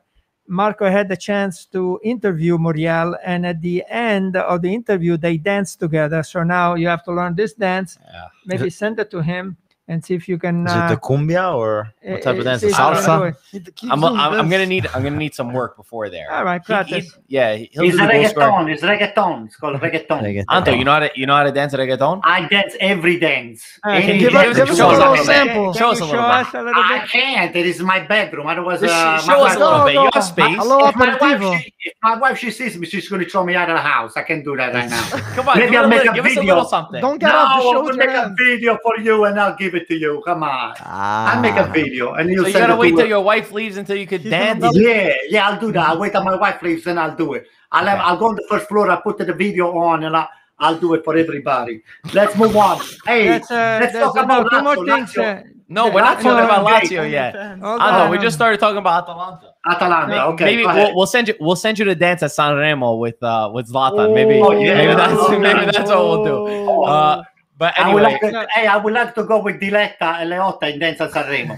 Marco 0.47 0.89
had 0.89 1.07
the 1.09 1.17
chance 1.17 1.65
to 1.67 1.99
interview 2.03 2.57
Muriel, 2.57 3.15
and 3.25 3.45
at 3.47 3.61
the 3.61 3.83
end 3.89 4.35
of 4.35 4.61
the 4.61 4.73
interview, 4.73 5.17
they 5.17 5.37
danced 5.37 5.79
together. 5.79 6.21
So 6.23 6.43
now 6.43 6.75
you 6.75 6.87
have 6.87 7.03
to 7.05 7.11
learn 7.13 7.35
this 7.35 7.53
dance. 7.53 7.97
Yeah. 8.13 8.27
Maybe 8.45 8.69
send 8.69 8.99
it 8.99 9.09
to 9.11 9.21
him 9.21 9.57
and 9.87 10.03
see 10.03 10.13
if 10.15 10.27
you 10.27 10.37
can. 10.37 10.65
Is 10.65 10.73
uh, 10.73 10.87
it 10.89 10.95
the 10.95 11.01
cumbia 11.01 11.53
or 11.55 11.93
what 12.01 12.21
type 12.23 12.35
uh, 12.35 12.39
of 12.39 12.43
dance? 12.45 12.61
see 12.61 12.67
The 12.67 12.73
if 12.73 12.79
you 12.79 12.85
can 12.85 12.93
do 12.95 12.99
salsa? 13.01 13.29
it. 13.29 13.35
He 13.51 13.59
keeps 13.59 13.91
I'm, 13.91 14.03
I'm, 14.03 14.17
I'm 14.19 14.49
gonna 14.49 14.65
need 14.65 14.87
I'm 14.93 15.03
gonna 15.03 15.15
need 15.17 15.33
some 15.35 15.53
work 15.53 15.77
before 15.77 16.09
there. 16.09 16.31
All 16.31 16.43
right, 16.43 16.61
He- 16.61 16.73
he- 16.73 16.73
practice. 16.73 17.17
yeah, 17.27 17.55
he'll 17.55 17.83
It's 17.83 17.95
do 17.97 18.05
the 18.05 18.11
goal 18.11 18.25
scoring. 18.27 18.67
reggaeton. 18.67 18.73
It's 18.73 18.83
reggaeton. 18.83 19.45
It's 19.45 19.55
called 19.57 19.75
reggaeton. 19.81 20.21
Reggaeton. 20.23 20.45
Anto, 20.49 20.71
you 20.73 20.83
know 20.85 20.91
how 20.93 20.99
to 20.99 21.11
you 21.15 21.25
know 21.25 21.35
how 21.35 21.43
to 21.43 21.51
dance 21.51 21.73
reggaeton? 21.73 22.21
I 22.23 22.47
dance 22.47 22.75
every 22.79 23.19
dance. 23.19 23.63
Uh, 23.85 23.89
Any 23.91 24.05
can 24.05 24.17
Give 24.19 24.31
Give 24.31 24.35
us, 24.41 24.47
us- 24.47 24.55
give 24.57 24.69
us 24.71 24.77
show 24.77 24.89
a 24.89 24.91
us 24.91 24.95
a 24.95 24.99
little 24.99 25.11
little 25.11 25.25
sample. 25.25 25.73
Show 25.73 25.91
us 25.91 25.99
a 25.99 26.05
little 26.05 26.21
bit. 26.21 26.29
us 26.31 26.53
a 26.53 26.61
little 26.63 26.73
I 26.83 27.05
can't. 27.07 27.55
It 27.55 27.65
is 27.67 27.79
my 27.81 27.99
bedroom. 27.99 28.47
Otherwise, 28.47 28.81
Just 28.81 28.93
uh, 28.93 29.19
show 29.21 29.27
my 29.27 29.33
us 29.49 29.55
a 29.55 29.59
wife- 29.59 29.59
little 29.59 29.85
bit. 29.85 29.93
You 29.93 29.99
Go, 29.99 30.09
have 30.13 30.23
space. 30.23 30.55
Hello, 30.57 30.87
If 30.87 30.95
my, 30.95 31.17
wife, 31.17 31.41
she, 31.63 31.73
if 31.85 31.93
my 32.01 32.17
wife 32.17 32.37
she 32.39 32.51
sees 32.51 32.77
me, 32.77 32.85
she's 32.87 33.07
going 33.07 33.23
to 33.23 33.29
throw 33.29 33.43
me 33.45 33.55
out 33.55 33.69
of 33.69 33.75
the 33.75 33.81
house. 33.81 34.13
I 34.17 34.23
can't 34.23 34.43
do 34.43 34.55
that 34.57 34.73
right 34.73 34.89
now. 34.89 35.03
Come 35.35 35.49
on, 35.49 35.57
Maybe 35.59 35.77
I'll 35.77 35.87
make 35.87 36.05
a 36.09 36.13
give 36.13 36.25
us 36.25 36.31
a 36.31 36.35
video. 36.39 36.63
something. 36.65 37.01
Don't 37.01 37.19
get 37.19 37.27
no, 37.27 37.37
up. 37.37 37.45
Just 37.45 37.55
I'm 37.55 37.61
show 37.61 37.73
going 37.73 37.85
with 37.85 37.95
to 37.97 38.03
your 38.03 38.13
make 38.13 38.31
a 38.31 38.35
video 38.37 38.77
for 38.83 38.97
you 38.99 39.25
and 39.25 39.39
I'll 39.39 39.55
give 39.55 39.74
it 39.75 39.87
to 39.89 39.95
you. 39.95 40.21
Come 40.25 40.43
on. 40.43 40.73
Ah. 40.79 41.35
I'll 41.35 41.41
make 41.41 41.55
a 41.55 41.67
video 41.71 42.13
and 42.13 42.29
you 42.29 42.41
so 42.41 42.47
you 42.47 42.53
gotta 42.53 42.73
it 42.73 42.79
wait 42.79 42.91
to 42.91 42.97
till 42.97 43.07
your 43.07 43.23
wife 43.23 43.51
leaves 43.51 43.77
until 43.77 43.95
you 43.97 44.07
could 44.07 44.21
He's 44.21 44.31
dance. 44.31 44.65
Yeah, 44.73 45.13
yeah, 45.29 45.49
I'll 45.49 45.59
do 45.59 45.71
that. 45.73 45.89
I'll 45.89 45.99
wait 45.99 46.11
till 46.13 46.23
my 46.23 46.35
wife 46.35 46.61
leaves 46.61 46.85
and 46.87 46.99
I'll 46.99 47.15
do 47.15 47.33
it. 47.33 47.45
I'll 47.71 47.85
have, 47.85 47.99
Okay. 47.99 48.07
I'll 48.07 48.17
go 48.17 48.27
on 48.27 48.35
the 48.35 48.45
first 48.49 48.67
floor. 48.67 48.89
I'll 48.89 49.01
put 49.01 49.17
the 49.17 49.33
video 49.33 49.77
on 49.77 50.03
and 50.03 50.15
I'll, 50.15 50.29
I'll 50.59 50.77
do 50.79 50.93
it 50.93 51.03
for 51.03 51.17
everybody. 51.17 51.81
Let's 52.13 52.35
move 52.37 52.55
on. 52.55 52.79
Hey, 53.05 53.27
That's, 53.27 53.51
uh, 53.51 53.79
let's 53.81 53.93
talk 53.93 54.17
about 54.17 54.49
two 54.49 54.61
more 54.61 54.75
Lazio, 54.77 54.85
things. 54.95 55.17
Uh, 55.17 55.43
No, 55.67 55.89
we're 55.89 55.99
not 56.01 56.19
Lazio 56.19 56.23
talking 56.23 56.45
about 56.45 56.59
and 56.59 56.67
Lazio 56.67 57.01
Jake. 57.03 57.11
yet. 57.11 57.35
hold 57.59 57.81
Anto, 57.81 57.99
on, 58.05 58.11
we 58.11 58.17
just 58.19 58.35
started 58.35 58.59
talking 58.59 58.77
about 58.77 59.03
Atalanta. 59.03 59.51
Atalanta. 59.69 60.25
Okay, 60.27 60.45
maybe 60.45 60.63
we'll, 60.65 60.95
we'll 60.95 61.07
send 61.07 61.27
you 61.27 61.33
we'll 61.39 61.55
send 61.55 61.79
you 61.79 61.85
to 61.85 61.95
dance 61.95 62.21
at 62.21 62.31
San 62.31 62.55
Remo 62.55 62.95
with 62.97 63.21
uh 63.23 63.49
with 63.53 63.67
Zlatan. 63.71 64.13
Maybe 64.13 64.39
Oh, 64.39 64.51
yeah. 64.51 64.75
maybe 64.75 64.93
that's 64.93 65.13
Oh, 65.17 65.39
maybe 65.47 65.65
that's 65.65 65.89
what 65.89 65.97
we'll 66.07 66.23
do. 66.23 66.35
Oh. 66.69 66.83
Uh, 66.83 67.23
but 67.57 67.77
I 67.79 67.93
would 67.93 68.03
anyway, 68.03 68.19
like 68.21 68.33
to, 68.33 68.47
hey, 68.53 68.67
I 68.67 68.75
would 68.75 68.93
like 68.93 69.15
to 69.15 69.23
go 69.23 69.41
with 69.41 69.61
Diletta 69.61 70.19
and 70.21 70.29
Leotta 70.29 70.73
in 70.73 70.79
Dance 70.79 70.99
a 70.99 71.07
Sanremo. 71.07 71.55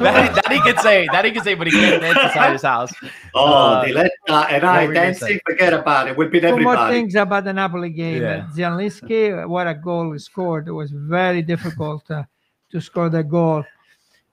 that, 0.00 0.16
he, 0.16 0.34
that 0.34 0.52
he 0.52 0.60
could 0.62 0.80
say 0.80 1.06
that 1.12 1.24
he 1.24 1.30
could 1.30 1.44
say, 1.44 1.54
but 1.54 1.66
he 1.66 1.72
can't 1.72 2.00
dance 2.00 2.18
inside 2.18 2.52
his 2.52 2.62
house. 2.62 2.92
Oh, 3.34 3.44
Uh, 3.44 3.84
Diletta 3.84 4.46
and 4.50 4.64
I 4.64 4.86
were 4.86 4.92
you 4.92 4.94
gonna 4.94 5.06
dancing, 5.06 5.40
forget 5.46 5.74
about 5.74 6.08
it. 6.08 6.16
We'll 6.16 6.30
beat 6.30 6.40
Two 6.40 6.58
more 6.58 6.88
things 6.88 7.14
about 7.14 7.44
the 7.44 7.52
Napoli 7.52 7.90
game. 7.90 8.22
Yeah. 8.22 8.48
Zielinski, 8.54 9.46
what 9.46 9.66
a 9.66 9.74
goal 9.74 10.12
he 10.12 10.18
scored. 10.18 10.66
It 10.66 10.72
was 10.72 10.90
very 10.90 11.42
difficult 11.42 12.10
uh, 12.10 12.24
to 12.70 12.80
score 12.80 13.10
that 13.10 13.28
goal. 13.28 13.64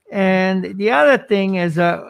And 0.09 0.77
the 0.77 0.89
other 0.91 1.17
thing 1.17 1.55
is, 1.55 1.77
uh, 1.77 2.01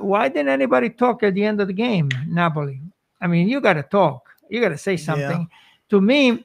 why 0.00 0.28
didn't 0.28 0.48
anybody 0.48 0.90
talk 0.90 1.22
at 1.22 1.34
the 1.34 1.44
end 1.44 1.60
of 1.60 1.68
the 1.68 1.72
game, 1.72 2.10
Napoli? 2.26 2.80
I 3.20 3.28
mean, 3.28 3.48
you 3.48 3.60
got 3.60 3.74
to 3.74 3.84
talk. 3.84 4.28
You 4.50 4.60
got 4.60 4.70
to 4.70 4.78
say 4.78 4.96
something. 4.96 5.48
To 5.94 6.00
me, 6.00 6.44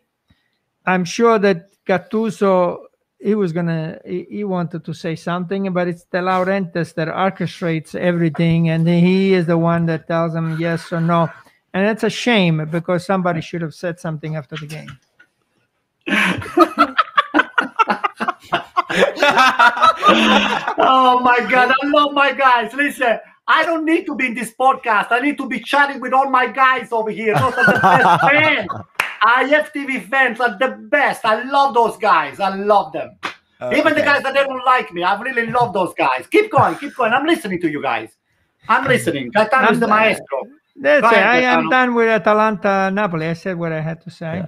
I'm 0.85 1.03
sure 1.03 1.39
that 1.39 1.69
Gattuso, 1.83 2.83
he 3.17 3.33
was 3.33 3.51
gonna, 3.51 3.99
he, 4.05 4.27
he 4.29 4.43
wanted 4.43 4.85
to 4.85 4.93
say 4.93 5.15
something, 5.15 5.73
but 5.73 5.87
it's 5.87 6.03
De 6.03 6.19
Laurentiis 6.19 6.93
that 6.93 7.07
orchestrates 7.07 7.95
everything, 7.95 8.69
and 8.69 8.87
he 8.87 9.33
is 9.33 9.47
the 9.47 9.57
one 9.57 9.87
that 9.87 10.07
tells 10.07 10.35
him 10.35 10.59
yes 10.59 10.93
or 10.93 11.01
no. 11.01 11.31
And 11.73 11.87
it's 11.87 12.03
a 12.03 12.11
shame 12.11 12.63
because 12.69 13.07
somebody 13.07 13.41
should 13.41 13.63
have 13.63 13.73
said 13.73 13.99
something 13.99 14.35
after 14.35 14.55
the 14.55 14.67
game. 14.67 14.99
oh 20.77 21.19
my 21.23 21.39
God, 21.49 21.73
I 21.81 21.87
love 21.87 22.13
my 22.13 22.33
guys. 22.33 22.71
Listen, 22.75 23.17
I 23.47 23.65
don't 23.65 23.83
need 23.83 24.05
to 24.05 24.13
be 24.13 24.27
in 24.27 24.35
this 24.35 24.53
podcast. 24.53 25.07
I 25.09 25.21
need 25.21 25.39
to 25.39 25.47
be 25.47 25.59
chatting 25.59 25.99
with 25.99 26.13
all 26.13 26.29
my 26.29 26.45
guys 26.45 26.89
over 26.91 27.09
here. 27.09 27.33
Those 27.33 27.53
are 27.55 27.65
the 27.65 27.79
best 27.81 28.21
fans. 28.29 28.67
IFTV 29.21 30.09
fans 30.09 30.39
are 30.39 30.57
the 30.57 30.69
best. 30.89 31.25
I 31.25 31.43
love 31.43 31.73
those 31.73 31.97
guys. 31.97 32.39
I 32.39 32.55
love 32.55 32.93
them. 32.93 33.17
Uh, 33.59 33.73
Even 33.75 33.93
the 33.93 34.01
guys 34.01 34.23
that 34.23 34.33
they 34.33 34.43
don't 34.43 34.65
like 34.65 34.93
me, 34.93 35.03
I 35.03 35.19
really 35.21 35.47
love 35.47 35.73
those 35.73 35.93
guys. 35.93 36.27
Keep 36.27 36.51
going, 36.51 36.75
keep 36.75 36.95
going. 36.95 37.11
I'm 37.11 37.25
listening 37.25 37.59
to 37.61 37.69
you 37.69 37.81
guys. 37.81 38.15
I'm 38.69 38.87
listening. 38.87 39.31
Gaetano 39.31 39.71
is 39.71 39.79
the 39.79 39.87
maestro. 39.87 40.43
That's 40.75 41.01
Go 41.01 41.09
it. 41.09 41.13
ahead, 41.13 41.25
I 41.27 41.39
am 41.41 41.69
done 41.69 41.93
with 41.93 42.07
Atalanta 42.07 42.89
Napoli. 42.91 43.27
I 43.27 43.33
said 43.33 43.57
what 43.57 43.73
I 43.73 43.81
had 43.81 44.01
to 44.01 44.09
say. 44.09 44.45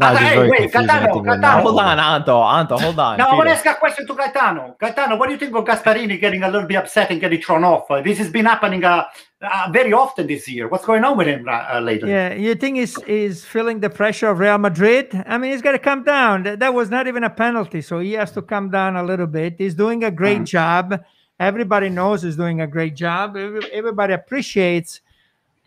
No, 0.00 0.10
it's 0.12 0.20
Hey, 0.20 0.38
wait, 0.38 0.72
confusing, 0.72 0.90
I 0.90 1.06
Catano, 1.06 1.24
Catano. 1.24 1.62
Hold 1.62 1.80
on, 1.80 1.98
Anto, 1.98 2.42
Anto, 2.42 2.78
hold 2.78 2.98
on. 2.98 3.18
Now, 3.18 3.28
I 3.28 3.34
want 3.34 3.48
to 3.48 3.52
ask 3.54 3.66
a 3.66 3.74
question 3.74 4.06
to 4.06 4.14
Gaetano. 4.14 4.74
Gaetano, 4.80 5.16
what 5.16 5.26
do 5.26 5.32
you 5.32 5.38
think 5.38 5.54
of 5.54 5.64
Gasperini 5.64 6.18
getting 6.20 6.42
a 6.42 6.50
little 6.50 6.66
bit 6.66 6.76
upset 6.76 7.10
and 7.10 7.20
getting 7.20 7.40
thrown 7.40 7.62
off? 7.62 7.90
Uh, 7.90 8.00
this 8.00 8.18
has 8.18 8.30
been 8.30 8.46
happening 8.46 8.82
uh, 8.84 9.04
uh, 9.42 9.68
very 9.70 9.92
often 9.92 10.26
this 10.26 10.48
year. 10.48 10.66
What's 10.68 10.84
going 10.86 11.04
on 11.04 11.18
with 11.18 11.26
him 11.26 11.46
uh, 11.48 11.78
lately? 11.80 12.10
Yeah, 12.10 12.32
you 12.32 12.54
think 12.54 12.78
he's, 12.78 13.00
he's 13.02 13.44
feeling 13.44 13.80
the 13.80 13.90
pressure 13.90 14.28
of 14.28 14.38
Real 14.38 14.58
Madrid? 14.58 15.10
I 15.26 15.36
mean, 15.36 15.52
he's 15.52 15.62
got 15.62 15.72
to 15.72 15.78
come 15.78 16.04
down. 16.04 16.44
That, 16.44 16.58
that 16.60 16.72
was 16.72 16.88
not 16.90 17.06
even 17.06 17.22
a 17.22 17.30
penalty, 17.30 17.82
so 17.82 17.98
he 17.98 18.12
has 18.12 18.32
to 18.32 18.42
come 18.42 18.70
down 18.70 18.96
a 18.96 19.02
little 19.02 19.26
bit. 19.26 19.56
He's 19.58 19.74
doing 19.74 20.04
a 20.04 20.10
great 20.10 20.40
Mhm. 20.40 20.46
job. 20.46 21.04
Everybody 21.38 21.90
knows 21.90 22.22
he's 22.22 22.36
doing 22.36 22.60
a 22.60 22.66
great 22.66 22.94
job. 22.96 23.36
Everybody 23.36 24.14
appreciates 24.14 25.00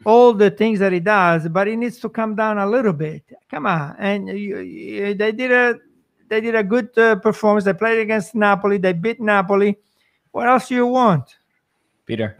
all 0.03 0.33
the 0.33 0.51
things 0.51 0.79
that 0.79 0.91
he 0.91 0.99
does, 0.99 1.47
but 1.47 1.67
he 1.67 1.75
needs 1.75 1.99
to 1.99 2.09
come 2.09 2.35
down 2.35 2.57
a 2.57 2.67
little 2.67 2.93
bit. 2.93 3.23
Come 3.49 3.65
on, 3.65 3.95
and 3.99 4.27
you, 4.27 4.59
you- 4.59 5.13
they 5.13 5.31
did 5.31 5.51
a 5.51 5.75
they 6.27 6.41
did 6.41 6.55
a 6.55 6.63
good 6.63 6.89
uh, 6.97 7.15
performance. 7.17 7.65
They 7.65 7.73
played 7.73 7.99
against 7.99 8.33
Napoli. 8.35 8.77
They 8.77 8.93
beat 8.93 9.21
Napoli. 9.21 9.77
What 10.31 10.47
else 10.49 10.67
do 10.67 10.75
you 10.75 10.87
want? 10.87 11.37
Peter. 12.05 12.35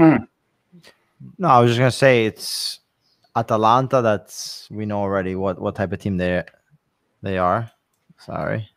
No, 1.37 1.47
I 1.47 1.59
was 1.59 1.71
just 1.71 1.79
gonna 1.79 1.91
say 1.91 2.25
it's 2.25 2.79
Atalanta. 3.35 4.01
That's 4.01 4.67
we 4.69 4.85
know 4.85 4.99
already 4.99 5.35
what 5.35 5.59
what 5.59 5.75
type 5.75 5.91
of 5.93 5.99
team 5.99 6.17
they 6.17 6.43
they 7.21 7.37
are. 7.37 7.71
Sorry, 8.17 8.69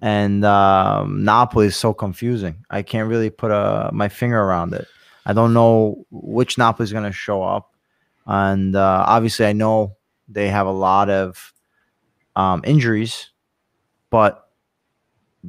and 0.00 0.44
um, 0.44 1.24
Napoli 1.24 1.66
is 1.66 1.76
so 1.76 1.92
confusing. 1.92 2.64
I 2.70 2.82
can't 2.82 3.08
really 3.08 3.30
put 3.30 3.50
a 3.50 3.90
my 3.92 4.08
finger 4.08 4.40
around 4.40 4.74
it. 4.74 4.86
I 5.26 5.32
don't 5.32 5.54
know 5.54 6.06
which 6.10 6.58
Napoli 6.58 6.84
is 6.84 6.92
gonna 6.92 7.12
show 7.12 7.42
up, 7.42 7.74
and 8.26 8.76
uh, 8.76 9.04
obviously 9.06 9.46
I 9.46 9.52
know 9.52 9.96
they 10.28 10.48
have 10.48 10.66
a 10.66 10.72
lot 10.72 11.10
of 11.10 11.52
um, 12.36 12.62
injuries, 12.64 13.30
but 14.10 14.48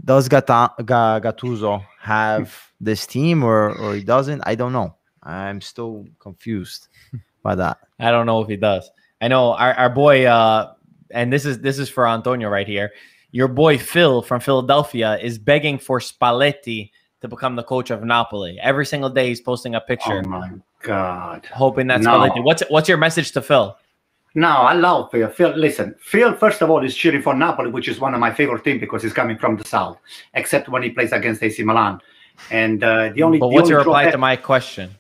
does 0.04 0.28
Gata- 0.28 0.76
Gattuso 0.80 1.84
have 2.00 2.72
this 2.82 3.06
team 3.06 3.44
or 3.44 3.78
or 3.78 3.96
he 3.96 4.04
doesn't? 4.04 4.44
I 4.46 4.56
don't 4.56 4.74
know. 4.74 4.96
I'm 5.24 5.62
still 5.62 6.06
confused 6.20 6.88
by 7.44 7.56
that. 7.56 7.80
I 8.00 8.12
don't 8.12 8.26
know 8.26 8.42
if 8.42 8.48
he 8.48 8.58
does. 8.58 8.90
I 9.22 9.28
know 9.28 9.54
our, 9.54 9.74
our 9.74 9.90
boy, 9.90 10.26
uh, 10.26 10.74
and 11.12 11.32
this 11.32 11.46
is 11.46 11.60
this 11.60 11.80
is 11.80 11.90
for 11.90 12.08
Antonio 12.08 12.50
right 12.50 12.68
here. 12.68 12.92
Your 13.32 13.48
boy 13.48 13.78
Phil 13.78 14.22
from 14.22 14.40
Philadelphia 14.40 15.18
is 15.18 15.38
begging 15.38 15.78
for 15.78 16.00
Spalletti 16.00 16.92
to 17.22 17.28
become 17.28 17.56
the 17.56 17.64
coach 17.64 17.90
of 17.92 18.04
Napoli. 18.04 18.60
Every 18.62 18.86
single 18.86 19.10
day 19.10 19.28
he's 19.30 19.42
posting 19.42 19.76
a 19.76 19.82
picture, 19.82 20.22
Oh 20.26 20.30
my 20.30 20.52
God. 20.82 21.46
hoping 21.54 21.88
that's 21.88 22.04
No. 22.04 22.12
Spalletti. 22.20 22.44
What's 22.44 22.64
what's 22.70 22.88
your 22.90 22.98
message 22.98 23.32
to 23.34 23.42
Phil? 23.42 23.76
No, 24.38 24.50
I 24.50 24.74
love 24.74 25.10
Phil. 25.12 25.30
Phil, 25.30 25.52
listen, 25.56 25.96
Phil, 26.02 26.34
first 26.36 26.62
of 26.62 26.70
all, 26.70 26.84
is 26.84 26.94
cheering 26.96 27.22
for 27.22 27.34
Napoli, 27.34 27.72
which 27.72 27.88
is 27.88 28.00
one 28.02 28.14
of 28.14 28.20
my 28.20 28.34
favorite 28.34 28.64
teams 28.66 28.82
because 28.82 29.02
he's 29.02 29.14
coming 29.14 29.38
from 29.38 29.56
the 29.56 29.64
south, 29.64 29.98
except 30.34 30.68
when 30.68 30.84
he 30.84 30.90
plays 30.90 31.14
against 31.14 31.42
AC 31.42 31.64
Milan. 31.64 32.02
And 32.52 32.84
uh, 32.84 33.12
the 33.16 33.24
only, 33.24 33.40
But 33.40 33.48
what's 33.48 33.62
only 33.64 33.70
your 33.70 33.80
reply 33.80 34.04
drawback- 34.04 34.12
to 34.12 34.18
my 34.18 34.36
question? 34.36 34.92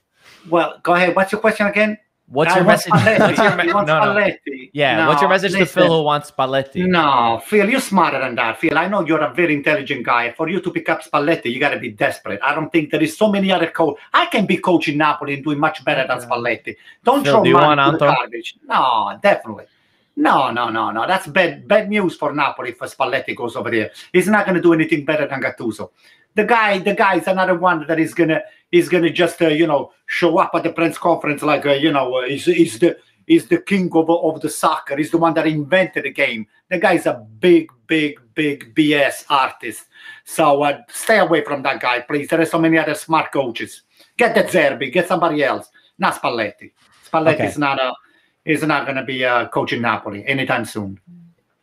Well, 0.49 0.79
go 0.83 0.93
ahead. 0.93 1.15
What's 1.17 1.33
your 1.33 1.41
question 1.41 1.67
again? 1.67 1.97
What's 2.27 2.53
I 2.53 2.55
your 2.55 2.65
message? 2.65 2.91
What's 2.91 3.37
your 3.37 3.55
me- 3.55 3.65
no, 3.67 3.83
no. 3.83 4.27
Yeah, 4.73 5.07
what's 5.07 5.21
your 5.21 5.29
No, 5.29 5.35
message 5.35 5.53
to. 5.53 5.65
Phil 5.67 5.87
who 5.87 6.03
wants 6.03 6.31
Spalletti? 6.31 6.87
No, 6.87 7.39
Phil, 7.45 7.69
you're 7.69 7.79
smarter 7.79 8.19
than 8.19 8.33
that. 8.35 8.59
Phil, 8.59 8.75
I 8.77 8.87
know 8.87 9.05
you're 9.05 9.21
a 9.21 9.31
very 9.33 9.53
intelligent 9.53 10.03
guy. 10.03 10.31
For 10.31 10.49
you 10.49 10.59
to 10.59 10.71
pick 10.71 10.89
up 10.89 11.03
Spalletti, 11.03 11.45
you 11.45 11.59
got 11.59 11.69
to 11.69 11.79
be 11.79 11.91
desperate. 11.91 12.39
I 12.41 12.55
don't 12.55 12.71
think 12.71 12.89
there 12.89 13.03
is 13.03 13.15
so 13.15 13.31
many 13.31 13.51
other 13.51 13.67
coach. 13.67 13.97
I 14.11 14.25
can 14.25 14.47
be 14.47 14.57
coaching 14.57 14.97
Napoli 14.97 15.35
and 15.35 15.43
doing 15.43 15.59
much 15.59 15.85
better 15.85 16.07
than 16.07 16.19
Spalletti. 16.19 16.75
Don't 17.03 17.23
Phil, 17.23 17.33
throw 17.35 17.43
do 17.43 17.49
you 17.49 17.55
money 17.55 17.79
want 17.79 17.99
to 17.99 18.05
the 18.05 18.11
garbage. 18.11 18.55
No, 18.67 19.19
definitely. 19.21 19.65
No, 20.17 20.49
no, 20.49 20.69
no, 20.69 20.91
no. 20.91 21.05
That's 21.05 21.27
bad, 21.27 21.67
bad 21.67 21.89
news 21.89 22.15
for 22.15 22.33
Napoli 22.33 22.69
if 22.69 22.79
Spalletti 22.79 23.35
goes 23.35 23.55
over 23.55 23.69
there. 23.69 23.91
He's 24.13 24.27
not 24.27 24.45
going 24.45 24.55
to 24.55 24.61
do 24.61 24.73
anything 24.73 25.05
better 25.05 25.27
than 25.27 25.41
Gattuso. 25.41 25.91
The 26.35 26.43
guy, 26.43 26.79
the 26.79 26.93
guy 26.93 27.15
is 27.15 27.27
another 27.27 27.55
one 27.57 27.85
that 27.87 27.99
is 27.99 28.13
gonna, 28.13 28.41
is 28.71 28.89
gonna 28.89 29.09
just, 29.09 29.41
uh, 29.41 29.47
you 29.47 29.67
know, 29.67 29.91
show 30.05 30.37
up 30.37 30.51
at 30.53 30.63
the 30.63 30.71
press 30.73 30.97
conference 30.97 31.41
like, 31.41 31.65
uh, 31.65 31.71
you 31.73 31.91
know, 31.91 32.15
uh, 32.15 32.25
he's, 32.27 32.45
he's 32.45 32.77
the, 32.79 32.97
he's 33.25 33.47
the 33.47 33.59
king 33.59 33.89
of, 33.93 34.09
of 34.09 34.41
the 34.41 34.49
soccer. 34.49 34.97
He's 34.97 35.11
the 35.11 35.17
one 35.17 35.33
that 35.35 35.47
invented 35.47 36.03
the 36.03 36.11
game. 36.11 36.45
The 36.69 36.77
guy 36.77 36.93
is 36.93 37.05
a 37.05 37.25
big, 37.39 37.71
big, 37.87 38.19
big 38.33 38.75
BS 38.75 39.25
artist. 39.29 39.85
So 40.25 40.63
uh, 40.63 40.81
stay 40.89 41.19
away 41.19 41.43
from 41.43 41.63
that 41.63 41.79
guy, 41.79 42.01
please. 42.01 42.27
There 42.27 42.41
are 42.41 42.45
so 42.45 42.59
many 42.59 42.77
other 42.77 42.95
smart 42.95 43.31
coaches. 43.31 43.83
Get 44.17 44.35
De 44.35 44.43
Zerbi, 44.43 44.91
get 44.91 45.07
somebody 45.07 45.43
else, 45.43 45.69
not 45.97 46.21
Spalletti. 46.21 46.71
Spalletti 47.09 47.35
Okay. 47.35 47.47
is 47.47 47.57
not 47.57 47.79
a, 47.79 47.93
is 48.43 48.61
not 48.63 48.85
going 48.85 48.97
to 48.97 49.03
be 49.03 49.23
uh, 49.23 49.47
coaching 49.47 49.81
Napoli 49.81 50.25
anytime 50.27 50.65
soon. 50.65 50.99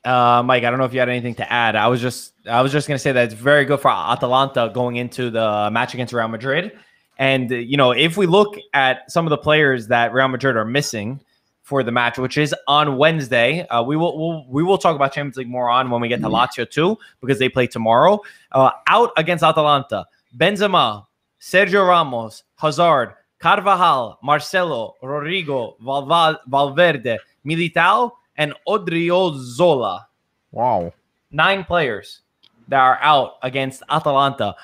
Uh, 0.04 0.42
Mike, 0.44 0.64
I 0.64 0.70
don't 0.70 0.78
know 0.78 0.84
if 0.84 0.92
you 0.92 0.98
had 0.98 1.08
anything 1.08 1.34
to 1.36 1.52
add. 1.52 1.76
I 1.76 1.86
was 1.86 2.00
just 2.00 2.32
I 2.46 2.60
was 2.60 2.72
just 2.72 2.88
gonna 2.88 2.98
say 2.98 3.12
that 3.12 3.24
it's 3.24 3.34
very 3.34 3.64
good 3.64 3.80
for 3.80 3.90
Atalanta 3.90 4.70
going 4.74 4.96
into 4.96 5.30
the 5.30 5.70
match 5.72 5.94
against 5.94 6.12
Real 6.12 6.28
Madrid. 6.28 6.72
And 7.18 7.50
you 7.50 7.76
know, 7.76 7.92
if 7.92 8.16
we 8.16 8.26
look 8.26 8.56
at 8.74 9.10
some 9.10 9.26
of 9.26 9.30
the 9.30 9.38
players 9.38 9.86
that 9.88 10.12
Real 10.12 10.28
Madrid 10.28 10.56
are 10.56 10.64
missing 10.64 11.20
for 11.62 11.84
the 11.84 11.92
match, 11.92 12.18
which 12.18 12.36
is 12.36 12.54
on 12.66 12.96
Wednesday, 12.96 13.66
uh, 13.68 13.82
we 13.82 13.96
will 13.96 14.18
we'll, 14.18 14.44
we 14.48 14.62
will 14.64 14.78
talk 14.78 14.96
about 14.96 15.12
Champions 15.12 15.36
League 15.36 15.48
more 15.48 15.70
on 15.70 15.88
when 15.88 16.00
we 16.00 16.08
get 16.08 16.20
to 16.20 16.28
Lazio 16.28 16.68
too, 16.68 16.98
because 17.20 17.38
they 17.38 17.48
play 17.48 17.68
tomorrow. 17.68 18.20
Uh, 18.50 18.70
out 18.88 19.12
against 19.16 19.44
Atalanta, 19.44 20.04
Benzema, 20.36 21.06
Sergio 21.40 21.86
Ramos, 21.86 22.42
Hazard, 22.56 23.14
Carvajal, 23.38 24.18
Marcelo, 24.22 24.96
Rodrygo, 25.02 25.76
Valverde, 25.80 27.18
Militao, 27.46 28.12
and 28.36 28.54
Odriozola 28.66 30.04
Wow. 30.50 30.92
nine 31.30 31.64
players 31.64 32.20
that 32.68 32.80
are 32.80 32.98
out 33.00 33.34
against 33.42 33.82
Atalanta. 33.90 34.54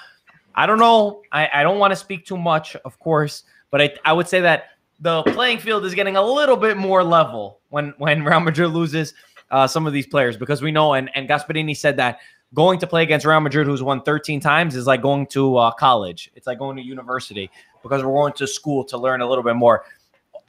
I 0.54 0.66
don't 0.66 0.78
know. 0.78 1.22
I, 1.32 1.48
I 1.52 1.62
don't 1.62 1.78
want 1.78 1.92
to 1.92 1.96
speak 1.96 2.26
too 2.26 2.36
much, 2.36 2.76
of 2.84 2.98
course, 2.98 3.44
but 3.70 3.80
I, 3.80 3.94
I 4.04 4.12
would 4.12 4.28
say 4.28 4.40
that 4.40 4.70
the 5.00 5.22
playing 5.22 5.58
field 5.58 5.84
is 5.84 5.94
getting 5.94 6.16
a 6.16 6.22
little 6.22 6.56
bit 6.56 6.76
more 6.76 7.04
level 7.04 7.60
when 7.68 7.94
when 7.98 8.24
Real 8.24 8.40
Madrid 8.40 8.70
loses 8.70 9.14
uh, 9.50 9.66
some 9.66 9.86
of 9.86 9.92
these 9.92 10.06
players 10.06 10.36
because 10.36 10.60
we 10.60 10.72
know 10.72 10.94
and 10.94 11.10
and 11.14 11.28
Gasperini 11.28 11.76
said 11.76 11.96
that 11.98 12.18
going 12.54 12.78
to 12.80 12.86
play 12.86 13.02
against 13.02 13.26
Real 13.26 13.40
Madrid, 13.40 13.66
who's 13.66 13.82
won 13.82 14.02
13 14.02 14.40
times, 14.40 14.74
is 14.74 14.86
like 14.86 15.02
going 15.02 15.26
to 15.28 15.56
uh, 15.56 15.70
college. 15.72 16.30
It's 16.34 16.46
like 16.46 16.58
going 16.58 16.76
to 16.78 16.82
university 16.82 17.50
because 17.82 18.02
we're 18.02 18.12
going 18.14 18.32
to 18.34 18.46
school 18.46 18.84
to 18.84 18.96
learn 18.98 19.20
a 19.20 19.28
little 19.28 19.44
bit 19.44 19.54
more. 19.54 19.84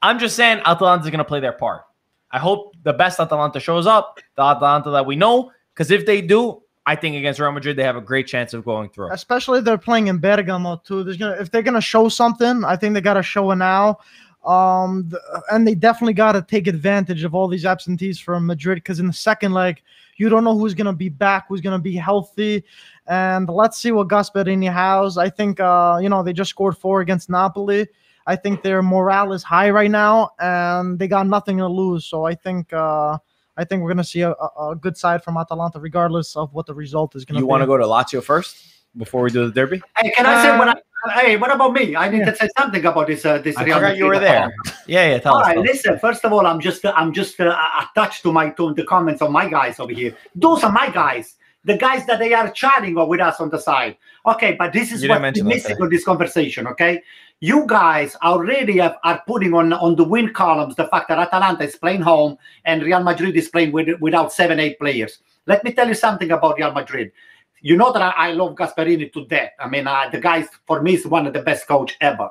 I'm 0.01 0.17
just 0.17 0.35
saying 0.35 0.61
Atalanta's 0.65 1.09
going 1.09 1.17
to 1.19 1.25
play 1.25 1.41
their 1.41 1.51
part. 1.51 1.83
I 2.31 2.39
hope 2.39 2.75
the 2.83 2.93
best 2.93 3.19
Atalanta 3.19 3.59
shows 3.59 3.87
up, 3.87 4.19
the 4.35 4.43
Atalanta 4.43 4.91
that 4.91 5.05
we 5.05 5.15
know, 5.15 5.51
because 5.73 5.91
if 5.91 6.05
they 6.05 6.21
do, 6.21 6.61
I 6.85 6.95
think 6.95 7.15
against 7.15 7.39
Real 7.39 7.51
Madrid 7.51 7.75
they 7.75 7.83
have 7.83 7.95
a 7.95 8.01
great 8.01 8.27
chance 8.27 8.53
of 8.53 8.65
going 8.65 8.89
through. 8.89 9.11
especially 9.11 9.59
if 9.59 9.65
they're 9.65 9.77
playing 9.77 10.07
in 10.07 10.17
Bergamo 10.17 10.81
too. 10.83 11.03
There's 11.03 11.17
gonna 11.17 11.37
if 11.39 11.51
they're 11.51 11.61
gonna 11.61 11.81
show 11.81 12.09
something, 12.09 12.63
I 12.63 12.75
think 12.75 12.93
they 12.93 13.01
gotta 13.01 13.23
show 13.23 13.51
it 13.51 13.57
now. 13.57 13.99
Um, 14.45 15.11
and 15.51 15.67
they 15.67 15.75
definitely 15.75 16.13
gotta 16.13 16.41
take 16.41 16.67
advantage 16.67 17.23
of 17.23 17.35
all 17.35 17.47
these 17.47 17.65
absentees 17.65 18.19
from 18.19 18.45
Madrid 18.45 18.77
because 18.77 18.99
in 18.99 19.07
the 19.07 19.13
second 19.13 19.53
leg, 19.53 19.81
you 20.17 20.29
don't 20.29 20.43
know 20.43 20.57
who's 20.57 20.73
gonna 20.73 20.93
be 20.93 21.09
back, 21.09 21.45
who's 21.47 21.61
gonna 21.61 21.77
be 21.77 21.95
healthy, 21.95 22.63
and 23.07 23.47
let's 23.49 23.77
see 23.77 23.91
what 23.91 24.07
Gasperini 24.07 24.71
has. 24.71 25.17
I 25.17 25.29
think 25.29 25.59
uh, 25.59 25.99
you 26.01 26.09
know 26.09 26.23
they 26.23 26.33
just 26.33 26.49
scored 26.49 26.77
four 26.77 27.01
against 27.01 27.29
Napoli. 27.29 27.87
I 28.27 28.35
think 28.35 28.61
their 28.63 28.81
morale 28.81 29.33
is 29.33 29.43
high 29.43 29.69
right 29.69 29.91
now, 29.91 30.31
and 30.39 30.99
they 30.99 31.07
got 31.07 31.27
nothing 31.27 31.57
to 31.57 31.67
lose. 31.67 32.05
So 32.05 32.25
I 32.25 32.35
think. 32.35 32.73
Uh, 32.73 33.17
I 33.57 33.65
think 33.65 33.83
we're 33.83 33.89
gonna 33.89 34.05
see 34.05 34.21
a, 34.21 34.31
a, 34.31 34.69
a 34.69 34.75
good 34.77 34.95
side 34.95 35.21
from 35.21 35.35
Atalanta, 35.35 35.81
regardless 35.81 36.37
of 36.37 36.53
what 36.53 36.65
the 36.65 36.73
result 36.73 37.13
is 37.17 37.25
gonna 37.25 37.39
be. 37.39 37.41
You 37.41 37.47
want 37.47 37.61
to 37.61 37.67
go 37.67 37.75
to 37.75 37.83
Lazio 37.83 38.23
first 38.23 38.55
before 38.95 39.21
we 39.21 39.31
do 39.31 39.47
the 39.47 39.51
derby? 39.51 39.81
Hey, 39.97 40.11
can 40.11 40.25
I 40.25 40.41
say 40.41 40.57
what? 40.57 40.69
Uh, 40.69 40.75
I, 41.07 41.19
hey, 41.19 41.35
what 41.35 41.53
about 41.53 41.73
me? 41.73 41.93
I 41.93 42.07
need 42.07 42.23
to 42.23 42.33
say 42.37 42.47
something 42.57 42.85
about 42.85 43.07
this. 43.07 43.25
Uh, 43.25 43.39
this 43.39 43.57
I 43.57 43.63
Real 43.63 43.75
forgot 43.75 43.97
you 43.97 44.05
were 44.05 44.17
there. 44.19 44.49
Yeah, 44.87 45.09
yeah. 45.09 45.19
Tell 45.19 45.33
All 45.33 45.41
us. 45.41 45.47
right, 45.47 45.53
tell 45.55 45.63
us. 45.63 45.67
listen. 45.69 45.99
First 45.99 46.23
of 46.23 46.31
all, 46.31 46.47
I'm 46.47 46.61
just 46.61 46.85
I'm 46.85 47.11
just 47.11 47.37
uh, 47.41 47.53
attached 47.83 48.23
to 48.23 48.31
my 48.31 48.49
to 48.51 48.73
the 48.73 48.85
comments 48.85 49.21
of 49.21 49.29
my 49.29 49.49
guys 49.49 49.77
over 49.79 49.91
here. 49.91 50.15
Those 50.35 50.63
are 50.63 50.71
my 50.71 50.89
guys, 50.89 51.35
the 51.65 51.77
guys 51.77 52.05
that 52.07 52.19
they 52.19 52.33
are 52.33 52.49
chatting 52.51 52.95
with 52.95 53.19
us 53.19 53.41
on 53.41 53.49
the 53.49 53.59
side. 53.59 53.97
Okay, 54.25 54.53
but 54.57 54.71
this 54.71 54.93
is 54.93 55.01
You 55.01 55.09
didn't 55.09 55.23
what's 55.23 55.41
missing 55.41 55.71
today. 55.71 55.83
on 55.83 55.89
this 55.89 56.05
conversation. 56.05 56.65
Okay, 56.67 57.01
you 57.39 57.65
guys 57.67 58.15
already 58.21 58.77
have, 58.79 58.97
are 59.03 59.21
putting 59.25 59.53
on 59.53 59.71
on 59.73 59.95
the 59.95 60.03
win 60.03 60.33
columns 60.33 60.75
the 60.75 60.87
fact 60.87 61.07
that 61.07 61.19
Atalanta 61.19 61.63
is 61.63 61.75
playing 61.75 62.01
home 62.01 62.37
and 62.65 62.83
Real 62.83 63.01
Madrid 63.01 63.35
is 63.35 63.47
playing 63.47 63.71
with, 63.71 63.99
without 64.01 64.33
seven 64.33 64.59
eight 64.59 64.77
players. 64.79 65.19
Let 65.45 65.63
me 65.63 65.71
tell 65.73 65.87
you 65.87 65.93
something 65.93 66.31
about 66.31 66.57
Real 66.57 66.73
Madrid. 66.73 67.11
You 67.61 67.75
know 67.75 67.91
that 67.91 68.01
I, 68.01 68.29
I 68.29 68.31
love 68.31 68.55
Gasperini 68.55 69.11
to 69.13 69.25
death. 69.25 69.51
I 69.59 69.67
mean, 69.67 69.87
uh, 69.87 70.09
the 70.11 70.19
guy 70.19 70.47
for 70.65 70.81
me 70.81 70.95
is 70.95 71.05
one 71.05 71.27
of 71.27 71.33
the 71.33 71.41
best 71.41 71.67
coach 71.67 71.97
ever. 72.01 72.29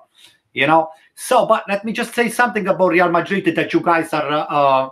You 0.53 0.67
know. 0.67 0.91
So, 1.15 1.47
but 1.47 1.65
let 1.69 1.85
me 1.85 1.93
just 1.93 2.15
say 2.15 2.29
something 2.29 2.69
about 2.69 2.89
Real 2.89 3.11
Madrid 3.11 3.55
that 3.57 3.73
you 3.73 3.81
guys 3.81 4.13
are 4.13 4.47
uh, 4.49 4.91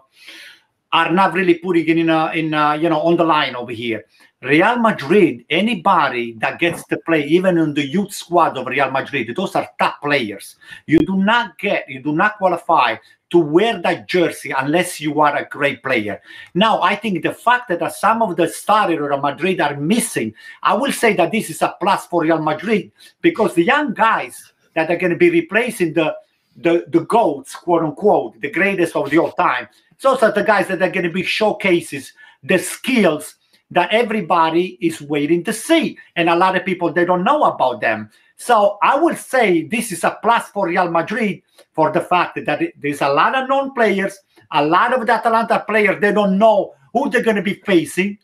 are 0.92 1.12
not 1.12 1.34
really 1.34 1.54
putting 1.54 1.98
in 1.98 2.10
uh, 2.10 2.32
in 2.34 2.54
uh, 2.54 2.72
you 2.72 2.88
know 2.88 3.00
on 3.00 3.16
the 3.16 3.24
line 3.24 3.54
over 3.54 3.72
here. 3.72 4.04
Real 4.46 4.78
Madrid, 4.78 5.44
anybody 5.50 6.34
that 6.34 6.58
gets 6.58 6.84
to 6.86 6.96
play, 6.98 7.26
even 7.26 7.58
in 7.58 7.74
the 7.74 7.84
youth 7.84 8.12
squad 8.12 8.56
of 8.56 8.66
Real 8.66 8.90
Madrid, 8.90 9.34
those 9.34 9.56
are 9.56 9.68
top 9.78 10.00
players. 10.00 10.56
You 10.86 11.00
do 11.00 11.16
not 11.16 11.58
get, 11.58 11.88
you 11.88 12.00
do 12.00 12.12
not 12.12 12.38
qualify 12.38 12.96
to 13.30 13.38
wear 13.38 13.82
that 13.82 14.06
jersey 14.06 14.52
unless 14.56 15.00
you 15.00 15.20
are 15.20 15.36
a 15.36 15.48
great 15.48 15.82
player. 15.82 16.20
Now, 16.54 16.80
I 16.80 16.94
think 16.94 17.22
the 17.22 17.32
fact 17.32 17.68
that 17.68 17.92
some 17.92 18.22
of 18.22 18.36
the 18.36 18.48
starters 18.48 18.98
of 18.98 19.02
Real 19.02 19.20
Madrid 19.20 19.60
are 19.60 19.76
missing, 19.76 20.32
I 20.62 20.74
will 20.74 20.92
say 20.92 21.14
that 21.16 21.32
this 21.32 21.50
is 21.50 21.60
a 21.62 21.74
plus 21.80 22.06
for 22.06 22.22
Real 22.22 22.40
Madrid 22.40 22.92
because 23.22 23.54
the 23.54 23.64
young 23.64 23.94
guys 23.94 24.52
that 24.74 24.90
are 24.90 24.96
going 24.96 25.12
to 25.12 25.18
be 25.18 25.30
replacing 25.30 25.94
the 25.94 26.14
the 26.58 26.86
the 26.88 27.00
goats, 27.00 27.54
quote 27.54 27.82
unquote, 27.82 28.40
the 28.40 28.50
greatest 28.50 28.96
of 28.96 29.10
the 29.10 29.18
all 29.18 29.32
time. 29.32 29.68
Those 30.00 30.22
are 30.22 30.32
the 30.32 30.42
guys 30.42 30.68
that 30.68 30.80
are 30.80 30.90
going 30.90 31.06
to 31.06 31.12
be 31.12 31.22
showcases 31.22 32.12
the 32.42 32.58
skills 32.58 33.35
that 33.70 33.92
everybody 33.92 34.78
is 34.80 35.00
waiting 35.00 35.42
to 35.44 35.52
see, 35.52 35.98
and 36.14 36.28
a 36.28 36.36
lot 36.36 36.56
of 36.56 36.64
people 36.64 36.92
they 36.92 37.04
don't 37.04 37.24
know 37.24 37.44
about 37.44 37.80
them. 37.80 38.10
So 38.36 38.78
I 38.82 38.96
will 38.98 39.16
say 39.16 39.64
this 39.64 39.92
is 39.92 40.04
a 40.04 40.18
plus 40.22 40.48
for 40.50 40.68
Real 40.68 40.90
Madrid 40.90 41.42
for 41.72 41.90
the 41.90 42.00
fact 42.00 42.38
that 42.44 42.60
there's 42.78 43.02
a 43.02 43.08
lot 43.08 43.34
of 43.34 43.48
known 43.48 43.74
players, 43.74 44.18
a 44.52 44.64
lot 44.64 44.92
of 44.92 45.06
the 45.06 45.12
Atalanta 45.12 45.64
players 45.66 46.00
they 46.00 46.12
don't 46.12 46.38
know 46.38 46.74
who 46.92 47.10
they're 47.10 47.22
going 47.22 47.36
to 47.36 47.42
be 47.42 47.54
facing, 47.66 48.18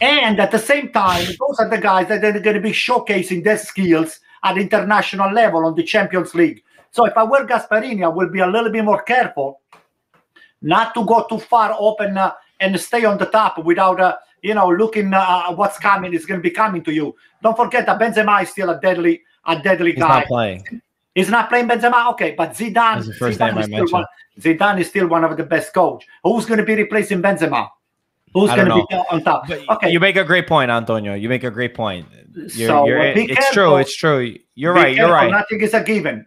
and 0.00 0.40
at 0.40 0.50
the 0.50 0.58
same 0.58 0.90
time, 0.90 1.24
those 1.26 1.58
are 1.60 1.68
the 1.68 1.78
guys 1.78 2.08
that 2.08 2.24
are 2.24 2.40
going 2.40 2.56
to 2.56 2.60
be 2.60 2.72
showcasing 2.72 3.44
their 3.44 3.58
skills 3.58 4.20
at 4.42 4.58
international 4.58 5.32
level 5.32 5.64
on 5.64 5.74
the 5.76 5.84
Champions 5.84 6.34
League. 6.34 6.62
So 6.90 7.06
if 7.06 7.16
I 7.16 7.22
were 7.22 7.46
Gasperini, 7.46 8.04
I 8.04 8.08
will 8.08 8.28
be 8.28 8.40
a 8.40 8.46
little 8.46 8.70
bit 8.70 8.84
more 8.84 9.02
careful 9.02 9.60
not 10.60 10.94
to 10.94 11.04
go 11.04 11.24
too 11.28 11.38
far 11.38 11.74
open 11.78 12.18
uh, 12.18 12.32
and 12.60 12.78
stay 12.80 13.04
on 13.04 13.18
the 13.18 13.26
top 13.26 13.58
without, 13.64 14.00
uh, 14.00 14.16
you 14.42 14.54
know, 14.54 14.68
looking 14.68 15.12
uh, 15.14 15.52
what's 15.54 15.78
coming 15.78 16.12
is 16.14 16.26
going 16.26 16.38
to 16.38 16.42
be 16.42 16.50
coming 16.54 16.82
to 16.84 16.92
you. 16.92 17.14
Don't 17.42 17.56
forget 17.56 17.86
that 17.86 17.98
Benzema 18.00 18.42
is 18.42 18.50
still 18.50 18.70
a 18.70 18.80
deadly, 18.80 19.22
a 19.46 19.58
deadly 19.60 19.92
He's 19.92 20.00
guy. 20.00 20.08
not 20.20 20.26
playing. 20.26 20.82
He's 21.14 21.28
not 21.30 21.48
playing 21.48 21.68
Benzema. 21.68 22.10
Okay, 22.12 22.34
but 22.36 22.50
Zidane, 22.52 23.02
Zidane, 23.02 23.58
is 23.60 23.66
still 23.66 23.86
one, 23.88 24.04
Zidane 24.40 24.80
is 24.80 24.88
still 24.88 25.06
one 25.08 25.24
of 25.24 25.36
the 25.36 25.44
best 25.44 25.72
coach. 25.74 26.06
Who's 26.24 26.46
going 26.46 26.58
to 26.58 26.64
be 26.64 26.74
replacing 26.74 27.20
Benzema? 27.22 27.68
Who's 28.34 28.48
going 28.50 28.66
to 28.68 28.74
be 28.88 28.94
on 29.10 29.22
top? 29.22 29.46
But 29.46 29.68
Okay, 29.68 29.90
You 29.90 30.00
make 30.00 30.16
a 30.16 30.24
great 30.24 30.46
point, 30.46 30.70
Antonio. 30.70 31.14
You 31.14 31.28
make 31.28 31.44
a 31.44 31.50
great 31.50 31.74
point. 31.74 32.06
You're, 32.34 32.48
So, 32.68 32.86
you're- 32.86 33.10
it's 33.10 33.34
careful. 33.34 33.52
true. 33.52 33.76
It's 33.76 33.94
true. 33.94 34.36
You're 34.54 34.72
Be 34.74 34.80
right. 34.80 34.96
You're 34.96 35.10
right. 35.12 35.30
Nothing 35.30 35.60
is 35.60 35.74
a 35.74 35.82
given. 35.84 36.24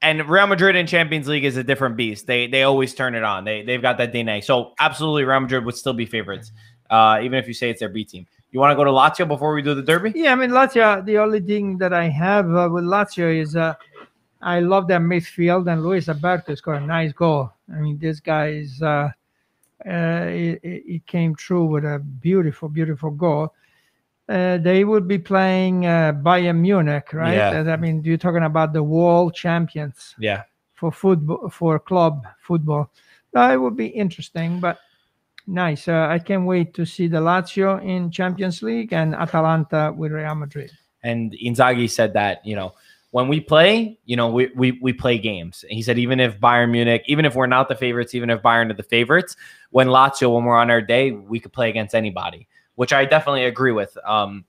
and 0.00 0.28
Real 0.28 0.46
Madrid 0.46 0.76
in 0.76 0.86
Champions 0.86 1.26
League 1.26 1.44
is 1.44 1.56
a 1.56 1.64
different 1.64 1.96
beast. 1.96 2.28
They 2.28 2.46
they 2.46 2.62
always 2.62 2.94
turn 2.94 3.16
it 3.16 3.24
on. 3.24 3.42
They 3.44 3.62
they've 3.62 3.82
got 3.82 3.98
that 3.98 4.12
DNA. 4.12 4.44
So 4.44 4.72
absolutely, 4.78 5.24
Real 5.24 5.40
Madrid 5.40 5.64
would 5.64 5.74
still 5.74 5.94
be 5.94 6.06
favorites, 6.06 6.52
uh, 6.90 7.20
even 7.22 7.38
if 7.38 7.46
you 7.48 7.54
say 7.54 7.70
it's 7.70 7.80
their 7.80 7.88
B 7.88 8.04
team. 8.04 8.26
You 8.50 8.60
want 8.60 8.72
to 8.72 8.76
go 8.76 8.84
to 8.84 8.90
Lazio 8.90 9.28
before 9.28 9.52
we 9.52 9.60
do 9.60 9.74
the 9.74 9.82
derby? 9.82 10.12
Yeah, 10.14 10.32
I 10.32 10.34
mean 10.34 10.50
Lazio. 10.50 11.04
The 11.04 11.18
only 11.18 11.40
thing 11.40 11.76
that 11.78 11.92
I 11.92 12.08
have 12.08 12.46
uh, 12.54 12.68
with 12.72 12.84
Lazio 12.84 13.40
is 13.42 13.56
uh, 13.56 13.74
I 14.40 14.60
love 14.60 14.88
their 14.88 15.00
midfield, 15.00 15.70
and 15.70 15.82
Luis 15.82 16.08
Alberto 16.08 16.54
scored 16.54 16.82
a 16.82 16.86
nice 16.86 17.12
goal. 17.12 17.52
I 17.70 17.80
mean, 17.80 17.98
this 17.98 18.20
guy 18.20 18.48
is 18.48 18.80
uh, 18.80 19.10
uh, 19.86 20.26
he, 20.26 20.58
he 20.62 21.02
came 21.06 21.34
through 21.34 21.66
with 21.66 21.84
a 21.84 21.98
beautiful, 21.98 22.68
beautiful 22.68 23.10
goal. 23.10 23.54
Uh, 24.28 24.58
they 24.58 24.84
would 24.84 25.08
be 25.08 25.18
playing 25.18 25.86
uh, 25.86 26.12
Bayern 26.12 26.58
Munich, 26.58 27.12
right? 27.12 27.34
Yeah. 27.34 27.72
I 27.72 27.76
mean, 27.76 28.02
you're 28.04 28.18
talking 28.18 28.42
about 28.44 28.72
the 28.72 28.82
world 28.82 29.34
champions 29.34 30.14
Yeah. 30.18 30.42
for 30.74 30.92
football 30.92 31.48
for 31.50 31.78
club 31.78 32.26
football. 32.40 32.90
Uh, 33.34 33.50
it 33.52 33.56
would 33.56 33.76
be 33.76 33.86
interesting, 33.86 34.60
but 34.60 34.78
nice. 35.48 35.88
Uh, 35.88 36.06
I 36.08 36.18
can't 36.18 36.44
wait 36.44 36.74
to 36.74 36.84
see 36.86 37.08
the 37.08 37.18
Lazio 37.18 37.82
in 37.84 38.10
Champions 38.10 38.62
League 38.62 38.92
and 38.92 39.14
Atalanta 39.14 39.92
with 39.96 40.12
Real 40.12 40.34
Madrid. 40.34 40.70
And 41.02 41.32
Inzaghi 41.32 41.90
said 41.90 42.12
that, 42.14 42.44
you 42.44 42.54
know, 42.54 42.74
when 43.10 43.28
we 43.28 43.40
play, 43.40 43.98
you 44.04 44.16
know, 44.16 44.28
we, 44.28 44.50
we 44.54 44.72
we 44.82 44.92
play 44.92 45.18
games. 45.18 45.64
He 45.68 45.82
said 45.82 45.98
even 45.98 46.20
if 46.20 46.38
Bayern 46.38 46.70
Munich, 46.70 47.04
even 47.06 47.24
if 47.24 47.34
we're 47.34 47.46
not 47.46 47.68
the 47.68 47.74
favorites, 47.74 48.14
even 48.14 48.28
if 48.28 48.42
Bayern 48.42 48.70
are 48.70 48.74
the 48.74 48.82
favorites, 48.82 49.36
when 49.70 49.88
Lazio, 49.88 50.34
when 50.34 50.44
we're 50.44 50.58
on 50.58 50.70
our 50.70 50.82
day, 50.82 51.12
we 51.12 51.40
could 51.40 51.52
play 51.52 51.70
against 51.70 51.94
anybody, 51.94 52.46
which 52.74 52.92
I 52.92 53.06
definitely 53.06 53.46
agree 53.46 53.72
with. 53.72 53.96
Um, 54.04 54.44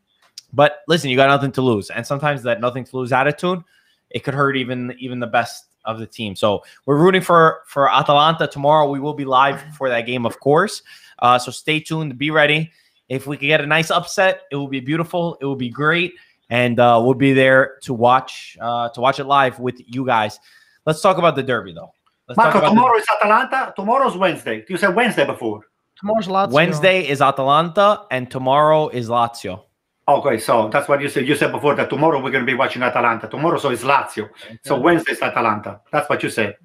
but 0.51 0.79
listen, 0.87 1.09
you 1.09 1.15
got 1.15 1.27
nothing 1.27 1.53
to 1.53 1.61
lose, 1.61 1.89
and 1.89 2.05
sometimes 2.05 2.43
that 2.43 2.59
nothing 2.59 2.83
to 2.83 2.97
lose 2.97 3.13
attitude, 3.13 3.63
it 4.09 4.23
could 4.25 4.33
hurt 4.33 4.57
even 4.57 4.93
even 4.99 5.19
the 5.19 5.27
best 5.27 5.68
of 5.89 5.99
the 5.99 6.07
team. 6.07 6.35
So 6.35 6.63
we're 6.85 6.97
rooting 6.97 7.21
for 7.21 7.61
for 7.65 7.91
Atalanta 7.91 8.47
tomorrow. 8.47 8.89
We 8.89 8.99
will 8.99 9.13
be 9.13 9.25
live 9.25 9.61
for 9.77 9.89
that 9.89 10.01
game, 10.01 10.25
of 10.25 10.39
course. 10.39 10.81
Uh, 11.19 11.37
so 11.37 11.51
stay 11.51 11.79
tuned. 11.79 12.17
Be 12.17 12.31
ready. 12.31 12.71
If 13.09 13.25
we 13.27 13.37
could 13.37 13.47
get 13.47 13.61
a 13.61 13.65
nice 13.65 13.89
upset, 13.89 14.43
it 14.51 14.55
will 14.55 14.67
be 14.67 14.79
beautiful. 14.79 15.37
It 15.41 15.45
will 15.45 15.55
be 15.55 15.69
great 15.69 16.13
and 16.49 16.79
uh, 16.79 16.99
we'll 17.03 17.13
be 17.13 17.33
there 17.33 17.77
to 17.81 17.93
watch 17.93 18.57
uh, 18.59 18.89
to 18.89 19.01
watch 19.01 19.19
it 19.19 19.25
live 19.25 19.59
with 19.59 19.79
you 19.85 20.05
guys. 20.05 20.39
Let's 20.85 21.01
talk 21.01 21.17
about 21.17 21.35
the 21.35 21.43
derby 21.43 21.73
though. 21.73 21.93
Let's 22.27 22.37
talk 22.37 22.53
Marco, 22.53 22.59
about 22.59 22.69
tomorrow 22.69 22.97
is 22.97 23.05
Atalanta. 23.19 23.73
Tomorrow's 23.75 24.17
Wednesday. 24.17 24.65
You 24.67 24.77
said 24.77 24.95
Wednesday 24.95 25.25
before. 25.25 25.61
Tomorrow's 25.99 26.27
the- 26.27 26.31
Lazio. 26.31 26.51
Wednesday 26.51 27.07
is 27.07 27.21
Atalanta 27.21 28.03
and 28.11 28.29
tomorrow 28.29 28.87
is 28.89 29.09
Lazio. 29.09 29.63
Okay, 30.09 30.39
so 30.39 30.69
that's 30.69 30.87
what 30.89 31.01
you 31.01 31.09
said. 31.09 31.27
You 31.27 31.35
said 31.35 31.51
before 31.51 31.75
that 31.75 31.89
tomorrow 31.89 32.17
we're 32.23 32.31
going 32.31 32.45
to 32.45 32.51
be 32.51 32.55
watching 32.57 32.81
Atalanta. 32.81 33.27
Tomorrow, 33.27 33.59
so 33.59 33.69
it's 33.69 33.83
Lazio. 33.83 34.29
So 34.63 34.79
Wednesday 34.79 35.11
is 35.11 35.21
Atalanta. 35.21 35.81
That's 35.91 36.09
what 36.09 36.23
you 36.23 36.29
said. 36.29 36.55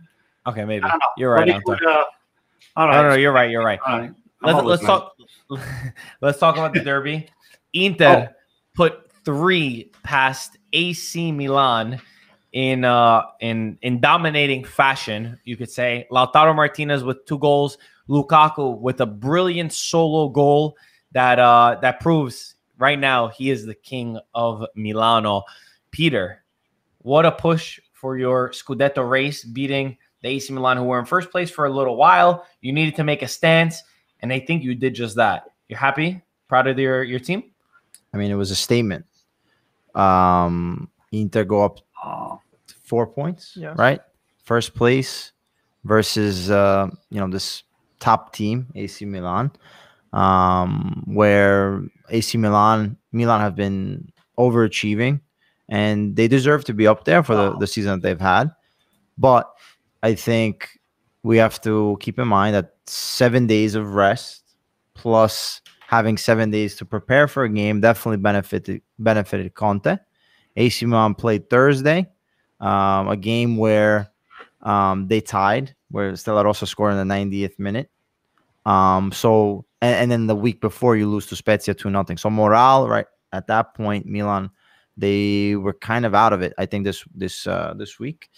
Okay, 0.46 0.64
maybe 0.64 0.84
I 0.84 0.88
don't 0.90 0.98
know. 0.98 1.06
you're 1.18 1.32
right. 1.32 1.40
But 1.40 1.48
it 1.48 1.54
Anton. 1.56 1.78
could, 1.78 1.86
uh, 1.88 2.04
all 2.76 2.88
right. 2.88 3.02
No, 3.02 3.08
no, 3.10 3.14
you're 3.16 3.32
right. 3.32 3.50
You're 3.50 3.64
right. 3.64 3.80
Let's 4.42 4.64
let's 4.64 4.82
talk. 4.84 5.14
let's 6.20 6.38
talk 6.38 6.56
about 6.56 6.72
the 6.74 6.80
derby. 6.80 7.28
Inter 7.72 8.28
Oh. 8.30 8.34
put 8.74 9.10
three 9.24 9.90
past 10.04 10.56
AC 10.72 11.32
Milan 11.32 12.00
in 12.52 12.84
uh 12.84 13.22
in 13.40 13.78
in 13.82 14.00
dominating 14.00 14.64
fashion. 14.64 15.38
You 15.44 15.56
could 15.56 15.70
say 15.70 16.06
Lautaro 16.10 16.54
Martinez 16.54 17.04
with 17.04 17.24
two 17.26 17.38
goals, 17.38 17.78
Lukaku 18.08 18.78
with 18.78 19.00
a 19.00 19.06
brilliant 19.06 19.72
solo 19.72 20.28
goal 20.28 20.76
that 21.12 21.38
uh 21.38 21.78
that 21.82 22.00
proves 22.00 22.53
right 22.78 22.98
now 22.98 23.28
he 23.28 23.50
is 23.50 23.66
the 23.66 23.74
king 23.74 24.18
of 24.34 24.64
Milano. 24.74 25.42
Peter, 25.90 26.42
what 26.98 27.24
a 27.26 27.32
push 27.32 27.78
for 27.92 28.18
your 28.18 28.50
Scudetto 28.50 29.08
race, 29.08 29.44
beating 29.44 29.96
the 30.22 30.28
AC 30.28 30.52
Milan, 30.52 30.76
who 30.76 30.84
were 30.84 30.98
in 30.98 31.04
first 31.04 31.30
place 31.30 31.50
for 31.50 31.66
a 31.66 31.70
little 31.70 31.96
while. 31.96 32.46
You 32.60 32.72
needed 32.72 32.96
to 32.96 33.04
make 33.04 33.22
a 33.22 33.28
stance, 33.28 33.82
and 34.20 34.32
I 34.32 34.40
think 34.40 34.62
you 34.62 34.74
did 34.74 34.94
just 34.94 35.16
that. 35.16 35.44
You're 35.68 35.78
happy, 35.78 36.22
proud 36.48 36.66
of 36.66 36.78
your 36.78 37.02
your 37.02 37.20
team. 37.20 37.44
I 38.12 38.16
mean, 38.16 38.30
it 38.30 38.34
was 38.34 38.50
a 38.50 38.56
statement. 38.56 39.06
Um, 39.94 40.90
Inter 41.12 41.44
go 41.44 41.64
up 41.64 41.80
Oh, 42.04 42.40
four 42.84 43.06
points, 43.06 43.56
Yes. 43.56 43.78
right? 43.78 44.00
First 44.44 44.74
place 44.74 45.32
versus 45.84 46.50
uh, 46.50 46.88
you 47.10 47.20
know 47.20 47.28
this 47.28 47.62
top 48.00 48.34
team, 48.34 48.66
AC 48.74 49.04
Milan, 49.06 49.50
um, 50.12 51.02
where 51.06 51.82
AC 52.10 52.38
Milan 52.38 52.96
Milan 53.12 53.40
have 53.40 53.54
been 53.56 54.10
overachieving, 54.38 55.20
and 55.68 56.16
they 56.16 56.28
deserve 56.28 56.64
to 56.64 56.74
be 56.74 56.86
up 56.86 57.04
there 57.04 57.22
for 57.22 57.34
the, 57.34 57.50
Wow. 57.52 57.58
the 57.58 57.66
season 57.66 57.92
that 57.92 58.02
they've 58.02 58.20
had. 58.20 58.50
But 59.16 59.50
I 60.02 60.14
think 60.14 60.78
we 61.22 61.38
have 61.38 61.60
to 61.62 61.96
keep 62.00 62.18
in 62.18 62.28
mind 62.28 62.54
that 62.54 62.74
seven 62.86 63.46
days 63.46 63.74
of 63.74 63.94
rest 63.94 64.42
plus 64.94 65.60
having 65.86 66.16
seven 66.16 66.50
days 66.50 66.76
to 66.76 66.84
prepare 66.84 67.28
for 67.28 67.44
a 67.44 67.48
game 67.48 67.80
definitely 67.80 68.18
benefited 68.18 68.82
benefited 68.98 69.54
Conte. 69.54 69.96
AC 70.56 70.84
Milan 70.86 71.14
played 71.14 71.48
Thursday, 71.50 72.06
um, 72.60 73.08
a 73.08 73.16
game 73.16 73.56
where 73.56 74.08
um, 74.62 75.08
they 75.08 75.20
tied, 75.20 75.74
where 75.90 76.14
Stella 76.16 76.44
Rossa 76.44 76.66
scored 76.66 76.92
in 76.94 77.08
the 77.08 77.14
90th 77.14 77.58
minute. 77.58 77.90
Um, 78.66 79.12
so 79.12 79.66
and, 79.82 79.94
and 79.94 80.10
then 80.10 80.26
the 80.26 80.36
week 80.36 80.60
before 80.60 80.96
you 80.96 81.08
lose 81.08 81.26
to 81.26 81.36
Spezia 81.36 81.74
two 81.74 81.90
nothing. 81.90 82.16
So 82.16 82.30
morale, 82.30 82.88
right 82.88 83.06
at 83.32 83.46
that 83.48 83.74
point, 83.74 84.06
Milan, 84.06 84.50
they 84.96 85.56
were 85.56 85.74
kind 85.74 86.06
of 86.06 86.14
out 86.14 86.32
of 86.32 86.42
it. 86.42 86.54
I 86.56 86.66
think 86.66 86.84
this 86.84 87.04
this 87.14 87.46
uh, 87.46 87.74
this 87.76 87.98
week, 87.98 88.30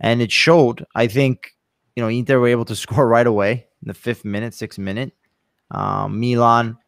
and 0.00 0.22
it 0.22 0.30
showed. 0.30 0.84
I 0.94 1.06
think 1.06 1.56
you 1.96 2.02
know 2.02 2.08
Inter 2.08 2.38
were 2.38 2.48
able 2.48 2.66
to 2.66 2.76
score 2.84 3.08
right 3.08 3.26
away 3.26 3.66
in 3.82 3.88
the 3.88 3.94
fifth 3.94 4.24
minute, 4.24 4.54
sixth 4.54 4.78
minute. 4.78 5.12
Um, 5.70 6.20
Milan 6.20 6.78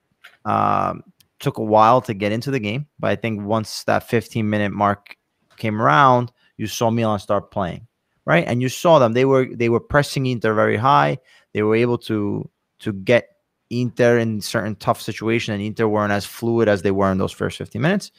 um, 0.44 1.02
took 1.40 1.58
a 1.58 1.64
while 1.64 2.00
to 2.02 2.14
get 2.14 2.32
into 2.32 2.50
the 2.50 2.60
game, 2.60 2.86
but 3.00 3.10
I 3.10 3.16
think 3.16 3.42
once 3.42 3.82
that 3.84 4.08
15 4.08 4.48
minute 4.48 4.72
mark 4.72 5.16
came 5.56 5.82
around, 5.82 6.30
you 6.56 6.68
saw 6.68 6.90
Milan 6.90 7.18
start 7.18 7.50
playing, 7.50 7.86
right? 8.24 8.44
And 8.46 8.62
you 8.62 8.68
saw 8.68 8.98
them; 8.98 9.14
they 9.14 9.24
were 9.24 9.48
they 9.52 9.68
were 9.68 9.80
pressing 9.80 10.26
Inter 10.26 10.54
very 10.54 10.76
high. 10.76 11.18
They 11.54 11.62
were 11.62 11.74
able 11.74 11.98
to 11.98 12.48
to 12.80 12.92
get 12.92 13.36
Inter 13.70 14.18
in 14.18 14.40
certain 14.40 14.74
tough 14.76 15.00
situations, 15.00 15.54
and 15.54 15.62
Inter 15.62 15.88
weren't 15.88 16.12
as 16.12 16.24
fluid 16.24 16.68
as 16.68 16.82
they 16.82 16.90
were 16.90 17.12
in 17.12 17.18
those 17.18 17.32
first 17.32 17.58
15 17.58 17.82
minutes. 17.82 18.12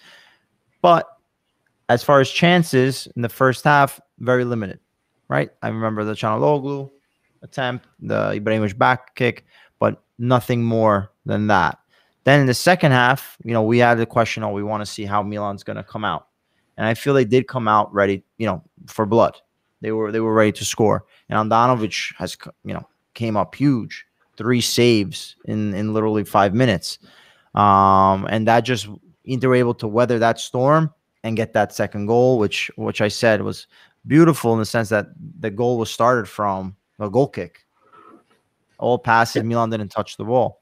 But 0.81 1.07
as 1.89 2.03
far 2.03 2.19
as 2.21 2.29
chances 2.29 3.07
in 3.15 3.21
the 3.23 3.29
first 3.29 3.63
half, 3.63 3.99
very 4.19 4.45
limited, 4.45 4.79
right? 5.27 5.49
I 5.61 5.69
remember 5.69 6.03
the 6.03 6.13
Calhanoglu 6.13 6.89
attempt, 7.41 7.87
the 7.99 8.39
Ibrahimovic 8.39 8.77
back 8.77 9.15
kick, 9.15 9.45
but 9.79 10.03
nothing 10.19 10.63
more 10.63 11.11
than 11.25 11.47
that. 11.47 11.79
Then 12.25 12.41
in 12.41 12.45
the 12.45 12.53
second 12.53 12.91
half, 12.91 13.37
you 13.43 13.53
know, 13.53 13.63
we 13.63 13.79
had 13.79 13.95
the 13.95 14.05
question, 14.05 14.43
oh, 14.43 14.51
we 14.51 14.61
want 14.61 14.81
to 14.81 14.85
see 14.85 15.05
how 15.05 15.23
Milan's 15.23 15.63
going 15.63 15.77
to 15.77 15.83
come 15.83 16.05
out. 16.05 16.27
And 16.77 16.85
I 16.85 16.93
feel 16.93 17.13
they 17.13 17.25
did 17.25 17.47
come 17.47 17.67
out 17.67 17.93
ready, 17.93 18.23
you 18.37 18.45
know, 18.45 18.63
for 18.87 19.05
blood. 19.05 19.35
They 19.81 19.91
were 19.91 20.11
they 20.11 20.19
were 20.19 20.33
ready 20.33 20.51
to 20.53 20.65
score. 20.65 21.05
And 21.27 21.37
Handanovic 21.37 22.15
has, 22.17 22.37
you 22.63 22.73
know, 22.73 22.87
came 23.13 23.35
up 23.35 23.55
huge, 23.55 24.05
three 24.39 24.61
saves 24.61 25.35
in 25.45 25.73
in 25.75 25.93
literally 25.93 26.23
five 26.23 26.55
minutes, 26.55 26.97
um, 27.53 28.25
and 28.31 28.47
that 28.47 28.61
just 28.61 28.87
Inter 29.25 29.49
were 29.49 29.55
able 29.59 29.75
to 29.75 29.87
weather 29.87 30.17
that 30.19 30.39
storm 30.39 30.89
and 31.23 31.35
get 31.35 31.51
that 31.53 31.75
second 31.75 32.07
goal, 32.07 32.39
which 32.39 32.71
which 32.77 33.01
I 33.01 33.09
said 33.09 33.41
was 33.43 33.67
beautiful 34.07 34.53
in 34.53 34.59
the 34.59 34.65
sense 34.65 34.87
that 34.89 35.07
the 35.39 35.51
goal 35.51 35.77
was 35.77 35.91
started 35.91 36.25
from 36.27 36.75
a 36.99 37.09
goal 37.09 37.27
kick. 37.27 37.65
All 38.79 38.97
passes, 38.97 39.43
Milan 39.43 39.69
didn't 39.69 39.89
touch 39.91 40.15
the 40.15 40.23
ball, 40.23 40.61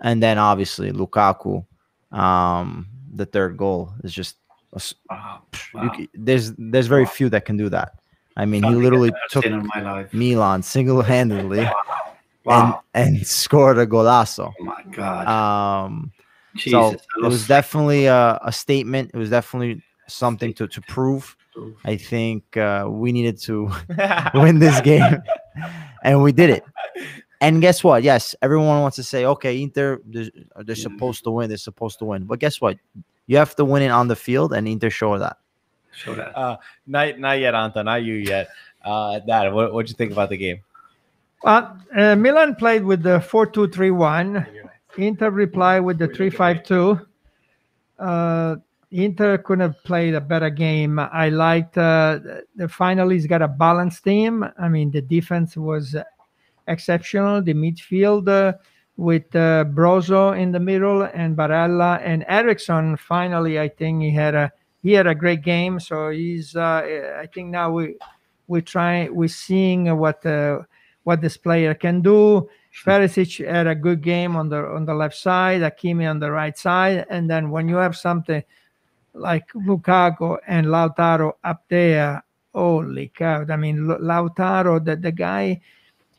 and 0.00 0.22
then 0.22 0.36
obviously 0.36 0.92
Lukaku, 0.92 1.64
um, 2.12 2.86
the 3.14 3.24
third 3.24 3.56
goal 3.56 3.94
is 4.04 4.12
just 4.12 4.36
a 4.74 4.76
s- 4.76 4.94
wow. 5.08 5.40
you 5.72 6.06
there's 6.12 6.52
there's 6.58 6.86
very 6.86 7.04
Wow. 7.08 7.16
few 7.16 7.28
that 7.30 7.46
can 7.46 7.56
do 7.56 7.70
that. 7.70 7.96
I 8.36 8.44
mean, 8.44 8.62
he 8.62 8.74
literally 8.74 9.10
took 9.30 9.44
seen 9.44 9.54
in 9.54 9.66
my 9.74 9.80
life. 9.80 10.12
Milan 10.12 10.62
single-handedly 10.62 11.64
Wow. 12.46 12.82
and 12.94 13.16
and 13.16 13.26
scored 13.26 13.78
a 13.78 13.86
golazo. 13.86 14.52
oh 14.58 14.64
my 14.64 14.82
God. 14.92 15.26
Um, 15.26 16.12
Jesus. 16.56 16.70
so 16.72 16.92
it 16.92 17.26
was 17.26 17.46
definitely 17.46 18.06
a, 18.06 18.38
a 18.42 18.52
statement. 18.52 19.10
It 19.12 19.18
was 19.18 19.30
definitely 19.30 19.82
something 20.06 20.54
to, 20.54 20.66
to 20.68 20.80
prove. 20.82 21.36
I 21.84 21.96
think 21.96 22.56
uh, 22.56 22.86
we 22.88 23.12
needed 23.12 23.38
to 23.42 23.70
win 24.34 24.58
this 24.58 24.80
game, 24.80 25.22
and 26.04 26.22
we 26.22 26.32
did 26.32 26.50
it. 26.50 26.64
And 27.40 27.60
guess 27.60 27.84
what? 27.84 28.02
Yes, 28.02 28.34
everyone 28.40 28.80
wants 28.80 28.96
to 28.96 29.02
say, 29.02 29.26
okay, 29.26 29.60
Inter, 29.60 30.00
they're, 30.06 30.30
they're 30.64 30.76
supposed 30.76 31.24
to 31.24 31.30
win. 31.30 31.48
They're 31.48 31.58
supposed 31.58 31.98
to 31.98 32.06
win. 32.06 32.24
But 32.24 32.38
guess 32.38 32.60
what? 32.60 32.78
You 33.26 33.36
have 33.36 33.54
to 33.56 33.64
win 33.64 33.82
it 33.82 33.88
on 33.88 34.08
the 34.08 34.16
field, 34.16 34.52
and 34.52 34.66
Inter 34.68 34.88
showed 34.88 35.18
that. 35.18 35.38
Show 35.92 36.14
that. 36.14 36.36
Uh, 36.36 36.56
not 36.86 37.18
not 37.18 37.38
yet, 37.40 37.54
Anta. 37.54 37.84
Not 37.84 38.02
you 38.04 38.14
yet. 38.14 38.48
Uh, 38.84 39.18
Dad, 39.20 39.52
what 39.52 39.72
what'd 39.72 39.88
you 39.90 39.96
think 39.96 40.12
about 40.12 40.28
the 40.28 40.36
game? 40.36 40.60
Well, 41.42 41.78
uh, 41.96 42.16
Milan 42.16 42.54
played 42.56 42.84
with 42.84 43.02
the 43.02 43.20
4 43.20 43.46
2 43.46 43.68
3 43.68 43.90
1. 43.90 44.46
Inter 44.98 45.30
replied 45.30 45.80
with 45.80 45.98
the 45.98 46.08
3 46.08 46.30
5 46.30 46.62
2. 46.62 47.00
Uh, 47.98 48.56
Inter 48.90 49.38
could 49.38 49.60
have 49.60 49.82
played 49.84 50.14
a 50.14 50.20
better 50.20 50.50
game. 50.50 50.98
I 50.98 51.28
liked 51.28 51.76
uh, 51.76 52.20
the 52.54 52.66
finalists 52.66 53.28
got 53.28 53.42
a 53.42 53.48
balanced 53.48 54.04
team. 54.04 54.46
I 54.58 54.68
mean, 54.68 54.90
the 54.90 55.02
defense 55.02 55.56
was 55.56 55.96
exceptional. 56.68 57.42
The 57.42 57.54
midfield 57.54 58.28
uh, 58.28 58.56
with 58.96 59.34
uh, 59.34 59.64
Brozo 59.64 60.38
in 60.38 60.52
the 60.52 60.60
middle 60.60 61.02
and 61.02 61.36
Barella 61.36 62.00
and 62.02 62.24
Eriksen. 62.28 62.96
Finally, 62.96 63.58
I 63.60 63.68
think 63.68 64.02
he 64.02 64.10
had 64.10 64.34
a 64.34 64.52
he 64.82 64.92
had 64.92 65.06
a 65.06 65.14
great 65.14 65.42
game. 65.42 65.80
So 65.80 66.10
he's. 66.10 66.54
Uh, 66.54 67.18
I 67.20 67.26
think 67.26 67.50
now 67.50 67.72
we 67.72 67.96
we 68.46 68.62
try 68.62 69.08
we're 69.08 69.28
seeing 69.28 69.94
what 69.98 70.24
uh, 70.24 70.60
what 71.06 71.20
this 71.20 71.36
player 71.36 71.72
can 71.72 72.02
do. 72.02 72.48
Perisic 72.84 73.46
had 73.48 73.68
a 73.68 73.76
good 73.76 74.02
game 74.02 74.34
on 74.34 74.48
the 74.48 74.58
on 74.58 74.84
the 74.84 74.92
left 74.92 75.14
side, 75.16 75.62
Hakimi 75.62 76.10
on 76.10 76.18
the 76.18 76.30
right 76.30 76.58
side, 76.58 77.06
and 77.08 77.30
then 77.30 77.50
when 77.50 77.68
you 77.68 77.76
have 77.76 77.96
something 77.96 78.42
like 79.14 79.46
Lukaku 79.54 80.36
and 80.48 80.66
Lautaro 80.66 81.34
up 81.44 81.62
there, 81.68 82.22
holy 82.52 83.12
cow! 83.14 83.46
I 83.48 83.56
mean, 83.56 83.86
Lautaro, 83.86 84.84
the, 84.84 84.96
the 84.96 85.12
guy 85.12 85.60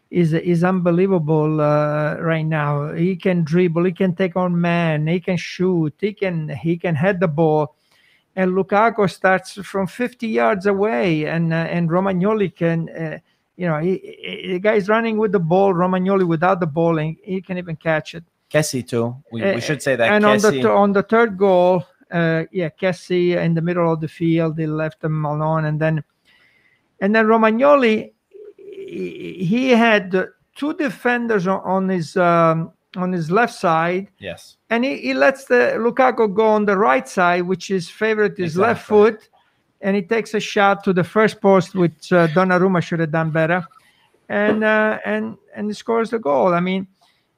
is 0.09 0.33
is 0.33 0.63
unbelievable 0.63 1.59
uh, 1.59 2.15
right 2.21 2.45
now. 2.45 2.93
He 2.93 3.17
can 3.17 3.43
dribble, 3.43 3.83
he 3.83 3.91
can 3.91 4.15
take 4.15 4.37
on 4.37 4.59
man, 4.59 5.05
he 5.05 5.19
can 5.19 5.35
shoot, 5.35 5.93
he 5.99 6.13
can 6.13 6.47
he 6.47 6.77
can 6.77 6.95
head 6.95 7.19
the 7.19 7.27
ball. 7.27 7.75
And 8.37 8.51
Lukaku 8.51 9.09
starts 9.11 9.53
from 9.53 9.87
50 9.87 10.27
yards 10.27 10.65
away, 10.65 11.25
and 11.25 11.51
uh, 11.51 11.67
and 11.69 11.89
Romagnoli 11.89 12.55
can, 12.55 12.87
uh, 12.89 13.17
you 13.57 13.67
know, 13.67 13.79
he, 13.79 13.97
he, 13.97 14.53
the 14.53 14.59
guy's 14.59 14.87
running 14.87 15.17
with 15.17 15.31
the 15.31 15.39
ball. 15.39 15.73
Romagnoli 15.73 16.25
without 16.25 16.59
the 16.59 16.67
ball, 16.67 16.99
and 16.99 17.17
he 17.23 17.41
can 17.41 17.57
even 17.57 17.75
catch 17.75 18.15
it. 18.15 18.23
Kessie 18.49 18.87
too. 18.87 19.15
We, 19.31 19.43
Uh, 19.43 19.55
we 19.55 19.61
should 19.61 19.81
say 19.81 19.95
that. 19.95 20.11
and 20.11 20.25
on 20.25 20.37
the 20.37 20.51
th- 20.51 20.65
on 20.65 20.93
the 20.93 21.03
third 21.03 21.37
goal, 21.37 21.83
uh, 22.11 22.43
yeah, 22.51 22.69
Kessie 22.69 23.35
in 23.35 23.53
the 23.53 23.61
middle 23.61 23.91
of 23.91 23.99
the 23.99 24.07
field, 24.07 24.55
they 24.55 24.67
left 24.67 25.03
him 25.03 25.25
alone, 25.25 25.65
and 25.65 25.81
then 25.81 26.03
and 27.01 27.13
then 27.13 27.25
Romagnoli, 27.25 28.13
he, 28.57 29.43
he 29.43 29.69
had 29.69 30.15
two 30.55 30.73
defenders 30.75 31.47
on, 31.47 31.59
on 31.61 31.89
his 31.89 32.15
um, 32.15 32.71
on 32.95 33.11
his 33.11 33.29
left 33.29 33.53
side, 33.53 34.07
yes. 34.19 34.57
and 34.69 34.83
he, 34.83 34.97
he 34.97 35.13
lets 35.13 35.45
the 35.45 35.75
Lukaku 35.77 36.33
go 36.33 36.47
on 36.47 36.65
the 36.65 36.77
right 36.77 37.07
side, 37.07 37.41
which 37.41 37.69
is 37.69 37.89
favorite 37.89 38.37
his 38.37 38.57
left 38.57 38.85
foot, 38.85 39.29
and 39.81 39.95
he 39.95 40.01
takes 40.01 40.33
a 40.33 40.39
shot 40.39 40.83
to 40.83 40.93
the 40.93 41.03
first 41.03 41.41
post, 41.41 41.75
which 41.75 42.11
uh, 42.11 42.27
Donnarumma 42.29 42.81
should 42.81 42.99
have 42.99 43.11
done 43.11 43.31
better, 43.31 43.65
and 44.29 44.63
uh, 44.63 44.99
and 45.05 45.37
and 45.55 45.67
he 45.67 45.73
scores 45.73 46.09
the 46.09 46.19
goal. 46.19 46.53
I 46.53 46.59
mean, 46.59 46.87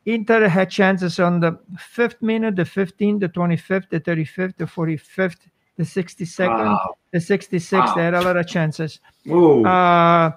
Inter 0.06 0.48
had 0.48 0.70
chances 0.70 1.20
on 1.20 1.40
the 1.40 1.60
fifth 1.78 2.22
minute, 2.22 2.56
the 2.56 2.64
15th, 2.64 3.20
the 3.20 3.30
25th, 3.30 3.90
the 3.90 4.00
35th, 4.00 4.58
the 4.58 4.66
45th, 4.66 5.38
the 5.78 5.84
62nd, 5.84 6.66
Wow. 6.66 6.96
the 7.12 7.20
66th. 7.20 7.96
They 7.96 8.04
had 8.04 8.14
a 8.14 8.22
lot 8.22 8.38
of 8.38 8.48
chances. 8.48 9.00
Uh, 9.66 10.32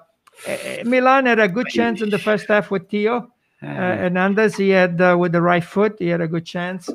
eh, 0.45 0.83
Milan 0.83 1.25
had 1.25 1.39
a 1.39 1.47
good 1.47 1.67
chance 1.67 2.01
in 2.01 2.09
the 2.09 2.19
first 2.19 2.47
half 2.47 2.71
with 2.71 2.89
Theo 2.89 3.31
uh, 3.61 3.65
Hernandez. 3.65 4.55
He 4.57 4.69
had 4.69 4.99
uh, 5.01 5.15
with 5.19 5.31
the 5.31 5.41
right 5.41 5.63
foot, 5.63 5.95
he 5.99 6.07
had 6.09 6.21
a 6.21 6.27
good 6.27 6.45
chance, 6.45 6.89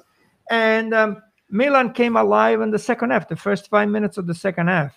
and 0.51 0.95
um, 0.95 1.23
Milan 1.51 1.93
came 1.93 2.17
alive 2.17 2.61
in 2.61 2.71
the 2.71 2.79
second 2.79 3.11
half. 3.11 3.29
The 3.29 3.37
first 3.37 3.69
five 3.71 3.89
minutes 3.89 4.19
of 4.19 4.27
the 4.27 4.35
second 4.35 4.69
half, 4.69 4.95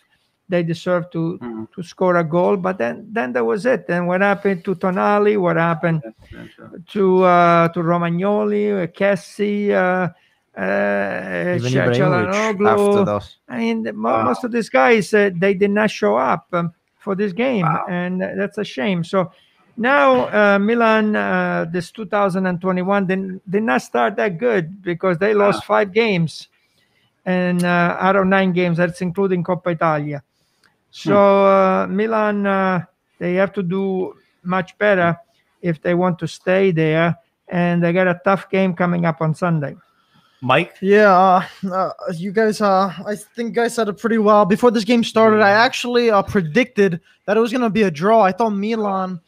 they 0.50 0.64
deserved 0.64 1.12
to 1.14 1.38
Mhm. 1.42 1.72
to 1.74 1.82
score 1.84 2.18
a 2.18 2.24
goal, 2.24 2.58
but 2.58 2.78
then 2.78 3.08
then 3.12 3.32
that 3.34 3.46
was 3.46 3.66
it. 3.66 3.88
Then 3.88 4.06
what 4.06 4.22
happened 4.22 4.64
to 4.66 4.76
Tonali? 4.76 5.38
What 5.38 5.56
happened 5.56 6.02
to 6.90 7.24
uh, 7.24 7.68
to 7.70 7.80
Romagnoli, 7.80 8.84
uh, 8.84 8.88
Kessie? 8.88 9.72
Uh, 9.72 10.10
uh, 10.60 11.56
Even 11.56 11.72
Ch- 11.72 11.76
after 11.78 13.06
those. 13.06 13.38
I 13.48 13.58
mean, 13.58 13.84
Wow. 13.96 14.24
most 14.24 14.44
of 14.44 14.52
these 14.52 14.70
guys 14.70 15.14
uh, 15.14 15.30
they 15.34 15.54
did 15.54 15.72
not 15.72 15.90
show 15.90 16.18
up 16.18 16.48
um, 16.54 16.74
for 16.98 17.16
this 17.16 17.32
game, 17.34 17.66
Wow. 17.66 17.86
and 17.90 18.22
that's 18.22 18.58
a 18.58 18.64
shame. 18.66 19.04
So 19.04 19.32
now 19.82 20.30
uh, 20.30 20.60
Milan, 20.60 21.16
uh, 21.16 21.66
this 21.70 21.92
2021, 21.92 23.08
did, 23.08 23.42
did 23.50 23.64
not 23.64 23.82
start 23.82 24.16
that 24.18 24.38
good 24.38 24.82
because 24.82 25.18
they 25.18 25.34
lost 25.34 25.66
five 25.66 25.92
games, 25.92 26.48
and 27.26 27.64
uh, 27.64 27.98
out 28.00 28.16
of 28.16 28.28
nine 28.28 28.54
games, 28.54 28.78
that's 28.78 29.02
including 29.02 29.44
Coppa 29.44 29.74
Italia. 29.74 30.24
So 30.92 31.46
uh, 31.46 31.88
Milan, 31.88 32.46
uh, 32.46 32.86
they 33.18 33.36
have 33.36 33.54
to 33.54 33.64
do 33.64 34.16
much 34.44 34.78
better 34.78 35.18
if 35.62 35.82
they 35.82 35.94
want 35.94 36.20
to 36.20 36.28
stay 36.28 36.72
there, 36.72 37.18
and 37.48 37.84
they 37.84 37.94
got 37.94 38.08
a 38.08 38.20
tough 38.24 38.50
game 38.50 38.74
coming 38.74 39.06
up 39.06 39.22
on 39.22 39.34
Sunday. 39.34 39.76
Mike. 40.42 40.76
Yeah, 40.82 41.16
uh, 41.16 41.46
uh, 41.72 41.92
you 42.16 42.32
guys, 42.32 42.62
uh, 42.62 42.92
I 43.06 43.16
think 43.16 43.54
guys 43.54 43.76
said 43.76 43.88
it 43.88 44.00
pretty 44.00 44.18
well. 44.18 44.44
Before 44.46 44.72
this 44.72 44.84
game 44.84 45.04
started, 45.04 45.40
I 45.40 45.52
actually 45.52 46.10
uh, 46.10 46.24
predicted 46.24 47.00
that 47.26 47.38
it 47.38 47.40
was 47.40 47.52
going 47.52 47.62
to 47.62 47.70
be 47.70 47.84
a 47.84 47.92
draw. 47.92 48.22
I 48.22 48.32
thought 48.32 48.50
Milan 48.50 49.22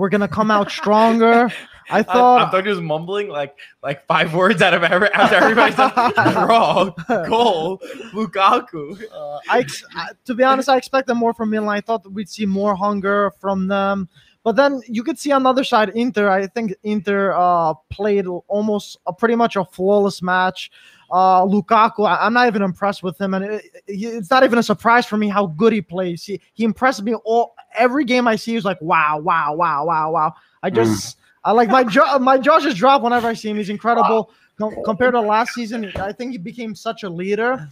were 0.00 0.08
going 0.08 0.22
to 0.22 0.28
come 0.28 0.50
out 0.50 0.70
stronger. 0.70 1.50
I 1.90 1.98
I, 1.98 2.02
thought. 2.02 2.40
I 2.40 2.50
thought 2.50 2.64
he 2.64 2.70
was 2.70 2.80
mumbling 2.80 3.28
like 3.28 3.56
like 3.82 4.06
five 4.06 4.32
words 4.34 4.62
out 4.62 4.74
of 4.74 4.82
every 4.84 5.08
after 5.12 5.36
everybody 5.36 5.74
said 5.74 5.90
draw, 6.14 6.90
goal, 7.28 7.78
Lukaku. 8.12 9.02
Uh, 9.12 9.38
I, 9.48 9.64
I- 9.94 10.10
to 10.24 10.34
be 10.34 10.42
honest, 10.44 10.68
I 10.68 10.76
expected 10.76 11.14
more 11.14 11.34
from 11.34 11.50
Milan. 11.50 11.68
I 11.68 11.80
thought 11.80 12.02
that 12.04 12.10
we'd 12.10 12.28
see 12.28 12.46
more 12.46 12.74
hunger 12.74 13.32
from 13.40 13.68
them. 13.68 14.08
But 14.42 14.56
then 14.56 14.80
you 14.86 15.02
could 15.02 15.18
see 15.18 15.32
on 15.32 15.42
the 15.42 15.50
other 15.50 15.64
side, 15.64 15.90
Inter. 15.90 16.30
I 16.30 16.46
think 16.46 16.74
Inter 16.82 17.32
uh, 17.36 17.74
played 17.90 18.26
almost 18.48 18.96
a 19.06 19.12
pretty 19.12 19.34
much 19.34 19.56
a 19.56 19.64
flawless 19.66 20.22
match. 20.22 20.70
Uh, 21.10 21.44
Lukaku, 21.44 22.06
I, 22.06 22.26
am 22.26 22.32
not 22.34 22.46
even 22.46 22.62
impressed 22.62 23.02
with 23.02 23.20
him, 23.20 23.34
and 23.34 23.44
it, 23.44 23.64
it- 23.86 23.94
it's 24.14 24.30
not 24.30 24.44
even 24.44 24.58
a 24.58 24.62
surprise 24.62 25.06
for 25.06 25.16
me 25.16 25.28
how 25.28 25.46
good 25.46 25.72
he 25.72 25.80
plays. 25.82 26.24
He 26.24 26.40
he 26.52 26.64
impressed 26.64 27.02
me 27.02 27.14
all 27.14 27.54
every 27.76 28.04
game 28.04 28.28
I 28.28 28.36
see. 28.36 28.54
He's 28.54 28.64
like 28.64 28.80
wow, 28.80 29.18
wow, 29.18 29.54
wow, 29.54 29.84
wow, 29.84 30.10
wow. 30.12 30.34
I 30.62 30.70
just 30.70 31.16
I 31.44 31.52
like 31.52 31.68
my 31.68 31.82
jaw 31.84 32.18
my 32.18 32.38
jaw 32.38 32.60
just 32.60 32.76
drop 32.76 33.02
whenever 33.02 33.26
I 33.28 33.34
see 33.34 33.50
him. 33.50 33.56
He's 33.56 33.70
incredible 33.70 34.30
Com- 34.58 34.76
compared 34.84 35.14
to 35.14 35.20
last 35.20 35.54
season. 35.54 35.90
I 35.96 36.12
think 36.12 36.32
he 36.32 36.38
became 36.38 36.74
such 36.74 37.02
a 37.02 37.08
leader. 37.08 37.66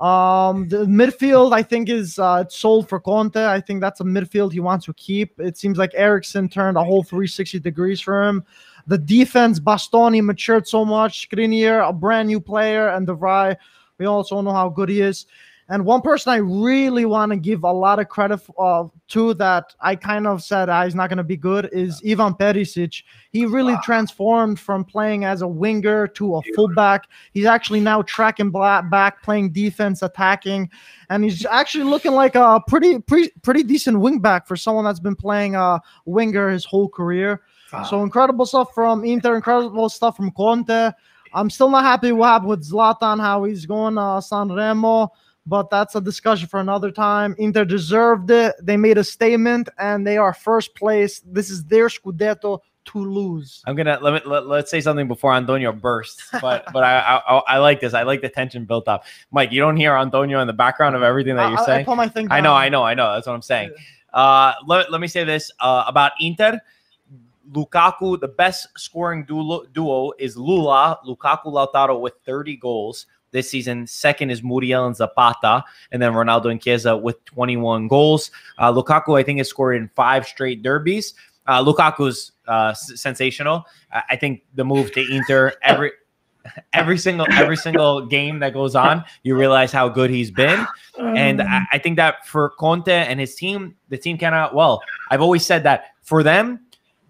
Um, 0.00 0.66
the 0.68 0.78
midfield, 0.86 1.52
I 1.52 1.62
think, 1.62 1.88
is 1.88 2.18
uh, 2.18 2.44
sold 2.48 2.88
for 2.88 2.98
Conte. 2.98 3.36
I 3.36 3.60
think 3.60 3.80
that's 3.80 4.00
a 4.00 4.04
midfield 4.04 4.52
he 4.52 4.58
wants 4.58 4.86
to 4.86 4.94
keep. 4.94 5.38
It 5.38 5.56
seems 5.56 5.78
like 5.78 5.92
Eriksen 5.94 6.48
turned 6.48 6.76
a 6.76 6.82
whole 6.82 7.04
360 7.04 7.60
degrees 7.60 8.00
for 8.00 8.26
him. 8.26 8.44
The 8.86 8.98
defense, 8.98 9.60
Bastoni 9.60 10.22
matured 10.22 10.66
so 10.66 10.84
much. 10.84 11.28
Skriniar, 11.28 11.88
a 11.88 11.92
brand 11.92 12.28
new 12.28 12.40
player, 12.40 12.88
and 12.88 13.06
De 13.06 13.14
Vrij, 13.14 13.56
we 13.98 14.06
also 14.06 14.40
know 14.40 14.52
how 14.52 14.68
good 14.68 14.88
he 14.88 15.00
is. 15.00 15.26
And 15.68 15.86
one 15.86 16.02
person 16.02 16.32
I 16.32 16.36
really 16.36 17.04
want 17.06 17.30
to 17.30 17.38
give 17.38 17.64
a 17.64 17.72
lot 17.72 17.98
of 17.98 18.08
credit 18.08 18.40
uh, 18.58 18.84
to 19.08 19.32
that 19.34 19.74
I 19.80 19.96
kind 19.96 20.26
of 20.26 20.42
said 20.42 20.68
ah, 20.68 20.84
he's 20.84 20.94
not 20.94 21.08
going 21.08 21.18
to 21.18 21.24
be 21.24 21.36
good 21.36 21.70
is 21.72 22.02
Ivan 22.06 22.34
Perisic. 22.34 23.02
He 23.30 23.46
really 23.46 23.76
transformed 23.82 24.60
from 24.60 24.84
playing 24.84 25.24
as 25.24 25.40
a 25.40 25.48
winger 25.48 26.08
to 26.08 26.36
a 26.36 26.42
fullback. 26.54 27.08
He's 27.32 27.46
actually 27.46 27.80
now 27.80 28.02
tracking 28.02 28.50
back, 28.50 29.22
playing 29.22 29.52
defense, 29.52 30.02
attacking, 30.02 30.68
and 31.08 31.24
he's 31.24 31.46
actually 31.50 31.84
looking 31.84 32.12
like 32.12 32.34
a 32.34 32.60
pretty 32.66 32.98
pretty 32.98 33.32
pretty 33.42 33.62
decent 33.62 33.96
wingback 33.96 34.46
for 34.46 34.56
someone 34.56 34.84
that's 34.84 35.00
been 35.00 35.16
playing 35.16 35.54
a 35.54 35.80
winger 36.04 36.50
his 36.50 36.64
whole 36.64 36.88
career. 36.88 37.40
So 37.88 38.02
incredible 38.02 38.46
stuff 38.46 38.74
from 38.74 39.04
Inter, 39.04 39.36
incredible 39.36 39.88
stuff 39.88 40.16
from 40.16 40.30
Conte. 40.32 40.90
I'm 41.34 41.48
still 41.50 41.70
not 41.70 41.84
happy 41.84 42.12
what 42.12 42.28
happened 42.28 42.50
with 42.50 42.68
Zlatan, 42.70 43.18
how 43.18 43.44
he's 43.44 43.64
going 43.64 43.96
uh, 43.96 44.20
Sanremo, 44.20 45.08
but 45.46 45.70
that's 45.70 45.94
a 45.94 46.00
discussion 46.00 46.46
for 46.46 46.60
another 46.60 46.90
time. 46.90 47.34
Inter 47.38 47.64
deserved 47.64 48.30
it. 48.30 48.54
They 48.62 48.76
made 48.76 48.98
a 48.98 49.04
statement, 49.04 49.68
and 49.78 50.06
they 50.06 50.18
are 50.18 50.34
first 50.34 50.74
place. 50.74 51.20
This 51.24 51.48
is 51.48 51.64
their 51.64 51.88
Scudetto 51.88 52.60
to 52.84 52.98
lose. 52.98 53.62
I'm 53.66 53.76
gonna 53.76 53.98
let 54.02 54.12
me 54.12 54.30
let, 54.30 54.46
let's 54.46 54.70
say 54.70 54.80
something 54.80 55.08
before 55.08 55.32
Antonio 55.32 55.72
bursts, 55.72 56.28
but 56.40 56.64
but 56.72 56.84
I, 56.84 57.22
I 57.26 57.38
I 57.48 57.58
like 57.58 57.80
this. 57.80 57.94
I 57.94 58.02
like 58.02 58.20
the 58.20 58.28
tension 58.28 58.64
built 58.66 58.88
up. 58.88 59.04
Mike, 59.30 59.52
you 59.52 59.60
don't 59.60 59.76
hear 59.76 59.94
Antonio 59.96 60.40
in 60.40 60.46
the 60.46 60.52
background 60.52 60.94
of 60.96 61.02
everything 61.02 61.36
that 61.36 61.46
I, 61.46 61.48
you're 61.48 61.58
I- 61.58 61.62
I 61.62 61.66
saying. 61.66 61.84
put 61.86 61.96
my 61.96 62.08
thing 62.08 62.28
I 62.30 62.40
know. 62.40 62.52
I 62.54 62.68
know, 62.68 62.82
I 62.82 62.92
know. 62.94 63.14
That's 63.14 63.26
what 63.26 63.34
I'm 63.34 63.42
saying. 63.42 63.70
Uh, 64.12 64.52
let, 64.66 64.92
let 64.92 65.00
me 65.00 65.06
say 65.08 65.24
this 65.24 65.50
uh, 65.60 65.84
about 65.86 66.12
Inter. 66.20 66.60
Lukaku, 67.50 68.20
the 68.20 68.28
best 68.28 68.68
scoring 68.76 69.24
duo, 69.24 69.64
duo 69.72 70.12
is 70.18 70.36
Lula, 70.36 70.98
Lukaku 71.06 71.46
Lautaro 71.46 72.00
with 72.00 72.14
30 72.24 72.56
goals 72.56 73.06
this 73.32 73.50
season. 73.50 73.86
Second 73.86 74.30
is 74.30 74.42
Muriel 74.42 74.86
and 74.86 74.94
Zapata, 74.96 75.64
and 75.90 76.00
then 76.00 76.12
Ronaldo 76.12 76.50
and 76.50 76.60
Chiesa 76.62 76.96
with 76.96 77.24
21 77.24 77.88
goals. 77.88 78.30
Uh, 78.58 78.72
Lukaku, 78.72 79.18
I 79.18 79.22
think, 79.22 79.38
has 79.38 79.48
scored 79.48 79.76
in 79.76 79.88
five 79.94 80.26
straight 80.26 80.62
derbies. 80.62 81.14
Uh, 81.46 81.64
Lukaku's 81.64 82.32
uh, 82.46 82.68
s- 82.68 83.00
sensational. 83.00 83.64
I, 83.92 84.02
I 84.10 84.16
think 84.16 84.44
the 84.54 84.64
move 84.64 84.92
to 84.92 85.04
Inter 85.10 85.52
every 85.62 85.92
every 86.72 86.98
single 86.98 87.26
every 87.32 87.56
single 87.56 88.06
game 88.06 88.38
that 88.40 88.52
goes 88.52 88.74
on, 88.74 89.04
you 89.22 89.36
realize 89.36 89.72
how 89.72 89.88
good 89.88 90.10
he's 90.10 90.30
been. 90.30 90.66
And 90.98 91.40
I, 91.42 91.62
I 91.72 91.78
think 91.78 91.96
that 91.96 92.26
for 92.26 92.50
Conte 92.50 92.92
and 92.92 93.18
his 93.18 93.34
team, 93.34 93.76
the 93.88 93.98
team 93.98 94.18
cannot. 94.18 94.54
Well, 94.54 94.82
I've 95.10 95.20
always 95.20 95.44
said 95.44 95.62
that 95.64 95.86
for 96.02 96.22
them, 96.22 96.60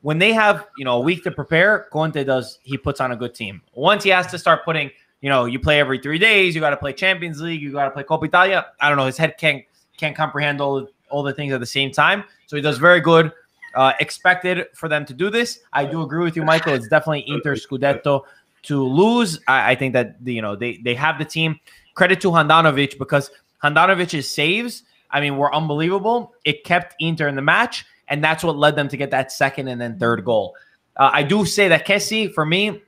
when 0.03 0.19
they 0.19 0.33
have 0.33 0.67
you 0.77 0.85
know 0.85 0.97
a 0.97 1.01
week 1.01 1.25
to 1.25 1.31
prepare, 1.31 1.87
Conte 1.93 2.23
does 2.25 2.59
he 2.63 2.77
puts 2.77 3.01
on 3.01 3.13
a 3.13 3.17
good 3.17 3.35
team. 3.35 3.63
Once 3.75 4.05
he 4.05 4.11
has 4.11 4.27
to 4.29 4.39
start 4.39 4.65
putting, 4.65 4.91
you 5.21 5.29
know, 5.29 5.47
you 5.47 5.59
play 5.59 5.81
every 5.81 5.99
three 5.99 6.19
days, 6.19 6.55
you 6.55 6.61
got 6.61 6.71
to 6.71 6.77
play 6.77 6.93
Champions 6.93 7.41
League, 7.41 7.63
you 7.63 7.73
got 7.73 7.85
to 7.87 7.91
play 7.91 8.03
Coppa 8.03 8.27
Italia. 8.27 8.67
I 8.81 8.89
don't 8.89 8.99
know, 8.99 9.07
his 9.07 9.17
head 9.17 9.39
can't 9.39 9.65
can't 9.97 10.15
comprehend 10.15 10.61
all 10.61 10.89
all 11.09 11.23
the 11.23 11.33
things 11.33 11.53
at 11.53 11.61
the 11.61 11.67
same 11.67 11.91
time. 11.91 12.25
So 12.47 12.57
he 12.57 12.63
does 12.63 12.79
very 12.79 13.01
good. 13.01 13.33
Uh, 13.75 13.93
expected 14.01 14.67
for 14.75 14.89
them 14.89 15.07
to 15.07 15.15
do 15.15 15.31
this. 15.31 15.61
I 15.73 15.87
do 15.87 16.03
agree 16.03 16.23
with 16.23 16.37
you, 16.37 16.45
Michael. 16.45 16.75
It's 16.75 16.89
definitely 16.89 17.25
Inter 17.27 17.55
Scudetto 17.55 18.25
to 18.65 18.85
lose. 18.85 19.41
I, 19.49 19.73
I 19.73 19.75
think 19.75 19.95
that 19.95 20.17
you 20.25 20.43
know 20.43 20.57
they 20.57 20.79
they 20.79 20.95
have 20.95 21.19
the 21.19 21.25
team. 21.25 21.59
Credit 21.95 22.21
to 22.23 22.31
Handanovic 22.31 22.99
because 22.99 23.31
Handanovic's 23.63 24.29
saves, 24.29 24.83
I 25.11 25.21
mean, 25.21 25.37
were 25.37 25.55
unbelievable. 25.55 26.35
It 26.45 26.65
kept 26.65 26.97
Inter 27.01 27.29
in 27.29 27.35
the 27.35 27.43
match, 27.43 27.85
and 28.13 28.23
that's 28.23 28.45
what 28.45 28.57
led 28.57 28.77
them 28.77 28.89
to 28.89 28.97
get 28.99 29.11
that 29.11 29.33
second 29.33 29.69
and 29.69 29.81
then 29.81 29.99
third 29.99 30.23
goal. 30.25 30.55
Uh, 30.99 31.11
I 31.13 31.23
do 31.23 31.47
say 31.47 31.69
that 31.69 31.87
Kessie, 31.87 32.33
for 32.33 32.45
me, 32.45 32.83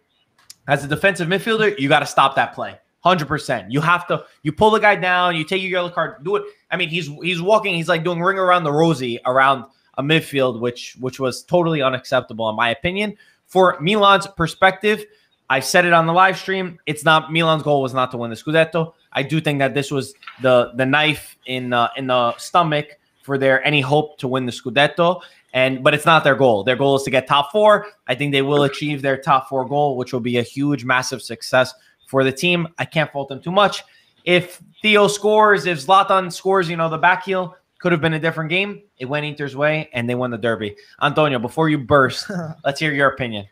as 0.68 0.84
a 0.84 0.88
defensive 0.88 1.28
midfielder, 1.28 1.78
you 1.78 1.88
got 1.88 2.00
to 2.00 2.06
stop 2.06 2.36
that 2.36 2.54
play. 2.54 2.78
Hundred 3.00 3.26
percent. 3.26 3.72
You 3.72 3.80
have 3.80 4.06
to. 4.08 4.24
You 4.42 4.52
pull 4.52 4.70
the 4.70 4.78
guy 4.78 4.96
down. 4.96 5.34
You 5.34 5.44
take 5.44 5.62
your 5.62 5.70
yellow 5.70 5.90
card. 5.90 6.22
Do 6.24 6.36
it. 6.36 6.44
I 6.70 6.76
mean, 6.76 6.88
he's 6.90 7.06
he's 7.22 7.40
walking. 7.40 7.74
He's 7.74 7.88
like 7.88 8.04
doing 8.04 8.20
ring 8.20 8.38
around 8.38 8.64
the 8.64 8.72
rosy 8.72 9.18
around 9.26 9.64
a 9.98 10.02
midfield, 10.02 10.60
which 10.60 10.96
which 11.00 11.18
was 11.18 11.42
totally 11.42 11.82
unacceptable 11.82 12.48
in 12.48 12.56
my 12.56 12.70
opinion. 12.70 13.16
For 13.46 13.78
Milan's 13.80 14.26
perspective, 14.26 15.04
I 15.50 15.60
said 15.60 15.84
it 15.84 15.92
on 15.92 16.06
the 16.06 16.14
live 16.14 16.38
stream. 16.38 16.78
It's 16.86 17.04
not 17.04 17.30
Milan's 17.30 17.62
goal 17.62 17.82
was 17.82 17.92
not 17.92 18.10
to 18.12 18.16
win 18.16 18.30
the 18.30 18.36
Scudetto. 18.36 18.94
I 19.12 19.22
do 19.22 19.38
think 19.38 19.58
that 19.58 19.74
this 19.74 19.90
was 19.90 20.14
the 20.40 20.72
the 20.74 20.86
knife 20.86 21.36
in 21.44 21.74
uh, 21.74 21.88
in 21.96 22.06
the 22.06 22.36
stomach 22.36 22.98
for 23.24 23.38
their 23.38 23.66
any 23.66 23.80
hope 23.80 24.18
to 24.18 24.28
win 24.28 24.44
the 24.44 24.52
Scudetto. 24.52 25.20
And 25.54 25.82
but 25.82 25.94
it's 25.94 26.04
not 26.04 26.24
their 26.24 26.34
goal. 26.34 26.62
Their 26.62 26.76
goal 26.76 26.96
is 26.96 27.02
to 27.04 27.10
get 27.10 27.26
top 27.26 27.50
four. 27.50 27.86
I 28.06 28.14
think 28.14 28.32
they 28.32 28.42
will 28.42 28.64
achieve 28.64 29.02
their 29.02 29.16
top 29.16 29.48
four 29.48 29.66
goal, 29.66 29.96
which 29.96 30.12
will 30.12 30.20
be 30.20 30.36
a 30.38 30.42
huge, 30.42 30.84
massive 30.84 31.22
success 31.22 31.72
for 32.06 32.22
the 32.22 32.32
team. 32.32 32.68
I 32.78 32.84
can't 32.84 33.10
fault 33.10 33.28
them 33.28 33.40
too 33.40 33.52
much. 33.52 33.82
If 34.24 34.62
Theo 34.82 35.08
scores, 35.08 35.66
if 35.66 35.78
Zlatan 35.78 36.32
scores, 36.32 36.68
you 36.68 36.76
know, 36.76 36.88
the 36.88 36.98
back 36.98 37.24
heel 37.24 37.56
could 37.78 37.92
have 37.92 38.00
been 38.00 38.14
a 38.14 38.20
different 38.20 38.50
game. 38.50 38.82
It 38.98 39.06
went 39.06 39.26
Inter's 39.26 39.56
way 39.56 39.90
and 39.92 40.08
they 40.08 40.14
won 40.14 40.30
the 40.30 40.38
derby. 40.38 40.76
Antonio, 41.02 41.38
before 41.38 41.68
you 41.68 41.78
burst, 41.78 42.30
let's 42.64 42.80
hear 42.80 42.92
your 42.92 43.08
opinion. 43.08 43.46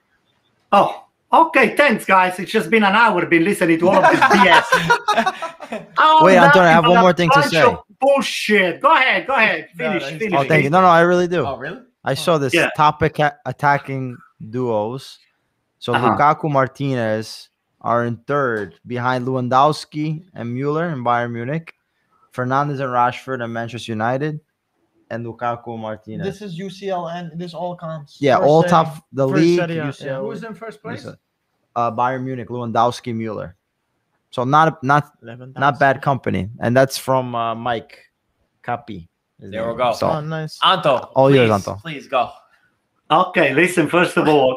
Oh, 0.73 1.07
okay. 1.33 1.77
Thanks, 1.77 2.05
guys. 2.05 2.39
It's 2.39 2.51
just 2.53 2.71
been 2.71 2.85
an 2.85 2.95
hour 2.95 3.25
been 3.27 3.45
listening 3.45 3.79
to 3.81 3.89
all 3.89 3.97
of 4.05 4.11
this 4.11 4.21
BS. 4.35 5.83
Oh, 5.99 6.21
Wait, 6.25 6.37
Antonio, 6.37 6.69
I 6.69 6.73
have 6.73 6.87
one 6.87 7.01
more 7.01 7.13
thing 7.13 7.31
to 7.31 7.43
say. 7.45 7.75
Bullshit. 8.01 8.81
Go 8.81 8.95
ahead. 8.95 9.27
Go 9.27 9.35
ahead. 9.35 9.69
Finish. 9.77 10.03
no, 10.03 10.09
he's 10.09 10.19
finish. 10.19 10.35
Oh, 10.39 10.45
thank 10.45 10.65
you. 10.65 10.71
No, 10.71 10.81
no, 10.81 10.89
I 10.89 11.01
really 11.03 11.29
do. 11.29 11.47
Oh, 11.47 11.57
really? 11.57 11.81
I 12.05 12.15
saw 12.15 12.37
this 12.39 12.53
Yeah. 12.53 12.71
top 12.77 13.01
aca- 13.03 13.37
attacking 13.47 14.17
duos. 14.51 15.19
So 15.79 15.95
Uh-huh. 15.95 16.17
Lukaku 16.17 16.51
Martinez 16.51 17.49
are 17.81 18.05
in 18.05 18.17
third 18.27 18.75
behind 18.87 19.27
Lewandowski 19.27 20.25
and 20.35 20.53
Mueller 20.53 20.89
in 20.91 21.03
Bayern 21.05 21.33
Munich, 21.33 21.75
Fernandes 22.35 22.81
and 22.81 22.91
Rashford 22.93 23.43
and 23.43 23.53
Manchester 23.53 23.93
United, 23.93 24.41
and 25.13 25.25
Lukaku 25.27 25.79
Martinez. 25.79 26.25
This 26.27 26.41
is 26.43 26.59
UCL 26.59 27.13
and 27.15 27.39
this 27.39 27.53
all 27.55 27.77
counts. 27.77 28.17
yeah, 28.19 28.37
First 28.39 28.49
all 28.49 28.63
Serie- 28.63 28.71
top 28.71 28.89
the 29.13 29.29
first 29.29 29.41
league. 29.43 29.59
Serie 29.61 29.79
A, 29.79 29.85
UCL, 29.85 30.05
yeah. 30.07 30.19
Who's 30.21 30.43
in 30.43 30.55
first 30.55 30.83
place? 30.83 31.07
uh, 31.77 31.91
Bayern 31.93 32.25
Munich, 32.25 32.49
Lewandowski, 32.49 33.15
Mueller. 33.15 33.57
So 34.31 34.45
not 34.45 34.83
not 34.83 35.21
Lewandowski. 35.23 35.59
not 35.59 35.79
bad 35.79 36.01
company, 36.03 36.49
and 36.61 36.75
that's 36.77 36.97
from 36.99 37.35
uh, 37.35 37.55
Mike 37.55 37.99
Capi. 38.63 39.09
There 39.39 39.71
we 39.71 39.77
go. 39.77 39.93
So 39.93 40.09
Oh, 40.09 40.21
nice. 40.21 40.59
Anto, 40.63 40.97
All 41.15 41.29
please, 41.29 41.37
yours, 41.37 41.51
Anto. 41.51 41.75
Please 41.83 42.07
go. 42.09 42.31
Okay, 43.11 43.53
listen, 43.55 43.89
first 43.89 44.17
of 44.17 44.27
all, 44.29 44.57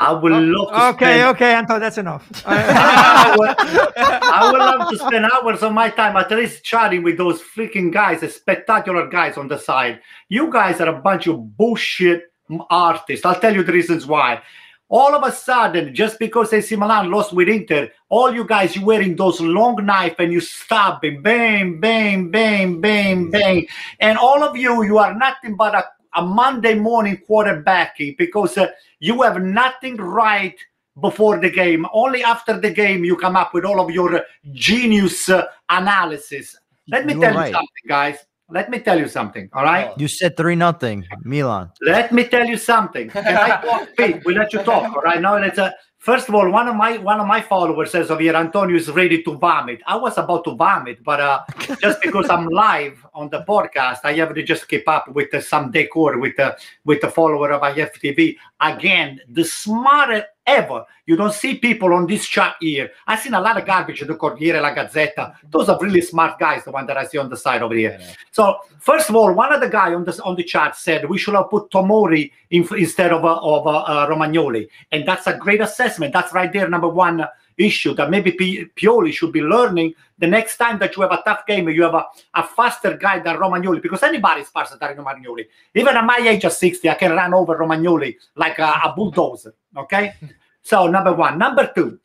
I 0.00 0.12
would 0.12 0.32
oh, 0.32 0.38
love 0.38 0.68
to 0.68 0.86
Okay, 0.94 1.18
spend, 1.18 1.36
okay, 1.36 1.54
Anto, 1.54 1.78
that's 1.80 1.98
enough. 1.98 2.24
I 2.46 3.34
would, 3.36 3.54
I 3.58 4.52
would 4.52 4.58
love 4.60 4.90
to 4.90 4.96
spend 4.96 5.26
hours 5.26 5.62
of 5.62 5.72
my 5.72 5.90
time 5.90 6.16
at 6.16 6.30
least 6.30 6.62
chatting 6.62 7.02
with 7.02 7.18
those 7.18 7.42
freaking 7.42 7.92
guys, 7.92 8.20
the 8.20 8.28
spectacular 8.28 9.08
guys 9.08 9.36
on 9.36 9.48
the 9.48 9.58
side. 9.58 10.00
You 10.28 10.52
guys 10.52 10.80
are 10.80 10.88
a 10.88 11.00
bunch 11.00 11.26
of 11.26 11.56
bullshit 11.56 12.32
artists. 12.70 13.26
I'll 13.26 13.40
tell 13.40 13.52
you 13.54 13.64
the 13.64 13.72
reasons 13.72 14.06
why. 14.06 14.40
All 14.88 15.14
of 15.14 15.22
a 15.22 15.32
sudden, 15.32 15.94
just 15.94 16.18
because 16.18 16.52
AC 16.52 16.74
Milan 16.76 17.10
lost 17.10 17.34
with 17.34 17.48
Inter, 17.48 17.90
all 18.08 18.32
you 18.32 18.46
guys 18.46 18.74
you 18.74 18.86
wearing 18.86 19.16
those 19.16 19.38
long 19.40 19.84
knife 19.84 20.14
and 20.18 20.32
you 20.32 20.40
stabbing, 20.40 21.20
bang, 21.20 21.78
bang, 21.78 22.30
bang, 22.30 22.80
bang, 22.80 23.30
bang, 23.30 23.66
and 24.00 24.16
all 24.16 24.42
of 24.42 24.56
you, 24.56 24.84
you 24.84 24.96
are 24.96 25.12
nothing 25.12 25.56
but 25.56 25.74
a, 25.74 25.84
a 26.18 26.22
Monday 26.22 26.74
morning 26.74 27.16
quarterbacking 27.28 28.16
because 28.18 28.58
uh, 28.58 28.66
you 28.98 29.22
have 29.22 29.40
nothing 29.40 29.96
right 29.96 30.58
before 31.00 31.38
the 31.38 31.50
game. 31.50 31.86
Only 31.92 32.24
after 32.24 32.58
the 32.58 32.70
game 32.70 33.04
you 33.04 33.16
come 33.16 33.36
up 33.36 33.54
with 33.54 33.64
all 33.64 33.80
of 33.80 33.90
your 33.90 34.16
uh, 34.16 34.22
genius 34.52 35.28
uh, 35.28 35.44
analysis. 35.70 36.56
Let 36.88 37.06
me 37.06 37.14
You 37.14 37.20
tell 37.20 37.34
right. 37.34 37.48
you 37.48 37.54
something, 37.54 37.86
guys. 37.86 38.16
Let 38.50 38.70
me 38.70 38.80
tell 38.80 38.98
you 38.98 39.08
something. 39.08 39.48
All 39.52 39.62
right. 39.62 39.92
You 40.00 40.08
said 40.08 40.36
three 40.36 40.56
nothing, 40.56 41.06
Milan. 41.22 41.70
Let 41.82 42.12
me 42.12 42.24
tell 42.24 42.46
you 42.46 42.56
something. 42.56 43.10
Can 43.10 43.26
I 43.26 43.60
talk? 43.60 43.88
Pete, 43.96 44.22
we 44.24 44.34
let 44.34 44.52
you 44.54 44.62
talk. 44.62 44.84
All 44.94 45.02
right. 45.02 45.20
Now 45.20 45.36
it's 45.36 45.58
a 45.58 45.74
first 45.98 46.28
of 46.28 46.34
all, 46.34 46.50
one 46.50 46.66
of 46.66 46.74
my 46.74 46.96
one 46.98 47.20
of 47.20 47.26
my 47.26 47.42
followers 47.42 47.90
says 47.90 48.10
over 48.10 48.22
here, 48.22 48.34
Antonio 48.34 48.74
is 48.76 48.88
ready 48.90 49.22
to 49.22 49.34
vomit. 49.36 49.80
I 49.86 49.96
was 49.96 50.16
about 50.16 50.44
to 50.44 50.54
vomit, 50.54 51.04
but 51.04 51.20
uh, 51.20 51.40
just 51.82 52.00
because 52.00 52.30
I'm 52.30 52.46
live 52.48 53.04
on 53.18 53.28
the 53.30 53.42
podcast, 53.42 53.98
I 54.04 54.12
have 54.14 54.34
to 54.34 54.42
just 54.42 54.68
keep 54.68 54.88
up 54.88 55.08
with 55.08 55.34
uh, 55.34 55.40
some 55.40 55.70
decor 55.70 56.18
with 56.18 56.36
the 56.36 56.56
with 56.84 57.00
the 57.00 57.10
follower 57.10 57.50
of 57.52 57.62
IFTV. 57.62 58.36
Again, 58.60 59.20
the 59.28 59.44
smartest 59.44 60.26
ever. 60.46 60.84
You 61.06 61.16
don't 61.16 61.32
see 61.32 61.58
people 61.58 61.92
on 61.92 62.06
this 62.06 62.26
chat 62.26 62.56
here. 62.60 62.90
I've 63.06 63.20
seen 63.20 63.34
a 63.34 63.40
lot 63.40 63.58
of 63.58 63.66
garbage 63.66 64.00
in 64.02 64.08
the 64.08 64.14
Corriere 64.14 64.60
La 64.60 64.74
Gazzetta. 64.74 65.34
Those 65.50 65.68
are 65.68 65.78
really 65.80 66.00
smart 66.00 66.38
guys, 66.38 66.64
the 66.64 66.70
one 66.70 66.86
that 66.86 66.96
I 66.96 67.04
see 67.04 67.18
on 67.18 67.28
the 67.28 67.36
side 67.36 67.62
over 67.62 67.74
here. 67.74 68.00
So 68.30 68.58
first 68.78 69.10
of 69.10 69.16
all, 69.16 69.32
one 69.32 69.52
of 69.52 69.60
the 69.60 69.68
guy 69.68 69.94
on 69.94 70.04
the 70.04 70.20
on 70.24 70.36
the 70.36 70.44
chat 70.44 70.76
said 70.76 71.08
we 71.08 71.18
should 71.18 71.34
have 71.34 71.50
put 71.50 71.70
Tomori 71.70 72.30
in, 72.50 72.66
instead 72.76 73.12
of 73.12 73.24
uh, 73.24 73.36
of 73.36 73.66
uh, 73.66 73.78
uh, 73.78 74.08
Romagnoli, 74.08 74.68
and 74.92 75.06
that's 75.06 75.26
a 75.26 75.36
great 75.36 75.60
assessment. 75.60 76.12
That's 76.12 76.32
right 76.32 76.52
there, 76.52 76.68
number 76.68 76.88
one 76.88 77.26
issue 77.58 77.94
that 77.94 78.10
maybe 78.10 78.32
Pioli 78.76 79.12
should 79.12 79.32
be 79.32 79.42
learning 79.42 79.94
the 80.18 80.26
next 80.26 80.56
time 80.56 80.78
that 80.78 80.96
you 80.96 81.02
have 81.02 81.12
a 81.12 81.22
tough 81.24 81.44
game. 81.46 81.68
You 81.68 81.82
have 81.82 81.94
a, 81.94 82.06
a 82.34 82.42
faster 82.42 82.96
guy 82.96 83.18
than 83.18 83.36
Romagnoli 83.36 83.82
because 83.82 84.02
anybody 84.02 84.42
is 84.42 84.48
faster 84.48 84.78
than 84.80 84.96
Romagnoli. 84.96 85.46
Even 85.74 85.96
at 85.96 86.04
my 86.04 86.18
age 86.18 86.44
of 86.44 86.52
sixty, 86.52 86.88
I 86.88 86.94
can 86.94 87.12
run 87.12 87.34
over 87.34 87.56
Romagnoli 87.56 88.16
like 88.36 88.58
a, 88.58 88.80
a 88.84 88.92
bulldozer. 88.96 89.54
Okay, 89.76 90.14
so 90.62 90.86
number 90.86 91.12
one, 91.12 91.38
number 91.38 91.70
two. 91.74 91.98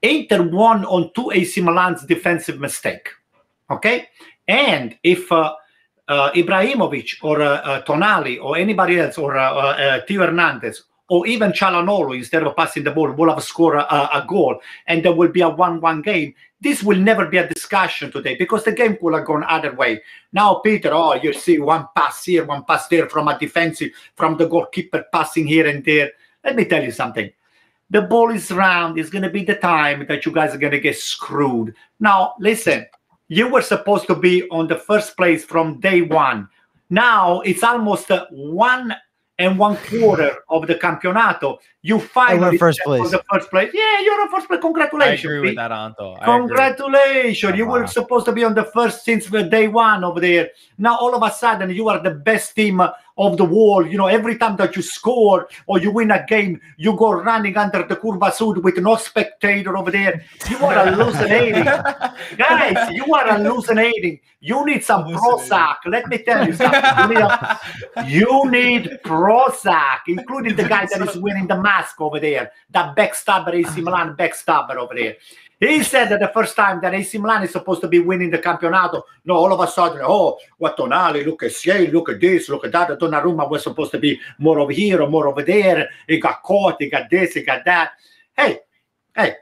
Inter 0.00 0.44
won 0.44 0.84
on 0.84 1.10
two 1.12 1.32
AC 1.32 1.60
Milan's 1.60 2.04
defensive 2.04 2.60
mistake. 2.60 3.08
Okay, 3.70 4.08
and 4.46 4.96
if 5.02 5.30
uh, 5.32 5.54
uh, 6.08 6.30
Ibrahimovic 6.32 7.16
or 7.22 7.42
uh, 7.42 7.60
uh, 7.60 7.82
Tonali 7.82 8.42
or 8.42 8.56
anybody 8.56 8.98
else 8.98 9.18
or 9.18 9.36
uh, 9.36 9.52
uh, 9.52 10.00
Theo 10.06 10.22
Hernandez 10.22 10.84
or 11.08 11.26
even 11.26 11.52
Calhanoglu, 11.52 12.16
instead 12.16 12.42
of 12.42 12.54
passing 12.54 12.84
the 12.84 12.90
ball, 12.90 13.10
will 13.10 13.32
have 13.32 13.42
scored 13.42 13.76
a, 13.76 14.18
a 14.18 14.26
goal 14.26 14.60
and 14.86 15.02
there 15.02 15.14
will 15.14 15.28
be 15.28 15.40
a 15.40 15.48
1 15.48 15.80
1 15.80 16.02
game. 16.02 16.34
This 16.60 16.82
will 16.82 16.98
never 16.98 17.26
be 17.26 17.38
a 17.38 17.48
discussion 17.48 18.12
today 18.12 18.36
because 18.36 18.64
the 18.64 18.72
game 18.72 18.96
could 18.96 19.14
have 19.14 19.26
gone 19.26 19.44
other 19.44 19.74
way. 19.74 20.02
Now, 20.32 20.56
Peter, 20.56 20.90
oh, 20.92 21.14
you 21.14 21.32
see 21.32 21.58
one 21.58 21.86
pass 21.96 22.24
here, 22.24 22.44
one 22.44 22.64
pass 22.64 22.88
there 22.88 23.08
from 23.08 23.28
a 23.28 23.38
defensive, 23.38 23.92
from 24.16 24.36
the 24.36 24.48
goalkeeper 24.48 25.04
passing 25.12 25.46
here 25.46 25.66
and 25.66 25.84
there. 25.84 26.10
Let 26.44 26.56
me 26.56 26.64
tell 26.64 26.82
you 26.82 26.90
something. 26.90 27.30
The 27.90 28.02
ball 28.02 28.30
is 28.30 28.50
round. 28.50 28.98
It's 28.98 29.08
going 29.08 29.22
to 29.22 29.30
be 29.30 29.44
the 29.44 29.54
time 29.54 30.04
that 30.08 30.26
you 30.26 30.32
guys 30.32 30.54
are 30.54 30.58
going 30.58 30.72
to 30.72 30.80
get 30.80 30.98
screwed. 30.98 31.74
Now, 32.00 32.34
listen, 32.38 32.86
you 33.28 33.48
were 33.48 33.62
supposed 33.62 34.06
to 34.08 34.14
be 34.14 34.48
on 34.50 34.66
the 34.66 34.76
first 34.76 35.16
place 35.16 35.44
from 35.44 35.80
day 35.80 36.02
one. 36.02 36.48
Now 36.90 37.40
it's 37.42 37.62
almost 37.62 38.10
one 38.30 38.94
and 39.38 39.58
one 39.58 39.76
quarter 39.76 40.38
of 40.48 40.66
the 40.66 40.74
campionato. 40.74 41.58
You 41.88 41.98
finally 41.98 42.58
first 42.58 42.80
place. 42.84 43.10
the 43.10 43.22
first 43.32 43.48
place. 43.50 43.70
Yeah, 43.72 44.00
you're 44.04 44.20
on 44.20 44.28
first 44.30 44.46
place. 44.48 44.60
Congratulations. 44.60 45.20
I 45.20 45.22
Congratulations. 45.22 45.24
agree 45.24 45.40
with 45.48 45.56
that, 45.56 45.72
Anto. 45.72 46.12
I 46.12 46.16
agree. 46.36 46.38
Congratulations. 46.48 47.56
You 47.56 47.66
were 47.66 47.80
Wow. 47.80 47.86
supposed 47.98 48.26
to 48.26 48.32
be 48.32 48.44
on 48.44 48.54
the 48.54 48.64
first 48.64 49.04
since 49.04 49.26
the 49.26 49.42
day 49.44 49.68
one 49.68 50.04
over 50.04 50.20
there. 50.20 50.50
Now 50.76 50.96
all 50.98 51.14
of 51.14 51.22
a 51.22 51.30
sudden 51.34 51.70
you 51.70 51.88
are 51.88 52.00
the 52.08 52.10
best 52.30 52.54
team 52.54 52.80
of 53.26 53.36
the 53.36 53.44
world. 53.44 53.90
You 53.90 53.98
know, 53.98 54.06
every 54.06 54.36
time 54.38 54.56
that 54.56 54.76
you 54.76 54.82
score 54.82 55.48
or 55.66 55.78
you 55.80 55.90
win 55.90 56.10
a 56.12 56.24
game, 56.26 56.60
you 56.76 56.92
go 56.96 57.10
running 57.12 57.56
under 57.56 57.82
the 57.82 57.96
curva 57.96 58.32
sud 58.32 58.58
with 58.58 58.76
no 58.78 58.94
spectator 58.96 59.76
over 59.76 59.90
there. 59.90 60.14
You 60.50 60.58
are 60.66 60.74
hallucinating. 60.86 61.64
Guys, 62.36 62.90
you 62.92 63.06
are 63.14 63.26
hallucinating. 63.36 64.20
You 64.40 64.64
need 64.66 64.84
some 64.84 65.02
Prozac. 65.04 65.78
Let 65.86 66.06
me 66.08 66.18
tell 66.18 66.46
you 66.46 66.52
something. 66.52 66.80
You 67.02 67.08
need, 67.08 67.18
a- 67.18 67.60
you 68.06 68.50
need 68.50 68.82
Prozac, 69.04 70.00
including 70.06 70.54
the 70.54 70.68
guy 70.68 70.86
that 70.86 71.00
is 71.08 71.16
wearing 71.18 71.48
the 71.48 71.56
mask 71.78 72.00
over 72.00 72.20
there, 72.20 72.50
that 72.70 72.96
backstabber, 72.96 73.54
AC 73.54 73.80
Milan 73.80 74.16
backstabber 74.16 74.76
over 74.76 74.94
there. 74.94 75.16
He 75.60 75.82
said 75.82 76.08
that 76.10 76.20
the 76.20 76.28
first 76.32 76.54
time 76.54 76.80
that 76.82 76.94
AC 76.94 77.18
Milan 77.18 77.42
is 77.42 77.50
supposed 77.50 77.80
to 77.80 77.88
be 77.88 77.98
winning 77.98 78.30
the 78.30 78.38
campionato, 78.38 79.02
no, 79.24 79.34
all 79.34 79.52
of 79.52 79.60
a 79.60 79.66
sudden, 79.70 80.00
oh, 80.04 80.38
what 80.58 80.76
Tonali, 80.76 81.24
look 81.26 81.42
at 81.42 81.52
Sierra, 81.52 81.90
look 81.90 82.08
at 82.10 82.20
this, 82.20 82.48
look 82.48 82.64
at 82.64 82.72
that. 82.72 82.90
Donnarumma 82.98 83.50
was 83.50 83.64
supposed 83.64 83.90
to 83.92 83.98
be 83.98 84.20
more 84.38 84.60
over 84.60 84.72
here 84.72 85.02
or 85.02 85.08
more 85.10 85.26
over 85.26 85.42
there. 85.42 85.88
He 86.06 86.20
got 86.20 86.42
caught, 86.44 86.76
he 86.78 86.88
got 86.88 87.10
this, 87.10 87.34
he 87.34 87.42
got 87.42 87.64
that. 87.64 87.90
Hey, 88.36 88.60
hey, 89.16 89.34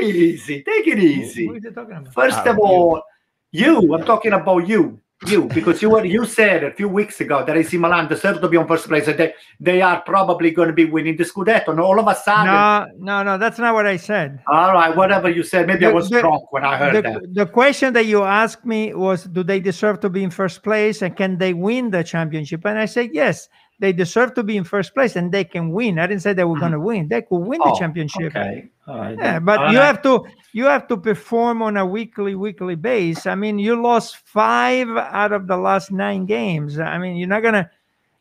easy, 0.00 0.62
take 0.62 0.86
it 0.86 0.98
easy. 1.00 1.46
What 1.46 1.56
are 1.56 1.58
you 1.58 1.70
talking 1.72 1.96
about? 1.96 2.14
First 2.14 2.38
Ah, 2.38 2.50
of 2.50 2.58
all, 2.58 3.02
you, 3.50 3.94
I'm 3.94 4.04
talking 4.04 4.34
about 4.34 4.68
you, 4.68 5.00
you, 5.26 5.46
because 5.46 5.82
you 5.82 5.90
were 5.90 6.04
you 6.04 6.24
said 6.24 6.62
a 6.62 6.70
few 6.72 6.88
weeks 6.88 7.20
ago 7.20 7.44
that 7.44 7.56
AC 7.56 7.76
Milan 7.76 8.06
deserves 8.06 8.38
to 8.40 8.48
be 8.48 8.56
on 8.56 8.68
first 8.68 8.86
place. 8.86 9.08
and 9.08 9.18
They 9.18 9.34
they 9.58 9.82
are 9.82 10.00
probably 10.02 10.52
going 10.52 10.68
to 10.68 10.72
be 10.72 10.84
winning 10.84 11.16
the 11.16 11.24
Scudetto. 11.24 11.68
And 11.68 11.80
all 11.80 11.98
of 11.98 12.06
a 12.06 12.14
sudden, 12.14 12.46
No, 12.46 12.86
no, 12.98 13.22
no, 13.24 13.36
that's 13.38 13.58
not 13.58 13.74
what 13.74 13.84
I 13.86 13.96
said. 13.96 14.38
all 14.46 14.72
right, 14.72 14.94
whatever 14.96 15.28
you 15.28 15.42
said, 15.42 15.66
maybe 15.66 15.86
I 15.86 15.92
was 15.92 16.08
the- 16.08 16.20
drunk 16.20 16.52
when 16.52 16.64
I 16.64 16.76
heard 16.76 16.94
The, 16.96 17.02
that. 17.02 17.34
the 17.34 17.46
question 17.46 17.94
that 17.94 18.06
you 18.06 18.22
asked 18.22 18.64
me 18.64 18.94
was, 18.94 19.24
do 19.24 19.42
they 19.42 19.58
deserve 19.58 19.98
to 20.00 20.08
be 20.08 20.22
in 20.22 20.30
first 20.30 20.62
place 20.62 21.02
and 21.02 21.16
can 21.16 21.38
they 21.38 21.52
win 21.52 21.90
the 21.90 22.04
championship? 22.04 22.64
And 22.64 22.78
I 22.78 22.86
said, 22.86 23.10
yes, 23.12 23.48
they 23.78 23.92
deserve 23.92 24.34
to 24.34 24.42
be 24.42 24.56
in 24.56 24.64
first 24.64 24.92
place 24.94 25.16
and 25.16 25.30
they 25.30 25.44
can 25.44 25.70
win. 25.70 25.98
I 25.98 26.06
didn't 26.06 26.22
say 26.22 26.32
they 26.32 26.44
were 26.44 26.58
going 26.58 26.72
to 26.72 26.80
win. 26.80 27.08
They 27.08 27.22
could 27.22 27.38
win 27.38 27.60
the 27.60 27.66
Mm-hmm. 27.66 27.74
Oh, 27.74 27.78
championship. 27.78 28.36
Okay. 28.36 28.68
Right. 28.86 29.18
Yeah, 29.18 29.38
but 29.38 29.60
All 29.60 29.72
you 29.72 29.78
right. 29.78 29.86
have 29.86 30.02
to 30.02 30.24
you 30.52 30.64
have 30.64 30.88
to 30.88 30.96
perform 30.96 31.62
on 31.62 31.76
a 31.76 31.84
weekly 31.86 32.34
weekly 32.34 32.74
base. 32.74 33.26
I 33.26 33.34
mean, 33.34 33.58
you 33.58 33.80
lost 33.80 34.16
five 34.26 34.88
out 34.88 35.32
of 35.32 35.46
the 35.46 35.56
last 35.56 35.90
nine 35.92 36.26
games. 36.26 36.78
I 36.78 36.98
mean, 36.98 37.16
you're 37.16 37.28
not 37.28 37.42
gonna 37.42 37.70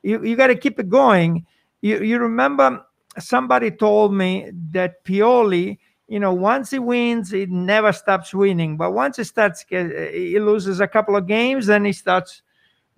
you, 0.04 0.24
you 0.24 0.36
got 0.36 0.48
to 0.48 0.56
keep 0.56 0.80
it 0.80 0.90
going. 0.90 1.46
You 1.82 2.04
you 2.04 2.20
remember 2.20 2.86
somebody 3.18 3.72
told 3.72 4.14
me 4.14 4.52
that 4.72 5.04
Pioli, 5.04 5.80
you 6.08 6.20
know, 6.20 6.34
once 6.34 6.72
he 6.72 6.80
wins, 6.80 7.32
he 7.32 7.46
never 7.48 7.92
stops 7.92 8.34
winning. 8.34 8.78
But 8.78 8.92
once 8.92 9.18
he 9.18 9.24
starts, 9.24 9.66
he 9.70 10.40
loses 10.40 10.80
a 10.82 10.88
couple 10.88 11.16
of 11.16 11.28
games, 11.28 11.66
then 11.68 11.86
he 11.86 11.94
starts 11.94 12.42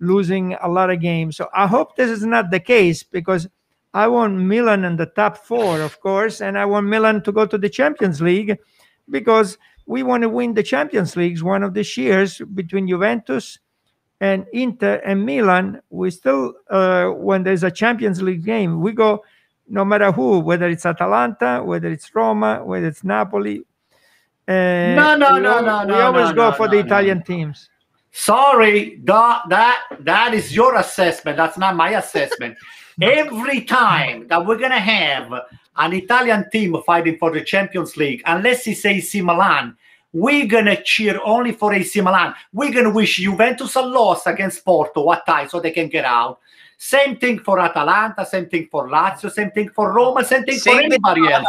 losing 0.00 0.54
a 0.54 0.68
lot 0.68 0.90
of 0.90 1.00
games. 1.00 1.36
So 1.36 1.48
I 1.54 1.66
hope 1.66 1.96
this 1.96 2.10
is 2.10 2.24
not 2.24 2.50
the 2.50 2.60
case 2.60 3.02
because 3.02 3.48
I 3.92 4.08
want 4.08 4.36
Milan 4.38 4.84
in 4.84 4.96
the 4.96 5.06
top 5.06 5.38
four, 5.38 5.80
of 5.80 6.00
course, 6.00 6.40
and 6.40 6.58
I 6.58 6.64
want 6.64 6.86
Milan 6.86 7.22
to 7.24 7.32
go 7.32 7.46
to 7.46 7.58
the 7.58 7.68
Champions 7.68 8.20
League 8.20 8.58
because 9.08 9.58
we 9.86 10.02
want 10.02 10.22
to 10.22 10.28
win 10.28 10.54
the 10.54 10.62
Champions 10.62 11.16
Leagues 11.16 11.42
one 11.42 11.62
of 11.62 11.74
these 11.74 11.96
years 11.96 12.40
between 12.54 12.86
Juventus 12.88 13.58
and 14.20 14.46
Inter 14.52 15.02
and 15.04 15.26
Milan. 15.26 15.80
We 15.90 16.10
still, 16.10 16.54
uh, 16.68 17.06
when 17.08 17.42
there's 17.42 17.64
a 17.64 17.70
Champions 17.70 18.22
League 18.22 18.44
game, 18.44 18.80
we 18.80 18.92
go 18.92 19.24
no 19.68 19.84
matter 19.84 20.12
who, 20.12 20.40
whether 20.40 20.68
it's 20.68 20.86
Atalanta, 20.86 21.62
whether 21.64 21.88
it's 21.88 22.14
Roma, 22.14 22.62
whether 22.64 22.86
it's 22.86 23.04
Napoli. 23.04 23.60
Uh, 24.46 24.94
No, 24.94 25.16
no, 25.16 25.34
we 25.34 25.40
no, 25.40 25.60
no, 25.60 25.86
We 25.86 26.00
always 26.00 26.28
no, 26.30 26.34
go 26.34 26.50
no, 26.50 26.56
for 26.56 26.66
no, 26.66 26.72
the 26.72 26.76
no. 26.80 26.86
Italian 26.86 27.22
teams. 27.22 27.68
Sorry, 28.12 29.00
that 29.04 29.42
that 29.48 29.82
that 30.00 30.34
is 30.34 30.54
your 30.54 30.76
assessment. 30.76 31.36
That's 31.36 31.58
not 31.58 31.76
my 31.76 31.90
assessment. 31.90 32.56
Every 33.02 33.62
time 33.62 34.26
that 34.28 34.44
we're 34.44 34.58
gonna 34.58 34.80
have 34.80 35.32
an 35.76 35.92
Italian 35.92 36.50
team 36.50 36.76
fighting 36.84 37.16
for 37.18 37.30
the 37.30 37.40
Champions 37.40 37.96
League, 37.96 38.22
unless 38.26 38.66
it's 38.66 38.84
AC 38.84 39.22
Milan, 39.22 39.76
we're 40.12 40.46
gonna 40.46 40.82
cheer 40.82 41.20
only 41.24 41.52
for 41.52 41.72
AC 41.72 42.00
Milan. 42.00 42.34
We're 42.52 42.72
gonna 42.72 42.90
wish 42.90 43.16
Juventus 43.16 43.76
a 43.76 43.82
loss 43.82 44.26
against 44.26 44.64
Porto, 44.64 45.10
a 45.12 45.22
tie, 45.24 45.46
so 45.46 45.60
they 45.60 45.70
can 45.70 45.88
get 45.88 46.04
out. 46.04 46.40
Same 46.82 47.16
thing 47.18 47.38
for 47.40 47.60
Atalanta, 47.60 48.24
same 48.24 48.46
thing 48.48 48.66
for 48.70 48.88
Lazio, 48.88 49.30
same 49.30 49.50
thing 49.50 49.68
for 49.68 49.92
Roma, 49.92 50.24
same 50.24 50.44
thing 50.44 50.54
for 50.54 50.60
Same 50.60 50.76
thing 50.78 50.92
anybody 50.92 51.20
for 51.20 51.30
else. 51.30 51.46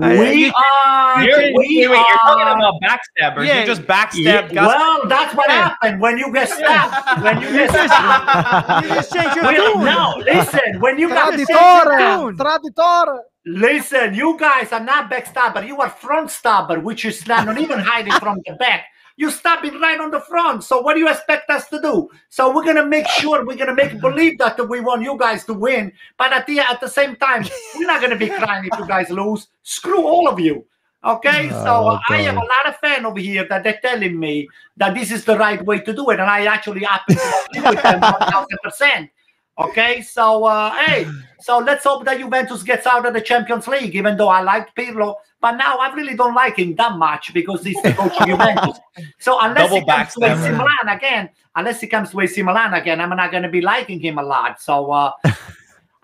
I- 0.00 0.18
We 0.20 0.52
are, 0.84 1.24
You're, 1.24 1.38
we 1.38 1.52
wait, 1.52 1.90
wait, 1.90 1.98
you're 1.98 2.18
talking 2.22 2.42
about 2.46 2.74
backstabbers. 2.80 3.44
Yeah. 3.44 3.60
You 3.62 3.66
just 3.66 3.82
backstabbed 3.82 4.14
Yeah, 4.22 4.46
Gus. 4.54 4.66
well, 4.68 5.00
that's 5.08 5.34
what 5.34 5.46
Yeah. 5.48 5.68
happened 5.70 6.00
when 6.00 6.16
you 6.16 6.32
get 6.32 6.48
stabbed. 6.48 7.24
When 7.24 7.42
you 7.42 7.50
get 7.58 7.70
stabbed. 7.70 8.84
You 8.86 8.94
just 8.94 9.12
change 9.16 9.34
your 9.34 9.44
Well, 9.46 9.72
tune. 9.74 9.84
no, 9.84 10.14
listen. 10.24 10.78
When 10.78 10.96
you 11.00 11.08
got 11.08 11.32
Traditore! 11.34 12.36
Traditore! 12.36 13.18
listen, 13.46 14.14
you 14.14 14.36
guys 14.38 14.72
are 14.72 14.78
not 14.92 15.10
backstabber. 15.10 15.66
You 15.66 15.80
are 15.80 15.90
front 15.90 16.30
stabber, 16.30 16.78
which 16.78 17.04
is 17.04 17.26
not 17.26 17.46
not 17.46 17.58
even 17.58 17.80
hiding 17.80 18.12
from 18.24 18.38
the 18.46 18.54
back. 18.54 18.84
You 19.16 19.30
stop 19.30 19.64
it 19.64 19.72
right 19.80 19.98
on 19.98 20.10
the 20.10 20.20
front. 20.20 20.62
So 20.62 20.80
what 20.80 20.94
do 20.94 21.00
you 21.00 21.08
expect 21.08 21.48
us 21.48 21.68
to 21.68 21.80
do? 21.80 22.10
So 22.28 22.54
we're 22.54 22.64
gonna 22.64 22.86
make 22.86 23.08
sure 23.08 23.44
we're 23.46 23.56
gonna 23.56 23.74
make 23.74 23.98
believe 24.00 24.38
that 24.38 24.68
we 24.68 24.80
want 24.80 25.02
you 25.02 25.16
guys 25.18 25.44
to 25.46 25.54
win, 25.54 25.92
but 26.18 26.32
at 26.32 26.46
the 26.46 26.60
at 26.60 26.80
the 26.80 26.88
same 26.88 27.16
time, 27.16 27.44
we're 27.74 27.86
not 27.86 28.00
gonna 28.02 28.16
be 28.16 28.28
crying 28.28 28.68
if 28.70 28.78
you 28.78 28.86
guys 28.86 29.10
lose. 29.10 29.48
Screw 29.62 30.06
all 30.06 30.28
of 30.28 30.38
you. 30.38 30.64
Okay, 31.04 31.50
so 31.50 31.88
uh, 31.88 32.00
I 32.10 32.22
have 32.22 32.34
a 32.34 32.40
lot 32.40 32.66
of 32.66 32.76
fan 32.76 33.06
over 33.06 33.20
here 33.20 33.46
that 33.48 33.62
they're 33.62 33.78
telling 33.80 34.18
me 34.18 34.48
that 34.76 34.94
this 34.94 35.12
is 35.12 35.24
the 35.24 35.38
right 35.38 35.64
way 35.64 35.78
to 35.80 35.94
do 35.94 36.10
it, 36.10 36.18
and 36.18 36.28
I 36.28 36.46
actually 36.46 36.82
happen 36.84 37.14
to 37.14 37.44
agree 37.50 37.70
with 37.70 37.82
them 37.82 38.00
one 38.00 38.18
thousand 38.18 38.58
percent. 38.62 39.10
Okay, 39.58 40.02
so 40.02 40.44
uh, 40.44 40.70
hey, 40.84 41.06
so 41.40 41.58
let's 41.58 41.84
hope 41.84 42.04
that 42.04 42.18
Juventus 42.18 42.62
gets 42.62 42.86
out 42.86 43.06
of 43.06 43.14
the 43.14 43.20
Champions 43.22 43.66
League. 43.66 43.94
Even 43.94 44.16
though 44.16 44.28
I 44.28 44.42
liked 44.42 44.76
Pirlo, 44.76 45.14
but 45.40 45.52
now 45.52 45.78
I 45.78 45.94
really 45.94 46.14
don't 46.14 46.34
like 46.34 46.56
him 46.58 46.74
that 46.76 46.96
much 46.98 47.32
because 47.32 47.64
he's 47.64 47.80
the 47.82 47.92
coach 47.94 48.12
of 48.20 48.26
Juventus. 48.28 48.78
So 49.18 49.38
unless 49.40 49.70
Double 49.70 49.80
he 49.80 49.86
comes 49.86 50.12
to 50.14 50.24
AC. 50.26 50.50
Milan 50.52 50.88
again, 50.88 51.30
unless 51.54 51.80
he 51.80 51.86
comes 51.86 52.10
to 52.10 52.20
AC 52.20 52.42
Milan 52.42 52.74
again, 52.74 53.00
I'm 53.00 53.08
not 53.10 53.30
going 53.30 53.44
to 53.44 53.48
be 53.48 53.62
liking 53.62 53.98
him 53.98 54.18
a 54.18 54.22
lot. 54.22 54.60
So 54.60 54.90
uh, 54.92 55.12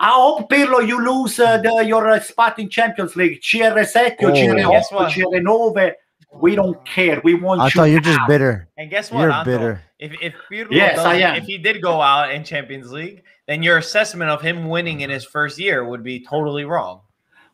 I 0.01 0.09
hope 0.13 0.49
Pirlo 0.51 0.87
you 0.89 1.05
lose 1.05 1.39
uh, 1.39 1.59
the, 1.59 1.85
your 1.87 2.09
uh, 2.09 2.21
spot 2.21 2.59
in 2.59 2.71
Champions 2.71 3.17
League. 3.17 3.43
CR7, 3.43 4.17
Oh. 4.23 4.33
Guess 4.71 4.91
CR8, 4.91 4.95
what? 4.95 5.13
CR9. 5.13 5.93
We 6.41 6.55
don't 6.55 6.83
care. 6.87 7.21
We 7.23 7.35
want 7.35 7.61
I 7.61 7.65
you. 7.65 7.69
I 7.69 7.71
thought 7.73 7.85
you're 7.91 8.01
just 8.01 8.21
bitter. 8.27 8.67
And 8.79 8.89
guess 8.89 9.11
what? 9.13 9.21
You're 9.21 9.31
Anto? 9.33 9.51
bitter. 9.51 9.83
If 9.99 10.13
if 10.23 10.33
Pirlo 10.51 10.69
Yes, 10.71 10.99
I 10.99 11.19
doesn't- 11.19 11.23
am. 11.23 11.37
if 11.37 11.45
he 11.45 11.59
did 11.59 11.83
go 11.83 12.01
out 12.01 12.33
in 12.33 12.43
Champions 12.43 12.91
League, 12.91 13.23
then 13.47 13.63
your 13.63 13.79
assessment 13.79 14.31
of 14.31 14.41
him 14.43 14.69
winning 14.69 15.01
in 15.01 15.11
his 15.11 15.25
first 15.25 15.59
year 15.59 15.85
would 15.85 16.03
be 16.03 16.25
totally 16.25 16.65
wrong. 16.65 17.01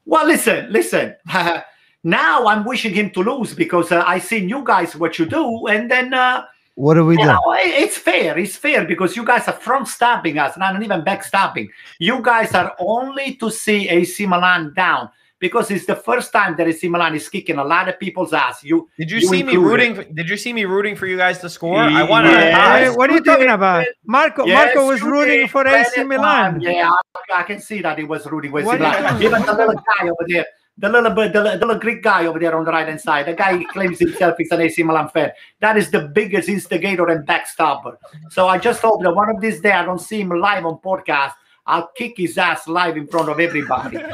Well, 0.05 0.26
listen, 0.26 0.70
listen. 0.72 1.16
now 2.05 2.47
I'm 2.47 2.64
wishing 2.64 2.95
him 2.95 3.11
to 3.11 3.20
lose 3.20 3.55
because 3.55 3.93
uh, 3.93 4.03
I 4.07 4.18
seen 4.18 4.49
you 4.49 4.62
guys 4.64 4.97
what 4.97 5.18
you 5.18 5.26
do, 5.26 5.66
and 5.66 5.91
then 5.91 6.14
uh, 6.14 6.45
What 6.74 6.95
do 6.95 7.05
we 7.05 7.16
you 7.16 7.24
do? 7.24 7.26
know 7.26 7.41
it's 7.57 7.99
fair. 7.99 8.39
It's 8.39 8.57
fair 8.57 8.84
because 8.84 9.16
you 9.16 9.24
guys 9.24 9.49
are 9.49 9.53
front 9.53 9.89
stabbing 9.89 10.39
us, 10.39 10.57
not 10.57 10.80
even 10.82 11.03
back 11.05 11.24
stabbing. 11.24 11.68
You 11.99 12.20
guys 12.22 12.55
are 12.55 12.74
only 12.78 13.34
to 13.36 13.51
see 13.51 13.89
AC 13.89 14.26
Milan 14.26 14.72
down 14.74 15.11
because 15.41 15.70
it's 15.70 15.86
the 15.86 15.95
first 15.97 16.32
time 16.32 16.57
that 16.57 16.66
AC 16.66 16.89
Milan 16.89 17.14
is 17.14 17.28
kicking 17.28 17.59
a 17.59 17.64
lot 17.64 17.89
of 17.89 17.99
people's 18.01 18.32
ass. 18.32 18.64
You 18.64 18.89
Did 18.99 19.11
you, 19.11 19.18
You 19.18 19.28
see 19.28 19.43
me 19.43 19.57
rooting? 19.57 19.95
For, 19.95 20.05
did 20.05 20.28
you 20.28 20.36
see 20.36 20.53
me 20.53 20.64
rooting 20.64 20.97
for 20.97 21.07
you 21.07 21.16
guys 21.16 21.39
to 21.41 21.49
score? 21.49 21.78
I 21.78 22.03
wanted 22.03 22.32
Yeah. 22.32 22.76
a 22.78 22.93
What 22.95 23.11
are- 23.11 23.12
you 23.12 23.18
you 23.18 23.24
talking 23.24 23.49
about? 23.49 23.86
Marco 24.05 24.47
Yes, 24.47 24.74
Marco 24.74 24.89
was 24.89 25.03
rooting 25.03 25.41
did. 25.43 25.51
for 25.51 25.62
Plenty 25.64 25.80
AC 25.80 26.05
Milan. 26.05 26.61
Yeah, 26.61 26.91
I, 26.91 27.41
I 27.41 27.43
can 27.45 27.61
see 27.61 27.80
that 27.82 27.99
he 27.99 28.05
was 28.05 28.26
rooting 28.26 28.51
for 28.51 28.61
AC 28.61 28.66
What 28.66 28.80
are 28.82 28.97
you 28.97 29.03
Milan. 29.03 29.22
Even 29.22 29.43
the 29.47 29.53
little 29.55 29.74
guy 29.74 30.05
over 30.09 30.24
there, 30.26 30.47
the 30.76 30.89
little 30.89 31.11
bit, 31.11 31.32
the, 31.32 31.43
the 31.43 31.57
little 31.66 31.78
Greek 31.78 32.03
guy 32.03 32.26
over 32.26 32.39
there 32.39 32.57
on 32.57 32.64
the 32.64 32.70
right 32.70 32.86
hand 32.86 33.01
side, 33.01 33.26
the 33.26 33.34
guy 33.34 33.62
claims 33.64 33.99
himself 33.99 34.36
is 34.41 34.51
an 34.53 34.61
AC 34.61 34.82
Milan 34.82 35.09
fan. 35.09 35.32
That 35.61 35.76
is 35.76 35.91
the 35.91 36.03
biggest 36.09 36.49
instigator 36.49 37.07
and 37.09 37.26
backstabber. 37.26 37.97
So 38.30 38.47
I 38.49 38.59
just 38.59 38.80
hope 38.80 39.03
that 39.03 39.14
one 39.14 39.28
of 39.30 39.41
these 39.41 39.61
days 39.61 39.72
I 39.72 39.84
don't 39.84 40.01
see 40.01 40.20
him 40.20 40.30
live 40.30 40.64
on 40.66 40.78
podcast. 40.78 41.32
I'll 41.66 41.89
kick 41.97 42.14
his 42.16 42.39
ass 42.39 42.66
live 42.66 42.97
in 42.97 43.07
front 43.09 43.28
of 43.28 43.39
everybody. 43.41 43.99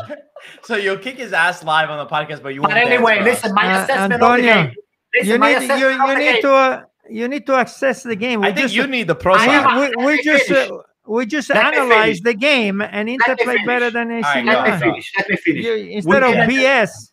So 0.62 0.76
you'll 0.76 0.98
kick 0.98 1.16
his 1.18 1.32
ass 1.32 1.62
live 1.64 1.90
on 1.90 1.98
the 1.98 2.06
podcast, 2.06 2.42
but 2.42 2.54
you. 2.54 2.60
but 2.62 2.70
won't 2.70 2.74
dance 2.74 2.90
anyway, 2.90 3.16
for 3.16 3.20
us. 3.22 3.26
listen, 3.26 3.54
my 3.54 3.74
Uh, 3.74 3.82
assessment 3.84 4.22
of 4.22 4.36
the 4.36 4.42
game. 4.42 4.72
Listen, 5.14 5.28
You 5.30 5.38
need 5.38 5.80
you, 5.80 5.88
you 5.90 6.14
need 6.18 6.32
game. 6.32 6.42
to 6.42 6.52
uh, 6.52 6.82
you 7.08 7.28
need 7.28 7.46
to 7.46 7.54
access 7.54 8.02
the 8.02 8.16
game. 8.16 8.40
We 8.40 8.48
I 8.48 8.52
think 8.52 8.64
just 8.64 8.74
you 8.74 8.86
need 8.86 9.06
the 9.08 9.14
pro 9.14 9.36
side. 9.36 9.48
am- 9.50 9.96
we, 9.96 10.04
we 10.06 10.22
just 10.22 10.50
uh, 10.50 10.78
we 11.06 11.26
just 11.26 11.50
Let 11.50 11.74
analyze 11.74 12.20
the 12.20 12.34
game 12.34 12.80
and 12.80 13.08
Inter 13.10 13.36
Let 13.36 13.38
play 13.40 13.58
better 13.66 13.90
than 13.90 14.10
AC 14.10 14.26
All 14.26 14.34
right, 14.34 14.46
Let 14.46 14.72
me 14.72 14.78
finish. 14.86 15.12
Let 15.18 15.28
me 15.28 15.36
finish. 15.36 15.64
You, 15.64 15.74
instead 15.74 16.22
of 16.22 16.32
didn't- 16.32 16.50
BS. 16.50 17.10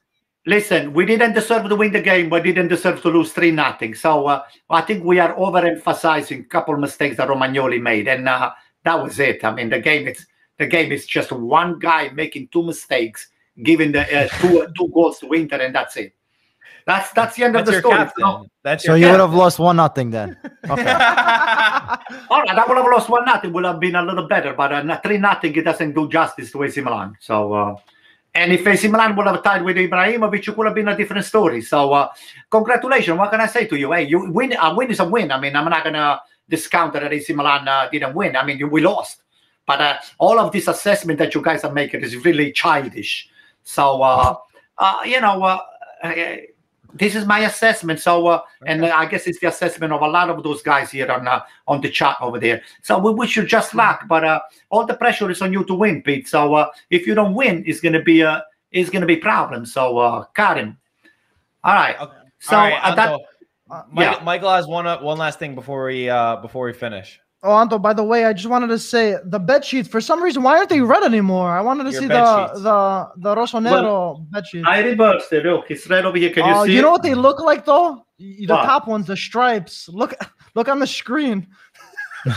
Listen, 0.47 0.93
we 0.93 1.05
didn't 1.05 1.33
deserve 1.33 1.69
to 1.69 1.75
win 1.75 1.91
the 1.91 2.01
game, 2.01 2.27
but 2.27 2.41
didn't 2.41 2.69
deserve 2.69 2.99
to 3.03 3.09
lose 3.09 3.31
three 3.31 3.51
nothing. 3.51 3.93
So 3.93 4.25
uh, 4.25 4.41
I 4.71 4.81
think 4.81 5.03
we 5.03 5.19
are 5.19 5.35
overemphasizing 5.35 6.39
a 6.39 6.43
couple 6.45 6.75
mistakes 6.77 7.17
that 7.17 7.27
Romagnoli 7.29 7.79
made, 7.79 8.07
and 8.07 8.27
uh, 8.27 8.49
that 8.83 9.03
was 9.03 9.19
it. 9.19 9.43
I 9.43 9.53
mean, 9.53 9.69
the 9.69 9.79
game 9.79 10.07
is 10.07 10.25
the 10.61 10.67
game 10.67 10.91
is 10.91 11.05
just 11.07 11.31
one 11.31 11.79
guy 11.79 12.09
making 12.09 12.47
two 12.49 12.61
mistakes, 12.63 13.27
giving 13.63 13.91
the 13.91 14.03
uh, 14.05 14.27
two 14.39 14.67
two 14.77 14.87
goals 14.93 15.17
to 15.19 15.31
Inter, 15.33 15.57
and 15.57 15.73
that's 15.73 15.97
it. 15.97 16.13
That's 16.85 17.11
that's 17.11 17.35
the 17.35 17.43
end 17.45 17.55
That's 17.55 17.61
of 17.61 17.65
the 17.65 17.71
your 17.73 17.81
story. 17.81 17.97
captain. 17.97 18.23
So, 18.25 18.47
That's 18.63 18.83
So 18.85 18.93
your 18.93 18.97
you 19.07 19.11
would 19.11 19.19
have 19.19 19.33
lost 19.33 19.57
one 19.59 19.75
nothing 19.77 20.11
then. 20.11 20.37
Okay. 20.69 20.93
all 22.29 22.41
right, 22.43 22.57
I 22.61 22.65
would 22.67 22.77
have 22.77 22.85
lost 22.95 23.09
one 23.09 23.25
nothing. 23.25 23.51
Would 23.53 23.65
have 23.65 23.79
been 23.79 23.95
a 23.95 24.03
little 24.03 24.27
better, 24.27 24.53
but 24.53 24.71
uh, 24.71 24.99
three 25.01 25.17
nothing 25.17 25.55
it 25.55 25.63
doesn't 25.65 25.93
do 25.93 26.07
justice 26.07 26.51
to 26.51 26.63
AC 26.63 26.79
Milan. 26.81 27.17
So. 27.19 27.53
Uh, 27.53 27.75
and 28.33 28.53
if 28.53 28.65
AC 28.65 28.87
Milan 28.87 29.13
would 29.17 29.27
have 29.27 29.43
tied 29.43 29.61
with 29.61 29.75
Ibrahimovic, 29.75 30.47
it 30.47 30.55
could 30.55 30.65
have 30.65 30.75
been 30.75 30.87
a 30.87 30.95
different 30.95 31.25
story. 31.25 31.61
So, 31.61 31.91
uh, 31.91 32.07
congratulations. 32.49 33.17
What 33.17 33.29
can 33.29 33.41
I 33.41 33.47
say 33.47 33.65
to 33.67 33.75
you? 33.77 33.91
Hey, 33.91 34.03
you 34.07 34.31
win. 34.31 34.53
A 34.57 34.73
win 34.73 34.89
is 34.89 35.01
a 35.01 35.05
win. 35.05 35.31
I 35.33 35.39
mean, 35.39 35.53
I'm 35.53 35.67
not 35.69 35.83
gonna 35.83 36.21
discount 36.47 36.93
that 36.93 37.11
AC 37.11 37.33
Milan 37.33 37.67
uh, 37.67 37.89
didn't 37.91 38.15
win. 38.15 38.37
I 38.37 38.45
mean, 38.45 38.69
we 38.69 38.79
lost. 38.79 39.23
But 39.71 39.81
uh, 39.81 39.97
all 40.17 40.37
of 40.37 40.51
this 40.51 40.67
assessment 40.67 41.17
that 41.19 41.33
you 41.33 41.41
guys 41.41 41.63
are 41.63 41.71
making 41.71 42.01
is 42.01 42.13
really 42.25 42.51
childish. 42.51 43.29
So, 43.63 44.01
uh, 44.01 44.35
uh, 44.77 44.99
you 45.05 45.21
know, 45.21 45.41
uh, 45.43 45.59
uh, 46.03 46.13
this 46.93 47.15
is 47.15 47.25
my 47.25 47.39
assessment. 47.51 48.01
So, 48.01 48.27
uh, 48.27 48.41
and 48.67 48.83
uh, 48.83 48.93
I 48.93 49.05
guess 49.05 49.27
it's 49.27 49.39
the 49.39 49.47
assessment 49.47 49.93
of 49.93 50.01
a 50.01 50.07
lot 50.07 50.29
of 50.29 50.43
those 50.43 50.61
guys 50.61 50.91
here 50.91 51.09
on 51.09 51.25
uh, 51.25 51.39
on 51.67 51.79
the 51.79 51.89
chat 51.89 52.17
over 52.19 52.37
there. 52.37 52.61
So 52.81 52.99
we 52.99 53.11
wish 53.13 53.37
you 53.37 53.45
just 53.45 53.73
luck, 53.73 53.99
but 54.09 54.25
uh, 54.25 54.41
all 54.71 54.85
the 54.85 54.95
pressure 54.95 55.31
is 55.31 55.41
on 55.41 55.53
you 55.53 55.63
to 55.63 55.73
win, 55.73 56.01
Pete. 56.01 56.27
So 56.27 56.53
uh, 56.55 56.67
if 56.89 57.07
you 57.07 57.15
don't 57.15 57.33
win, 57.33 57.63
it's 57.65 57.79
gonna 57.79 58.03
be 58.03 58.19
a 58.21 58.43
it's 58.73 58.89
gonna 58.89 59.05
be 59.05 59.15
problem. 59.15 59.65
So 59.65 59.99
uh, 59.99 60.25
Karim. 60.35 60.77
All 61.63 61.75
right. 61.75 61.95
Okay. 61.97 62.17
So 62.39 62.57
All 62.57 62.67
right, 62.67 62.83
uh, 62.83 62.95
that, 62.95 63.19
Uh, 63.71 63.83
Michael, 63.89 64.17
yeah. 64.19 64.23
Michael 64.25 64.51
has 64.51 64.67
one 64.67 64.85
uh, 64.85 64.99
one 64.99 65.17
last 65.17 65.39
thing 65.39 65.55
before 65.55 65.85
we 65.85 66.09
uh 66.09 66.35
before 66.43 66.65
we 66.65 66.73
finish. 66.73 67.21
Oh, 67.43 67.53
Anto, 67.53 67.79
by 67.79 67.91
the 67.93 68.03
way, 68.03 68.25
I 68.25 68.33
just 68.33 68.47
wanted 68.49 68.67
to 68.67 68.77
say 68.77 69.17
the 69.25 69.39
bed 69.39 69.65
sheets, 69.65 69.89
for 69.89 69.99
some 69.99 70.21
reason, 70.21 70.43
why 70.43 70.57
aren't 70.57 70.69
they 70.69 70.79
red 70.81 71.01
anymore? 71.03 71.49
I 71.49 71.61
wanted 71.61 71.85
to 71.85 71.91
Your 71.91 72.01
see 72.01 72.07
the, 72.07 72.47
sheets. 72.49 72.61
the 72.61 73.09
the 73.17 73.35
Rossonero 73.35 74.29
bed 74.29 74.45
sheets. 74.47 74.67
I 74.67 74.79
reversed 74.83 75.33
it. 75.33 75.43
Look, 75.45 75.65
it's 75.71 75.89
right 75.89 76.05
over 76.05 76.17
here. 76.19 76.29
Can 76.29 76.45
you 76.45 76.53
Oh, 76.53 76.65
see? 76.65 76.73
you 76.73 76.79
it? 76.79 76.81
know 76.83 76.91
what 76.91 77.01
they 77.01 77.15
look 77.15 77.39
like 77.39 77.65
though? 77.65 78.05
The 78.19 78.45
What? 78.47 78.63
top 78.65 78.87
ones, 78.87 79.07
the 79.07 79.17
stripes. 79.17 79.89
Look, 79.89 80.13
look 80.53 80.67
on 80.69 80.77
the 80.77 80.85
screen. 80.85 81.47
I'll 82.23 82.33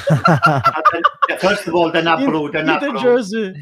tell- 0.91 1.03
Yeah, 1.29 1.37
First 1.37 1.69
of 1.69 1.75
all, 1.75 1.93
they're 1.93 2.01
not 2.03 2.21
blue. 2.21 2.51
They're 2.51 2.65
not 2.65 2.81
the 2.81 2.93
blue. 2.93 3.01
jersey. 3.03 3.53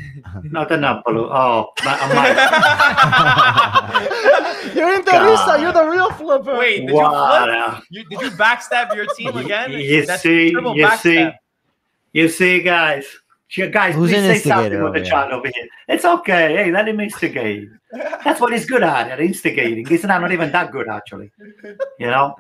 No, 0.45 0.65
they're 0.65 0.79
not 0.79 1.05
blue. 1.05 1.29
Oh, 1.29 1.73
my, 1.85 1.97
my, 2.15 2.33
You're 5.13 5.37
the 5.37 5.59
You're 5.61 5.73
the 5.73 5.85
real 5.91 6.11
flipper. 6.13 6.59
Wait, 6.59 6.87
did 6.87 6.91
you 6.91 7.09
flip? 7.09 7.83
You, 7.91 8.05
did 8.05 8.21
you 8.21 8.31
backstab 8.31 8.95
your 8.95 9.07
team 9.15 9.37
again? 9.37 9.73
You 9.73 10.07
That's 10.07 10.23
see, 10.23 10.51
triple 10.53 10.77
you 10.77 10.89
see, 10.99 11.31
you 12.13 12.29
see, 12.29 12.63
guys. 12.63 13.07
Guys, 13.71 13.95
Who's 13.95 14.09
please 14.11 14.23
say 14.23 14.39
something 14.39 14.83
with 14.83 14.95
the 14.95 15.01
here? 15.01 15.11
chat 15.11 15.31
over 15.31 15.47
here. 15.47 15.69
It's 15.87 16.07
okay. 16.07 16.57
Hey, 16.57 16.71
let 16.73 16.89
him 16.89 17.01
instigate. 17.01 17.69
That's 18.25 18.41
what 18.41 18.51
he's 18.55 18.65
good 18.65 18.83
at, 18.83 19.11
at 19.11 19.21
instigating. 19.21 19.85
He's 19.87 20.05
not, 20.05 20.23
not 20.23 20.33
even 20.33 20.51
that 20.53 20.73
good, 20.73 20.89
actually. 20.89 21.31
You 21.99 22.07
know. 22.07 22.35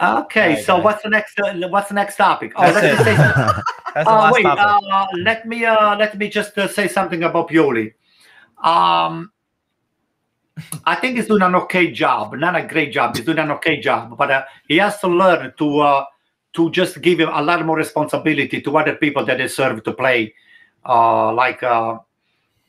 Okay, 0.00 0.50
Alright, 0.50 0.64
so 0.64 0.76
guys. 0.76 0.84
what's 0.84 1.02
the 1.02 1.10
next? 1.10 1.38
Uh, 1.40 1.54
what's 1.68 1.88
the 1.88 1.94
next 1.94 2.14
topic? 2.16 2.52
Oh, 2.54 2.62
That's 2.62 2.74
let 2.76 2.84
me 2.84 2.90
it. 2.90 3.04
say 3.04 3.16
something. 3.16 3.62
That's 3.94 4.08
the 4.08 4.14
Uh, 4.14 4.18
last 4.18 4.32
wait, 4.34 4.42
topic. 4.44 4.64
uh, 4.92 5.06
let 5.18 5.46
me 5.48 5.64
uh, 5.64 5.96
let 5.96 6.16
me 6.16 6.28
just 6.28 6.56
uh, 6.56 6.68
say 6.68 6.86
something 6.86 7.24
about 7.24 7.48
Pioli. 7.50 7.94
Um, 8.62 9.31
I 10.84 10.96
think 10.96 11.16
he's 11.16 11.28
doing 11.28 11.42
an 11.42 11.54
okay 11.54 11.90
job, 11.90 12.34
not 12.34 12.56
a 12.56 12.62
great 12.62 12.92
job. 12.92 13.16
He's 13.16 13.24
doing 13.24 13.38
an 13.38 13.50
okay 13.52 13.80
job, 13.80 14.16
but 14.16 14.30
uh, 14.30 14.44
he 14.68 14.76
has 14.76 14.98
to 15.00 15.08
learn 15.08 15.52
to 15.58 15.80
uh, 15.80 16.04
to 16.54 16.70
just 16.70 17.00
give 17.00 17.20
him 17.20 17.30
a 17.32 17.42
lot 17.42 17.64
more 17.64 17.76
responsibility 17.76 18.60
to 18.60 18.76
other 18.76 18.96
people 18.96 19.24
that 19.24 19.38
deserve 19.38 19.82
to 19.84 19.92
play, 19.92 20.34
uh, 20.84 21.32
like 21.32 21.62
uh, 21.62 21.98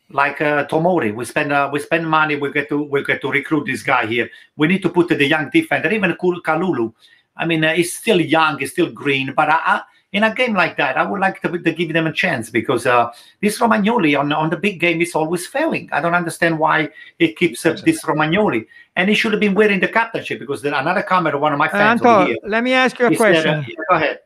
like 0.10 0.40
uh, 0.40 0.66
Tomori. 0.68 1.14
We 1.14 1.26
spend 1.26 1.52
uh, 1.52 1.70
we 1.74 1.80
spend 1.80 2.08
money. 2.08 2.38
We 2.38 2.52
get 2.54 2.70
to 2.70 2.84
we 2.84 3.04
get 3.04 3.22
to 3.22 3.32
recruit 3.32 3.66
this 3.66 3.84
guy 3.84 4.06
here. 4.06 4.30
We 4.56 4.68
need 4.68 4.82
to 4.84 4.90
put 4.90 5.10
the 5.10 5.26
young 5.26 5.50
defender, 5.50 5.92
even 5.92 6.14
Kalulu. 6.14 6.94
I 7.36 7.46
mean, 7.46 7.64
he's 7.64 7.98
still 7.98 8.22
young, 8.22 8.60
he's 8.60 8.72
still 8.72 8.92
green, 8.92 9.34
but 9.36 9.50
I, 9.50 9.82
in 10.14 10.24
a 10.24 10.34
game 10.34 10.54
like 10.54 10.78
that, 10.78 10.96
I 10.98 11.04
would 11.04 11.20
like 11.20 11.42
to, 11.42 11.50
to 11.50 11.72
give 11.74 11.92
them 11.92 12.08
a 12.08 12.14
chance 12.14 12.50
because 12.50 12.86
uh, 12.86 13.12
this 13.42 13.60
Romagnoli 13.60 14.18
on 14.18 14.32
on 14.32 14.50
the 14.50 14.58
big 14.58 14.80
game 14.80 15.02
is 15.02 15.14
always 15.16 15.46
failing. 15.48 15.90
I 15.92 16.00
don't 16.02 16.14
understand 16.14 16.58
why 16.58 16.90
he 17.20 17.34
keeps 17.34 17.66
uh, 17.66 17.74
this 17.84 18.04
Romagnoli, 18.06 18.66
and 18.96 19.10
he 19.10 19.16
should 19.16 19.34
have 19.34 19.42
been 19.42 19.56
wearing 19.56 19.80
the 19.80 19.88
captainship 19.88 20.40
because 20.40 20.62
there 20.62 20.74
another 20.74 21.02
comment, 21.02 21.40
one 21.40 21.52
of 21.52 21.60
my 21.60 21.68
fans 21.68 22.02
over 22.02 22.10
Anto, 22.10 22.26
here. 22.28 22.38
let 22.46 22.64
me 22.64 22.74
ask 22.74 22.98
you 23.00 23.08
a 23.08 23.10
said, 23.10 23.18
question. 23.18 23.54
uh, 23.56 23.64
yeah, 23.68 23.76
go 23.90 23.96
ahead. 23.96 24.20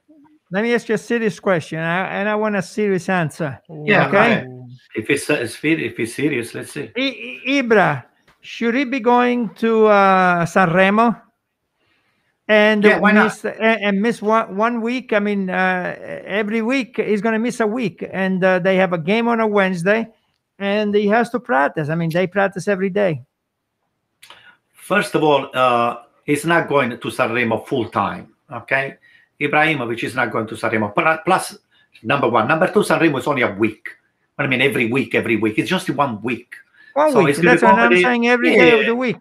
Let 0.51 0.63
me 0.63 0.73
ask 0.73 0.87
you 0.87 0.95
a 0.95 0.97
serious 0.97 1.39
question, 1.39 1.79
I- 1.79 2.07
and 2.19 2.29
I 2.29 2.35
want 2.35 2.55
a 2.55 2.61
serious 2.61 3.09
answer. 3.09 3.59
Yeah, 3.69 4.07
Okay. 4.07 4.45
If 4.95 5.09
it's, 5.09 5.29
uh, 5.29 5.33
if 5.35 5.99
it's 5.99 6.15
serious, 6.15 6.53
let's 6.55 6.71
see. 6.71 6.89
I- 6.97 7.41
Ibra, 7.61 8.03
should 8.41 8.75
he 8.75 8.85
be 8.85 8.99
going 8.99 9.49
to 9.55 9.87
uh, 9.87 10.45
Sanremo? 10.45 11.21
And 12.47 12.83
Yeah, 12.83 12.99
why 12.99 13.11
miss 13.11 13.43
and, 13.43 13.83
and 13.83 14.01
miss 14.01 14.21
one, 14.21 14.55
one 14.55 14.81
week. 14.81 15.11
I 15.11 15.19
mean, 15.19 15.49
uh, 15.49 15.95
every 16.25 16.61
week 16.61 16.95
he's 16.97 17.21
going 17.21 17.33
to 17.33 17.39
miss 17.39 17.59
a 17.59 17.67
week, 17.67 18.07
and 18.11 18.43
uh, 18.43 18.59
they 18.59 18.77
have 18.77 18.93
a 18.93 18.97
game 18.97 19.27
on 19.27 19.41
a 19.41 19.47
Wednesday, 19.47 20.07
and 20.57 20.95
he 20.95 21.07
has 21.07 21.29
to 21.31 21.39
practice. 21.39 21.89
I 21.89 21.95
mean, 21.95 22.09
they 22.09 22.25
practice 22.25 22.69
every 22.69 22.89
day. 22.89 23.21
First 24.71 25.13
of 25.15 25.23
all, 25.23 25.49
uh, 25.53 25.97
he's 26.23 26.45
not 26.45 26.69
going 26.69 26.91
to 26.91 26.97
Sanremo 26.97 27.67
full 27.67 27.89
time. 27.89 28.33
Okay, 28.49 28.95
Ibrahimovic 29.41 30.01
is 30.05 30.15
not 30.15 30.31
going 30.31 30.47
to 30.47 30.55
Sanremo. 30.55 30.93
Plus, 31.25 31.57
number 32.01 32.29
one, 32.29 32.47
number 32.47 32.71
two, 32.71 32.79
Sanremo 32.79 33.19
is 33.19 33.27
only 33.27 33.41
a 33.41 33.51
week. 33.51 33.89
I 34.37 34.47
mean, 34.47 34.61
every 34.61 34.89
week, 34.89 35.15
every 35.15 35.35
week. 35.35 35.59
It's 35.59 35.69
just 35.69 35.89
one 35.89 36.21
week. 36.21 36.55
One 36.93 37.11
So 37.11 37.23
week. 37.23 37.35
That's 37.35 37.61
what 37.61 37.75
I'm 37.75 38.01
saying. 38.01 38.27
Every 38.27 38.55
day 38.55 38.79
of 38.79 38.85
the 38.85 38.95
week. 38.95 39.17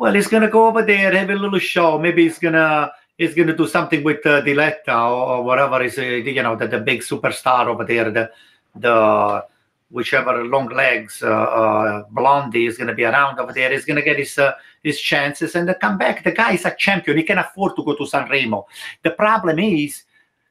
Well, 0.00 0.14
he's 0.14 0.28
gonna 0.28 0.48
go 0.48 0.66
over 0.66 0.82
there, 0.82 1.12
have 1.12 1.28
a 1.28 1.34
little 1.34 1.58
show. 1.58 1.98
Maybe 1.98 2.22
he's 2.22 2.38
gonna 2.38 2.90
he's 3.18 3.34
gonna 3.34 3.54
do 3.54 3.66
something 3.68 4.02
with 4.02 4.24
uh, 4.24 4.40
Diletta 4.40 4.88
or, 4.96 5.36
or 5.36 5.42
whatever 5.42 5.82
is 5.82 5.98
uh, 5.98 6.02
you 6.02 6.42
know 6.42 6.56
the, 6.56 6.66
the 6.66 6.80
big 6.80 7.00
superstar 7.02 7.66
over 7.66 7.84
there. 7.84 8.10
The 8.10 8.30
the 8.74 9.44
whichever 9.90 10.42
long 10.44 10.68
legs 10.70 11.22
uh, 11.22 11.28
uh, 11.28 12.04
Blondie 12.12 12.64
is 12.64 12.78
gonna 12.78 12.94
be 12.94 13.04
around 13.04 13.38
over 13.40 13.52
there. 13.52 13.70
He's 13.70 13.84
gonna 13.84 14.00
get 14.00 14.16
his 14.18 14.38
uh, 14.38 14.52
his 14.82 14.98
chances 14.98 15.54
and 15.54 15.68
come 15.78 15.98
back. 15.98 16.24
The 16.24 16.32
guy 16.32 16.52
is 16.52 16.64
a 16.64 16.74
champion. 16.74 17.18
He 17.18 17.22
can 17.24 17.36
afford 17.36 17.76
to 17.76 17.84
go 17.84 17.94
to 17.94 18.04
Sanremo. 18.04 18.64
The 19.02 19.10
problem 19.10 19.58
is 19.58 20.04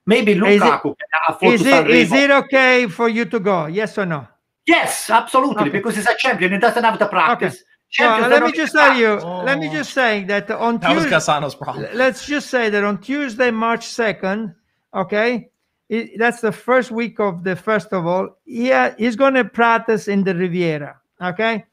maybe 0.05 0.33
Is 0.33 0.61
it- 0.61 0.81
can 0.83 1.23
afford 1.27 1.49
to 1.49 1.55
Is 1.55 1.63
to 1.63 1.69
it 1.69 1.89
is 1.89 2.11
Sanremo. 2.11 2.23
it 2.23 2.31
okay 2.45 2.87
for 2.87 3.09
you 3.09 3.25
to 3.25 3.39
go? 3.39 3.65
Yes 3.65 3.97
or 3.97 4.05
no? 4.05 4.27
Yes, 4.67 5.09
absolutely, 5.09 5.63
Okay. 5.63 5.71
because 5.71 5.95
he's 5.95 6.05
a 6.05 6.15
champion. 6.19 6.51
He 6.51 6.59
doesn't 6.59 6.83
have 6.83 6.99
the 6.99 7.07
practice. 7.07 7.55
Well, 7.55 7.68
Champions 7.91 8.29
let 8.31 8.43
me 8.43 8.51
just 8.51 8.73
tell 8.73 8.85
practice. 8.85 9.23
you. 9.23 9.29
Let 9.29 9.59
me 9.59 9.67
Oh. 9.69 9.73
just 9.73 9.93
say 9.93 10.23
that 10.25 10.49
on 10.51 10.77
That 10.77 10.93
was 10.95 11.03
Tuesday. 11.05 11.15
Cassano's 11.17 11.55
problem. 11.55 11.87
let's 11.93 12.25
just 12.25 12.49
say 12.49 12.69
that 12.69 12.83
on 12.83 12.99
Tuesday, 12.99 13.49
March 13.51 13.85
2nd, 13.87 14.53
okay, 14.93 15.49
i- 15.91 16.09
that's 16.17 16.39
the 16.41 16.51
first 16.51 16.91
week 16.91 17.19
of 17.19 17.43
the 17.43 17.55
festival. 17.55 18.37
Yeah, 18.45 18.93
he's 18.97 19.15
going 19.15 19.33
to 19.33 19.43
practice 19.43 20.07
in 20.07 20.23
the 20.23 20.35
Riviera, 20.35 20.97
okay? 21.21 21.65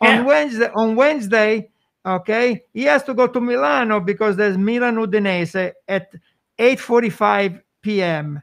Yeah. 0.00 0.18
On 0.20 0.24
Wednesday, 0.26 0.70
on 0.74 0.94
Wednesday, 0.96 1.70
okay, 2.06 2.62
he 2.72 2.84
has 2.84 3.02
to 3.04 3.14
go 3.14 3.26
to 3.26 3.40
Milano 3.40 3.98
because 4.00 4.36
there's 4.36 4.56
Milan 4.58 4.96
Udinese 4.96 5.72
at 5.88 6.12
8:45 6.58 7.60
p.m. 7.82 8.40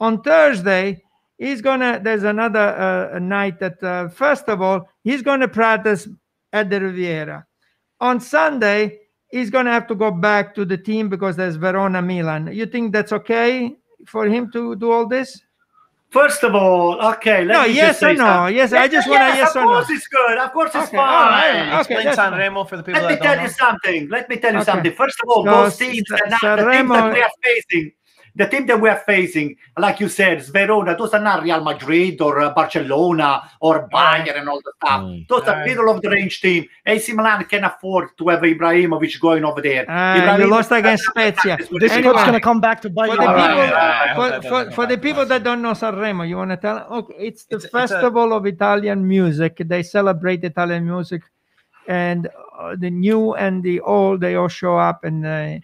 On 0.00 0.22
Thursday, 0.22 1.02
he's 1.38 1.60
gonna. 1.60 2.00
There's 2.02 2.24
another 2.24 3.10
uh, 3.14 3.18
night 3.18 3.60
at 3.62 3.82
uh, 3.82 4.08
festival. 4.08 4.88
He's 5.04 5.22
gonna 5.22 5.48
practice 5.48 6.08
at 6.52 6.70
the 6.70 6.80
Riviera. 6.80 7.46
On 8.00 8.20
Sunday, 8.20 8.98
he's 9.30 9.50
going 9.50 9.66
to 9.66 9.72
have 9.72 9.86
to 9.88 9.94
go 9.94 10.10
back 10.10 10.54
to 10.54 10.64
the 10.64 10.76
team 10.76 11.08
because 11.08 11.36
there's 11.36 11.56
Verona 11.56 12.02
Milan. 12.02 12.50
You 12.52 12.66
think 12.66 12.92
that's 12.92 13.12
okay 13.12 13.74
for 14.06 14.26
him 14.26 14.50
to 14.52 14.76
do 14.76 14.90
all 14.90 15.06
this? 15.06 15.40
First 16.10 16.42
of 16.44 16.54
all, 16.54 17.00
okay. 17.14 17.42
Let 17.42 17.54
No, 17.54 17.62
me 17.66 17.72
yes 17.72 17.92
just 17.92 18.00
say 18.00 18.10
or 18.10 18.14
no? 18.18 18.24
something. 18.26 18.56
Yes, 18.56 18.72
I 18.74 18.86
just 18.86 19.08
want 19.08 19.22
to. 19.22 19.26
yes 19.38 19.56
of 19.56 19.62
or 19.62 19.64
no. 19.64 19.72
course 19.72 19.88
it's 19.90 20.08
good. 20.08 20.36
Of 20.38 20.52
course 20.52 20.74
it's 20.74 20.88
Okay, 20.88 20.96
all 20.98 21.04
right, 21.06 21.52
fine. 21.52 21.80
okay, 21.80 22.08
Explain. 22.10 22.32
Sanremo 22.32 22.68
for 22.68 22.76
the 22.76 22.82
people 22.82 23.00
Let 23.00 23.08
me 23.08 23.14
that 23.14 23.22
tell 23.22 23.34
don't 23.36 23.42
you 23.44 23.48
know. 23.48 23.54
something. 23.54 24.08
Let 24.10 24.28
me 24.28 24.36
tell 24.36 24.52
you 24.52 24.58
Okay. 24.60 24.70
something. 24.72 24.92
First 24.92 25.18
of 25.22 25.28
all, 25.30 25.44
So, 25.44 25.50
those 25.50 25.76
teams, 25.78 26.02
Sa- 26.06 26.16
are 26.16 26.28
not, 26.28 26.40
the 26.42 26.46
teams 26.48 26.68
Sanremo- 26.68 26.92
that 26.92 27.14
we 27.14 27.22
are 27.22 27.30
facing, 27.42 27.92
the 28.34 28.46
team 28.46 28.66
that 28.66 28.80
we 28.80 28.88
are 28.88 29.02
facing, 29.04 29.56
like 29.78 30.00
you 30.00 30.08
said, 30.08 30.38
is 30.38 30.48
Verona. 30.48 30.96
Those 30.96 31.12
are 31.12 31.20
not 31.20 31.42
Real 31.42 31.62
Madrid 31.62 32.20
or 32.20 32.40
uh, 32.40 32.54
Barcelona 32.54 33.50
or 33.60 33.88
Bayern 33.92 34.38
and 34.38 34.48
all 34.48 34.60
the 34.64 34.72
stuff. 34.76 35.02
Mm. 35.02 35.28
Those 35.28 35.42
are 35.48 35.64
middle 35.66 35.90
of 35.90 36.00
the 36.00 36.08
range 36.08 36.40
team. 36.40 36.66
AC 36.86 37.12
Milan 37.12 37.44
can 37.44 37.64
afford 37.64 38.16
to 38.16 38.28
have 38.28 38.40
Ibrahimovic 38.40 39.20
going 39.20 39.44
over 39.44 39.60
there. 39.60 39.88
Uh, 39.90 40.38
you 40.38 40.46
lost 40.46 40.70
against 40.72 41.04
not 41.14 41.34
Spezia. 41.34 41.56
This 41.58 41.68
the 41.68 41.92
Anyway. 41.92 42.14
team. 42.14 42.24
gonna 42.26 42.40
come 42.40 42.60
back 42.60 42.80
to 42.82 42.90
Bayern. 42.90 43.08
For 43.08 43.16
the 43.16 43.22
people, 43.22 43.34
right, 43.34 43.50
all 43.50 43.72
right, 43.72 44.10
I 44.10 44.14
for, 44.14 44.28
that 44.30 44.42
for, 44.44 44.70
for 44.72 44.86
the 44.86 44.96
people 44.98 45.26
that 45.26 45.44
don't 45.44 45.60
know 45.60 45.72
Sanremo, 45.72 46.26
you 46.26 46.36
want 46.38 46.50
to 46.52 46.56
tell? 46.56 46.86
Okay, 46.90 47.14
it's 47.18 47.44
the 47.44 47.56
It's- 47.56 47.64
it's 47.66 47.74
a- 47.74 47.78
festival 47.78 48.32
of 48.32 48.46
Italian 48.46 49.06
music. 49.06 49.56
They 49.58 49.82
celebrate 49.82 50.42
Italian 50.44 50.86
music, 50.86 51.22
and 51.86 52.28
uh, 52.58 52.76
the 52.78 52.90
new 52.90 53.34
and 53.34 53.62
the 53.62 53.80
old 53.80 54.20
they 54.20 54.36
all 54.36 54.48
show 54.48 54.78
up, 54.78 55.04
and 55.04 55.26
uh, 55.26 55.58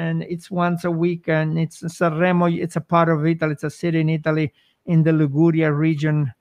and 0.00 0.22
it's 0.22 0.50
once 0.50 0.84
a 0.84 0.90
week, 0.90 1.28
and 1.28 1.58
it's 1.58 1.82
Sanremo. 1.82 2.46
It's 2.58 2.76
a 2.76 2.80
part 2.80 3.08
of 3.08 3.26
Italy. 3.26 3.52
It's 3.52 3.64
a 3.64 3.70
city 3.70 4.00
in 4.00 4.08
Italy 4.08 4.52
in 4.86 5.02
the 5.02 5.12
Liguria 5.12 5.70
region, 5.72 6.32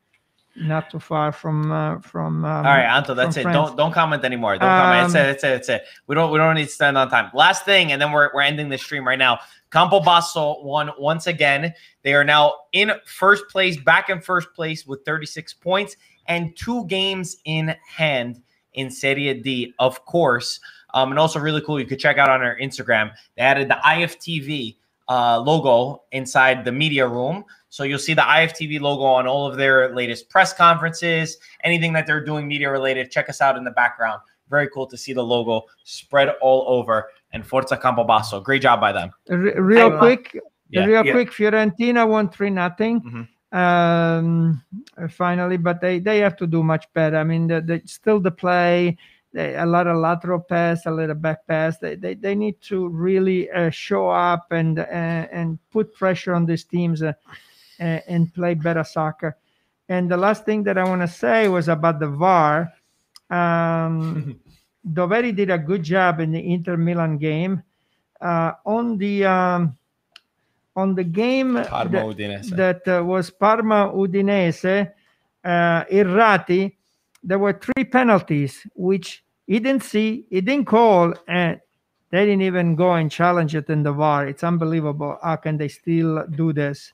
not 0.56 0.90
too 0.90 1.00
far 1.00 1.32
from 1.32 1.72
uh, 1.72 2.00
from. 2.00 2.46
Um, 2.46 2.66
All 2.66 2.72
right, 2.72 2.86
Anto, 2.86 3.14
that's 3.14 3.36
it. 3.38 3.44
France. 3.44 3.56
Don't 3.56 3.78
don't 3.78 3.92
comment 3.92 4.24
anymore. 4.24 4.54
Don't 4.58 4.70
comment. 4.70 5.08
It's 5.08 5.16
Um, 5.16 5.22
it. 5.22 5.26
That's 5.26 5.44
it. 5.44 5.48
That's 5.48 5.70
it. 5.70 5.82
We 6.08 6.16
don't 6.16 6.32
we 6.32 6.38
don't 6.38 6.56
need 6.56 6.66
to 6.66 6.72
spend 6.72 6.98
on 6.98 7.10
time. 7.10 7.30
Last 7.34 7.66
thing, 7.66 7.92
and 7.92 8.02
then 8.02 8.12
we're 8.12 8.30
we're 8.34 8.42
ending 8.42 8.70
the 8.70 8.78
stream 8.78 9.06
right 9.06 9.20
now. 9.20 9.40
Campobasso 9.72 10.64
won 10.64 10.92
once 10.98 11.28
again. 11.28 11.74
They 12.04 12.14
are 12.14 12.24
now 12.24 12.54
in 12.72 12.92
first 13.06 13.48
place, 13.50 13.78
back 13.78 14.10
in 14.10 14.22
first 14.22 14.54
place 14.56 14.88
with 14.88 15.04
36 15.06 15.54
points 15.56 15.96
and 16.28 16.56
two 16.56 16.86
games 16.88 17.38
in 17.46 17.76
hand 17.88 18.42
in 18.74 18.90
Serie 18.90 19.34
D, 19.34 19.74
of 19.80 20.06
course. 20.06 20.60
Um, 20.94 21.12
and 21.12 21.20
also 21.20 21.40
really 21.40 21.62
cool. 21.62 21.80
You 21.80 21.86
could 21.86 22.00
check 22.00 22.18
out 22.18 22.30
on 22.30 22.42
our 22.42 22.58
Instagram. 22.58 23.12
They 23.36 23.44
added 23.44 23.68
the 23.70 23.78
IFTV 23.86 24.76
uh, 25.08 25.40
logo 25.40 26.04
inside 26.12 26.64
the 26.66 26.72
media 26.72 27.08
room. 27.08 27.44
So 27.70 27.84
you'll 27.84 28.00
see 28.00 28.14
the 28.16 28.22
IFTV 28.22 28.80
logo 28.80 29.04
on 29.04 29.28
all 29.28 29.46
of 29.46 29.56
their 29.58 29.94
latest 29.94 30.30
press 30.30 30.54
conferences, 30.54 31.38
anything 31.64 31.94
that 31.94 32.08
they're 32.08 32.24
doing 32.24 32.48
media 32.48 32.72
related. 32.72 33.12
Check 33.12 33.30
us 33.30 33.42
out 33.42 33.58
in 33.58 33.64
the 33.64 33.72
background. 33.72 34.22
Very 34.50 34.68
cool 34.70 34.88
to 34.88 34.98
see 34.98 35.14
the 35.14 35.24
logo 35.24 35.66
spread 35.84 36.30
all 36.42 36.66
over. 36.68 37.10
And 37.34 37.46
Forza 37.46 37.78
Campobasso, 37.78 38.44
great 38.44 38.64
job 38.64 38.82
by 38.82 38.92
them. 38.92 39.12
Re- 39.28 39.54
real 39.54 39.94
I- 39.94 39.98
quick, 40.00 40.38
Yeah. 40.72 40.86
real 40.86 41.06
Yeah. 41.06 41.12
quick. 41.12 41.30
Fiorentina 41.32 42.08
won 42.08 42.30
three 42.30 42.50
nothing. 42.50 43.02
Mhm. 43.02 43.28
Um, 43.56 44.64
finally, 45.10 45.58
but 45.58 45.82
they 45.82 46.00
they 46.00 46.20
have 46.20 46.36
to 46.38 46.48
do 46.48 46.64
much 46.64 46.86
better. 46.94 47.18
I 47.18 47.24
mean, 47.24 47.48
the, 47.48 47.62
the 47.62 47.82
still 47.86 48.20
the 48.20 48.32
play. 48.32 48.98
They, 49.32 49.56
a 49.56 49.66
lot 49.66 49.86
of 49.88 49.98
lateral 49.98 50.40
pass, 50.40 50.86
a 50.86 50.92
little 50.92 51.16
back 51.16 51.46
pass. 51.46 51.78
They 51.78 51.96
they, 51.96 52.16
they 52.16 52.36
need 52.36 52.62
to 52.62 52.88
really 52.88 53.50
uh, 53.52 53.70
show 53.70 54.10
up 54.10 54.52
and 54.52 54.80
uh, 54.80 54.84
and 55.32 55.60
put 55.72 55.94
pressure 55.94 56.34
on 56.34 56.46
these 56.46 56.64
teams 56.64 57.04
uh, 57.04 57.14
uh, 57.80 58.00
and 58.08 58.34
play 58.34 58.56
better 58.56 58.84
soccer. 58.84 59.38
And 59.88 60.10
the 60.10 60.18
last 60.18 60.46
thing 60.46 60.64
that 60.64 60.78
I 60.78 60.84
want 60.84 61.02
to 61.02 61.08
say 61.08 61.48
was 61.48 61.68
about 61.68 62.00
the 62.00 62.08
VAR. 62.08 62.74
Um, 63.30 64.40
Doveri 64.88 65.36
did 65.36 65.50
a 65.50 65.58
good 65.58 65.84
job 65.84 66.20
in 66.20 66.32
the 66.32 66.54
Inter 66.54 66.78
Milan 66.78 67.18
game. 67.18 67.62
Uh, 68.22 68.54
on 68.66 68.98
the 68.98 69.26
um, 69.26 69.78
on 70.76 70.96
the 70.96 71.04
game 71.04 71.56
Parma 71.64 72.14
that, 72.16 72.82
that 72.86 73.00
uh, 73.00 73.04
was 73.04 73.30
Parma 73.30 73.92
Udinese, 73.94 74.92
uh, 75.44 75.84
Irrati, 75.86 76.76
there 77.24 77.40
were 77.40 77.54
three 77.54 77.86
penalties 77.86 78.66
which 78.76 79.24
he 79.48 79.60
didn't 79.60 79.84
see, 79.84 80.26
he 80.30 80.42
didn't 80.42 80.66
call, 80.66 81.14
and 81.28 81.60
they 82.12 82.26
didn't 82.26 82.44
even 82.44 82.76
go 82.76 82.94
and 82.94 83.12
challenge 83.12 83.56
it 83.56 83.70
in 83.70 83.84
the 83.84 83.92
VAR. 83.92 84.28
It's 84.28 84.44
unbelievable. 84.44 85.18
How 85.22 85.36
can 85.36 85.58
they 85.58 85.68
still 85.68 86.26
do 86.28 86.54
this? 86.54 86.94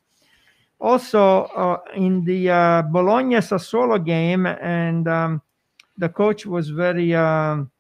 Also, 0.79 1.43
uh, 1.55 1.77
in 1.95 2.23
the 2.25 2.49
uh, 2.49 2.81
Bologna 2.83 3.35
Sassuolo 3.37 4.03
game, 4.03 4.45
and 4.45 5.07
um, 5.07 5.41
the 5.97 6.09
coach 6.09 6.45
was 6.45 6.69
very, 6.69 7.15
um, 7.15 7.71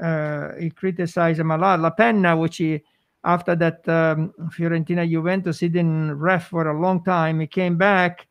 uh, 0.00 0.54
he 0.60 0.70
criticized 0.70 1.40
him 1.40 1.50
a 1.50 1.56
lot. 1.56 1.80
La 1.80 1.90
Penna, 1.90 2.36
which 2.36 2.58
he, 2.58 2.82
after 3.24 3.56
that 3.56 3.88
um, 3.88 4.32
Fiorentina 4.50 5.08
Juventus, 5.10 5.60
he 5.60 5.68
didn't 5.68 6.18
ref 6.18 6.48
for 6.48 6.68
a 6.68 6.78
long 6.78 7.02
time. 7.02 7.40
He 7.40 7.46
came 7.46 7.78
back 7.78 8.26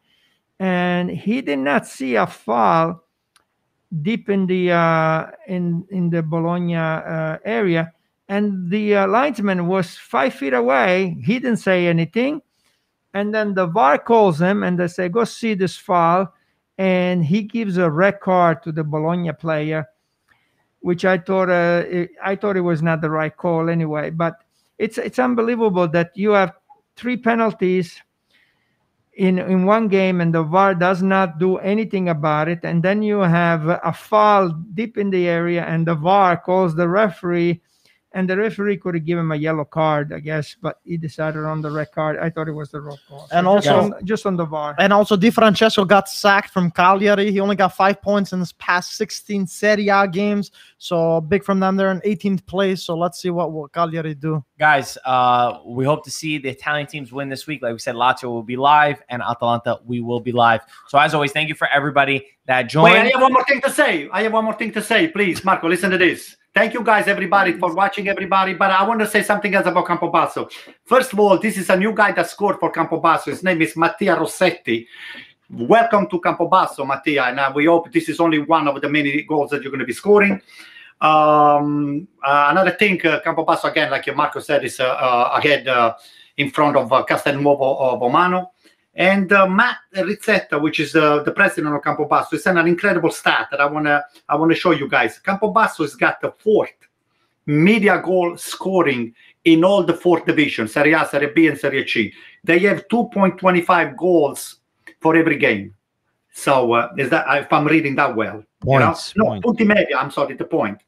and 0.60 1.10
he 1.10 1.42
did 1.42 1.60
not 1.60 1.88
see 1.88 2.16
a 2.16 2.28
foul 2.28 3.04
deep 4.02 4.30
in 4.30 4.48
the 4.48 4.72
uh, 4.72 5.28
in 5.48 5.86
in 5.90 6.10
the 6.10 6.24
Bologna 6.24 6.76
uh, 6.76 7.38
area, 7.46 7.94
and 8.28 8.70
the 8.70 8.96
uh, 8.96 9.08
linesman 9.08 9.68
was 9.68 9.96
five 9.96 10.34
feet 10.34 10.54
away. 10.54 11.18
He 11.24 11.40
didn't 11.40 11.58
say 11.58 11.88
anything, 11.88 12.42
and 13.14 13.34
then 13.34 13.54
the 13.54 13.68
VAR 13.68 13.98
calls 14.00 14.42
him, 14.42 14.64
and 14.64 14.80
they 14.80 14.88
say, 14.88 15.10
"Go 15.10 15.24
see 15.24 15.54
this 15.54 15.78
foul," 15.78 16.34
and 16.78 17.24
he 17.24 17.44
gives 17.44 17.78
a 17.78 17.90
red 17.90 18.20
card 18.20 18.64
to 18.64 18.72
the 18.72 18.84
Bologna 18.84 19.32
player, 19.34 19.88
which 20.80 21.06
I 21.06 21.18
thought 21.18 21.50
uh, 21.50 21.84
it, 21.88 22.12
I 22.24 22.36
thought 22.36 22.58
it 22.58 22.62
was 22.62 22.82
not 22.82 23.02
the 23.02 23.10
right 23.10 23.36
call 23.36 23.70
anyway. 23.70 24.10
But 24.10 24.44
it's 24.80 24.98
it's 24.98 25.20
unbelievable 25.20 25.88
that 25.90 26.12
you 26.16 26.32
have 26.32 26.54
three 26.96 27.18
penalties 27.18 28.02
in 29.16 29.38
in 29.38 29.66
one 29.66 29.88
game 29.88 30.22
and 30.22 30.34
the 30.34 30.44
VAR 30.44 30.74
does 30.74 31.04
not 31.04 31.38
do 31.38 31.58
anything 31.58 32.10
about 32.10 32.48
it, 32.48 32.60
and 32.64 32.82
then 32.84 33.04
you 33.04 33.20
have 33.20 33.68
a 33.68 33.94
foul 33.94 34.50
deep 34.74 34.98
in 34.98 35.10
the 35.10 35.28
area, 35.28 35.64
and 35.64 35.88
the 35.88 35.96
VAR 35.96 36.38
calls 36.38 36.76
the 36.76 36.88
referee, 36.90 37.62
and 38.14 38.30
the 38.30 38.38
referee 38.38 38.78
could 38.78 38.94
have 38.94 39.06
given 39.06 39.26
him 39.26 39.32
a 39.32 39.36
yellow 39.36 39.66
card, 39.66 40.14
I 40.14 40.20
guess, 40.20 40.56
but 40.62 40.80
he 40.84 40.98
decided 40.98 41.44
on 41.46 41.62
the 41.62 41.72
red 41.72 41.92
card. 41.92 42.20
I 42.20 42.30
thought 42.30 42.48
it 42.48 42.52
was 42.52 42.70
the 42.70 42.80
wrong 42.80 42.98
call. 43.10 43.28
And 43.32 43.46
just 43.48 43.68
also- 43.68 43.96
on, 43.96 44.06
just 44.06 44.26
on 44.28 44.36
the 44.36 44.46
VAR. 44.46 44.76
And 44.78 44.94
also, 44.94 45.18
Di 45.18 45.32
Francesco 45.32 45.84
got 45.84 46.08
sacked 46.08 46.52
from 46.52 46.70
Cagliari. 46.70 47.32
He 47.32 47.40
only 47.40 47.56
got 47.56 47.76
five 47.76 48.02
points 48.02 48.32
in 48.32 48.40
his 48.40 48.54
past 48.54 48.96
16 48.98 49.48
Serie 49.48 49.90
A 49.90 50.08
games. 50.08 50.52
So 50.78 51.22
big 51.22 51.44
from 51.44 51.60
them. 51.60 51.76
They're 51.76 51.92
in 51.92 52.02
18th 52.02 52.46
place. 52.46 52.84
So 52.84 52.96
let's 52.96 53.20
see 53.20 53.32
what 53.32 53.52
will 53.52 53.68
Cagliari 53.68 54.14
do. 54.14 54.44
Guys, 54.60 54.98
uh, 55.06 55.60
we 55.66 55.84
hope 55.84 56.04
to 56.04 56.12
see 56.12 56.38
the 56.38 56.50
Italian 56.50 56.86
teams 56.86 57.12
win 57.12 57.30
this 57.30 57.48
week. 57.48 57.64
Like 57.64 57.74
we 57.74 57.80
said, 57.80 57.96
Lazio 57.96 58.26
will 58.26 58.44
be 58.44 58.58
live, 58.58 59.02
and 59.10 59.24
Atalanta 59.24 59.80
we 59.86 60.02
will 60.02 60.20
be 60.20 60.32
live. 60.32 60.62
So 60.88 61.00
as 61.00 61.16
always, 61.16 61.32
thank 61.32 61.50
you 61.50 61.56
for 61.56 61.68
everybody 61.70 62.28
that 62.46 62.64
joined. 62.64 62.94
Wait, 62.94 63.00
I 63.00 63.10
have 63.10 63.22
one 63.22 63.34
more 63.34 63.44
thing 63.46 63.62
to 63.62 63.72
say. 63.72 64.08
I 64.12 64.22
have 64.24 64.34
one 64.34 64.46
more 64.46 64.54
thing 64.54 64.72
to 64.74 64.82
say. 64.84 65.08
Please, 65.08 65.44
Marco, 65.44 65.68
listen 65.68 65.90
to 65.90 65.98
this. 65.98 66.38
Thank 66.54 66.76
you 66.76 66.84
guys, 66.84 67.08
everybody, 67.08 67.54
for 67.54 67.74
watching, 67.74 68.08
everybody. 68.10 68.54
But 68.54 68.70
I 68.70 68.88
want 68.88 69.00
to 69.00 69.08
say 69.08 69.24
something 69.24 69.56
else 69.56 69.66
about 69.66 69.88
Campobasso. 69.88 70.52
First 70.86 71.12
of 71.12 71.20
all, 71.20 71.40
this 71.40 71.58
is 71.58 71.72
a 71.72 71.76
new 71.76 71.96
guy 71.96 72.12
that 72.12 72.30
scored 72.30 72.60
for 72.60 72.72
Campobasso. 72.72 73.26
His 73.26 73.42
name 73.42 73.60
is 73.64 73.76
Mattia 73.76 74.16
Rossetti. 74.16 74.88
Welcome 75.50 76.08
to 76.10 76.22
Campobasso, 76.22 76.86
Mattia. 76.86 77.24
And 77.24 77.40
uh, 77.40 77.52
we 77.56 77.66
hope 77.66 77.92
this 77.92 78.08
is 78.08 78.20
only 78.20 78.38
one 78.38 78.68
of 78.68 78.80
the 78.80 78.88
many 78.88 79.24
goals 79.24 79.50
that 79.50 79.64
you're 79.64 79.72
going 79.72 79.80
to 79.80 79.86
be 79.86 79.94
scoring. 79.94 80.40
Um, 81.02 82.08
uh, 82.24 82.50
another 82.52 82.72
thing, 82.72 83.04
uh, 83.04 83.20
Campobasso, 83.26 83.72
again, 83.72 83.90
like 83.90 84.16
Marco 84.16 84.40
said, 84.40 84.64
is 84.64 84.80
uh, 84.80 84.84
uh, 84.84 85.34
ahead 85.36 85.68
uh, 85.68 85.96
in 86.38 86.52
front 86.52 86.78
of 86.78 86.94
uh, 86.94 87.04
Castelnuovo 87.04 88.00
Vomano. 88.00 88.50
And 88.96 89.32
uh, 89.34 89.48
Matt 89.48 89.78
Rizzetta, 89.96 90.62
which 90.62 90.80
is 90.80 90.96
uh, 90.96 91.24
the 91.24 91.32
president 91.32 91.76
of 91.76 91.82
Campobasso, 91.82 92.34
is 92.34 92.46
an 92.46 92.58
incredible 92.68 93.10
stat 93.10 93.48
that 93.50 93.60
I 93.60 93.66
wanna 93.66 94.04
I 94.30 94.36
wanna 94.36 94.54
show 94.56 94.72
you 94.72 94.88
guys. 94.88 95.18
Campo 95.20 95.52
Campobasso 95.52 95.80
has 95.80 95.96
got 95.96 96.22
the 96.22 96.32
fourth 96.38 96.70
media 97.46 98.02
goal 98.04 98.38
scoring 98.38 99.14
in 99.46 99.64
all 99.64 99.84
the 99.84 99.94
fourth 99.94 100.26
divisions, 100.26 100.74
Serie 100.74 100.94
A, 100.94 101.06
Serie 101.10 101.32
B, 101.34 101.48
and 101.48 101.58
Serie 101.60 101.88
C. 101.88 102.14
They 102.44 102.60
have 102.60 102.88
2.25 102.88 103.98
goals 103.98 104.58
for 105.02 105.16
every 105.16 105.38
game. 105.38 105.74
So 106.32 106.74
uh, 106.74 106.90
is 106.98 107.10
that 107.10 107.26
if 107.42 107.52
I'm 107.52 107.66
reading 107.68 107.96
that 107.96 108.16
well? 108.16 108.44
you 108.66 108.80
know? 108.80 108.86
Points, 108.86 109.14
No, 109.18 109.26
points. 109.26 109.46
punti 109.46 109.66
media. 109.66 109.98
I'm 109.98 110.12
sorry, 110.12 110.36
the 110.36 110.46
point. 110.46 110.80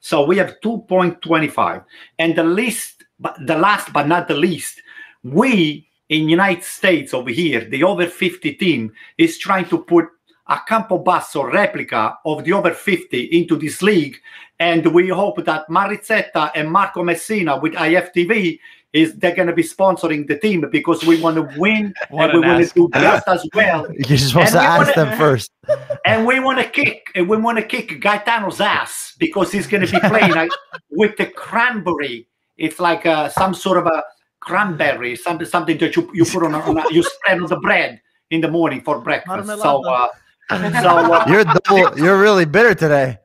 So 0.00 0.24
we 0.24 0.36
have 0.38 0.54
2.25, 0.62 1.84
and 2.20 2.36
the 2.36 2.44
least, 2.44 3.04
but 3.18 3.36
the 3.44 3.58
last 3.58 3.92
but 3.92 4.06
not 4.06 4.28
the 4.28 4.34
least, 4.36 4.80
we 5.24 5.88
in 6.08 6.28
United 6.28 6.64
States 6.64 7.12
over 7.14 7.30
here, 7.30 7.64
the 7.68 7.82
over 7.82 8.06
50 8.06 8.52
team 8.54 8.92
is 9.18 9.38
trying 9.38 9.66
to 9.68 9.78
put 9.78 10.06
a 10.48 10.56
Campobasso 10.68 11.52
replica 11.52 12.14
of 12.24 12.44
the 12.44 12.52
over 12.52 12.72
50 12.72 13.24
into 13.36 13.56
this 13.56 13.82
league, 13.82 14.16
and 14.60 14.86
we 14.94 15.08
hope 15.08 15.44
that 15.44 15.68
Marizzetta 15.68 16.52
and 16.54 16.70
Marco 16.70 17.02
Messina 17.02 17.58
with 17.58 17.72
IFTV 17.74 18.58
is 18.92 19.14
they're 19.16 19.34
going 19.34 19.48
to 19.48 19.52
be 19.52 19.64
sponsoring 19.64 20.26
the 20.26 20.38
team 20.38 20.64
because 20.70 21.04
we 21.04 21.20
want 21.20 21.36
to 21.36 21.60
win 21.60 21.92
What 22.10 22.30
and 22.30 22.40
we 22.40 22.46
want 22.48 22.66
to 22.66 22.72
do 22.74 22.88
just 22.94 23.28
as 23.28 23.46
well 23.52 23.86
You're 24.08 24.16
supposed 24.16 24.54
And 24.54 24.54
to 24.54 24.60
ask 24.60 24.96
wanna- 24.96 25.10
them 25.10 25.18
first. 25.18 25.50
and 26.06 26.24
we 26.24 26.38
want 26.40 26.58
to 26.60 26.68
kick 26.68 27.08
and 27.16 27.28
we 27.28 27.36
want 27.36 27.58
to 27.58 27.64
kick 27.64 28.00
Gaetano's 28.00 28.60
ass 28.60 29.14
because 29.18 29.50
he's 29.52 29.66
going 29.66 29.84
to 29.84 29.92
be 29.92 29.98
playing 30.08 30.30
like, 30.30 30.50
with 30.90 31.16
the 31.16 31.26
cranberry. 31.26 32.28
It's 32.56 32.78
like 32.80 33.04
uh, 33.04 33.28
some 33.28 33.52
sort 33.52 33.76
of 33.78 33.86
a 33.86 34.02
cranberry, 34.46 35.16
something 35.16 35.46
something 35.46 35.76
that 35.78 35.96
you, 35.96 36.10
you 36.14 36.24
put 36.24 36.44
on, 36.44 36.54
a, 36.54 36.60
on 36.60 36.78
a, 36.78 36.92
you 36.92 37.02
spread 37.02 37.40
on 37.40 37.48
the 37.48 37.56
bread 37.56 38.00
in 38.30 38.40
the 38.40 38.48
morning 38.48 38.80
for 38.80 39.00
breakfast. 39.00 39.46
So, 39.46 39.84
uh, 39.84 40.08
so 40.50 40.56
uh, 40.56 41.24
You're 41.28 41.44
double, 41.44 41.98
you're 41.98 42.20
really 42.20 42.44
bitter 42.44 42.74
today. 42.74 43.18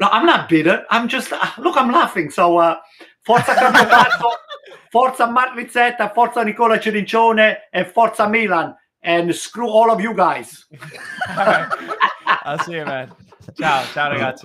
no, 0.00 0.08
I'm 0.08 0.26
not 0.26 0.48
bitter. 0.48 0.84
I'm 0.90 1.06
just 1.08 1.32
uh, 1.32 1.50
look. 1.58 1.76
I'm 1.76 1.92
laughing. 1.92 2.30
So, 2.30 2.58
uh, 2.58 2.76
Forza 3.22 3.54
Campobasso, 3.54 4.30
Forza 4.90 5.26
Marlizzetta, 5.26 6.12
Forza 6.14 6.42
Nicola 6.42 6.78
Cirincione, 6.78 7.56
and 7.72 7.86
Forza 7.86 8.28
Milan. 8.28 8.74
And 9.02 9.34
screw 9.34 9.68
all 9.68 9.90
of 9.90 10.00
you 10.00 10.14
guys. 10.14 10.64
All 11.28 11.44
right. 11.44 11.68
I'll 12.26 12.58
see 12.60 12.72
you, 12.72 12.86
man. 12.86 13.12
Ciao. 13.58 13.84
Ciao, 13.92 14.08
ragazzi. 14.10 14.42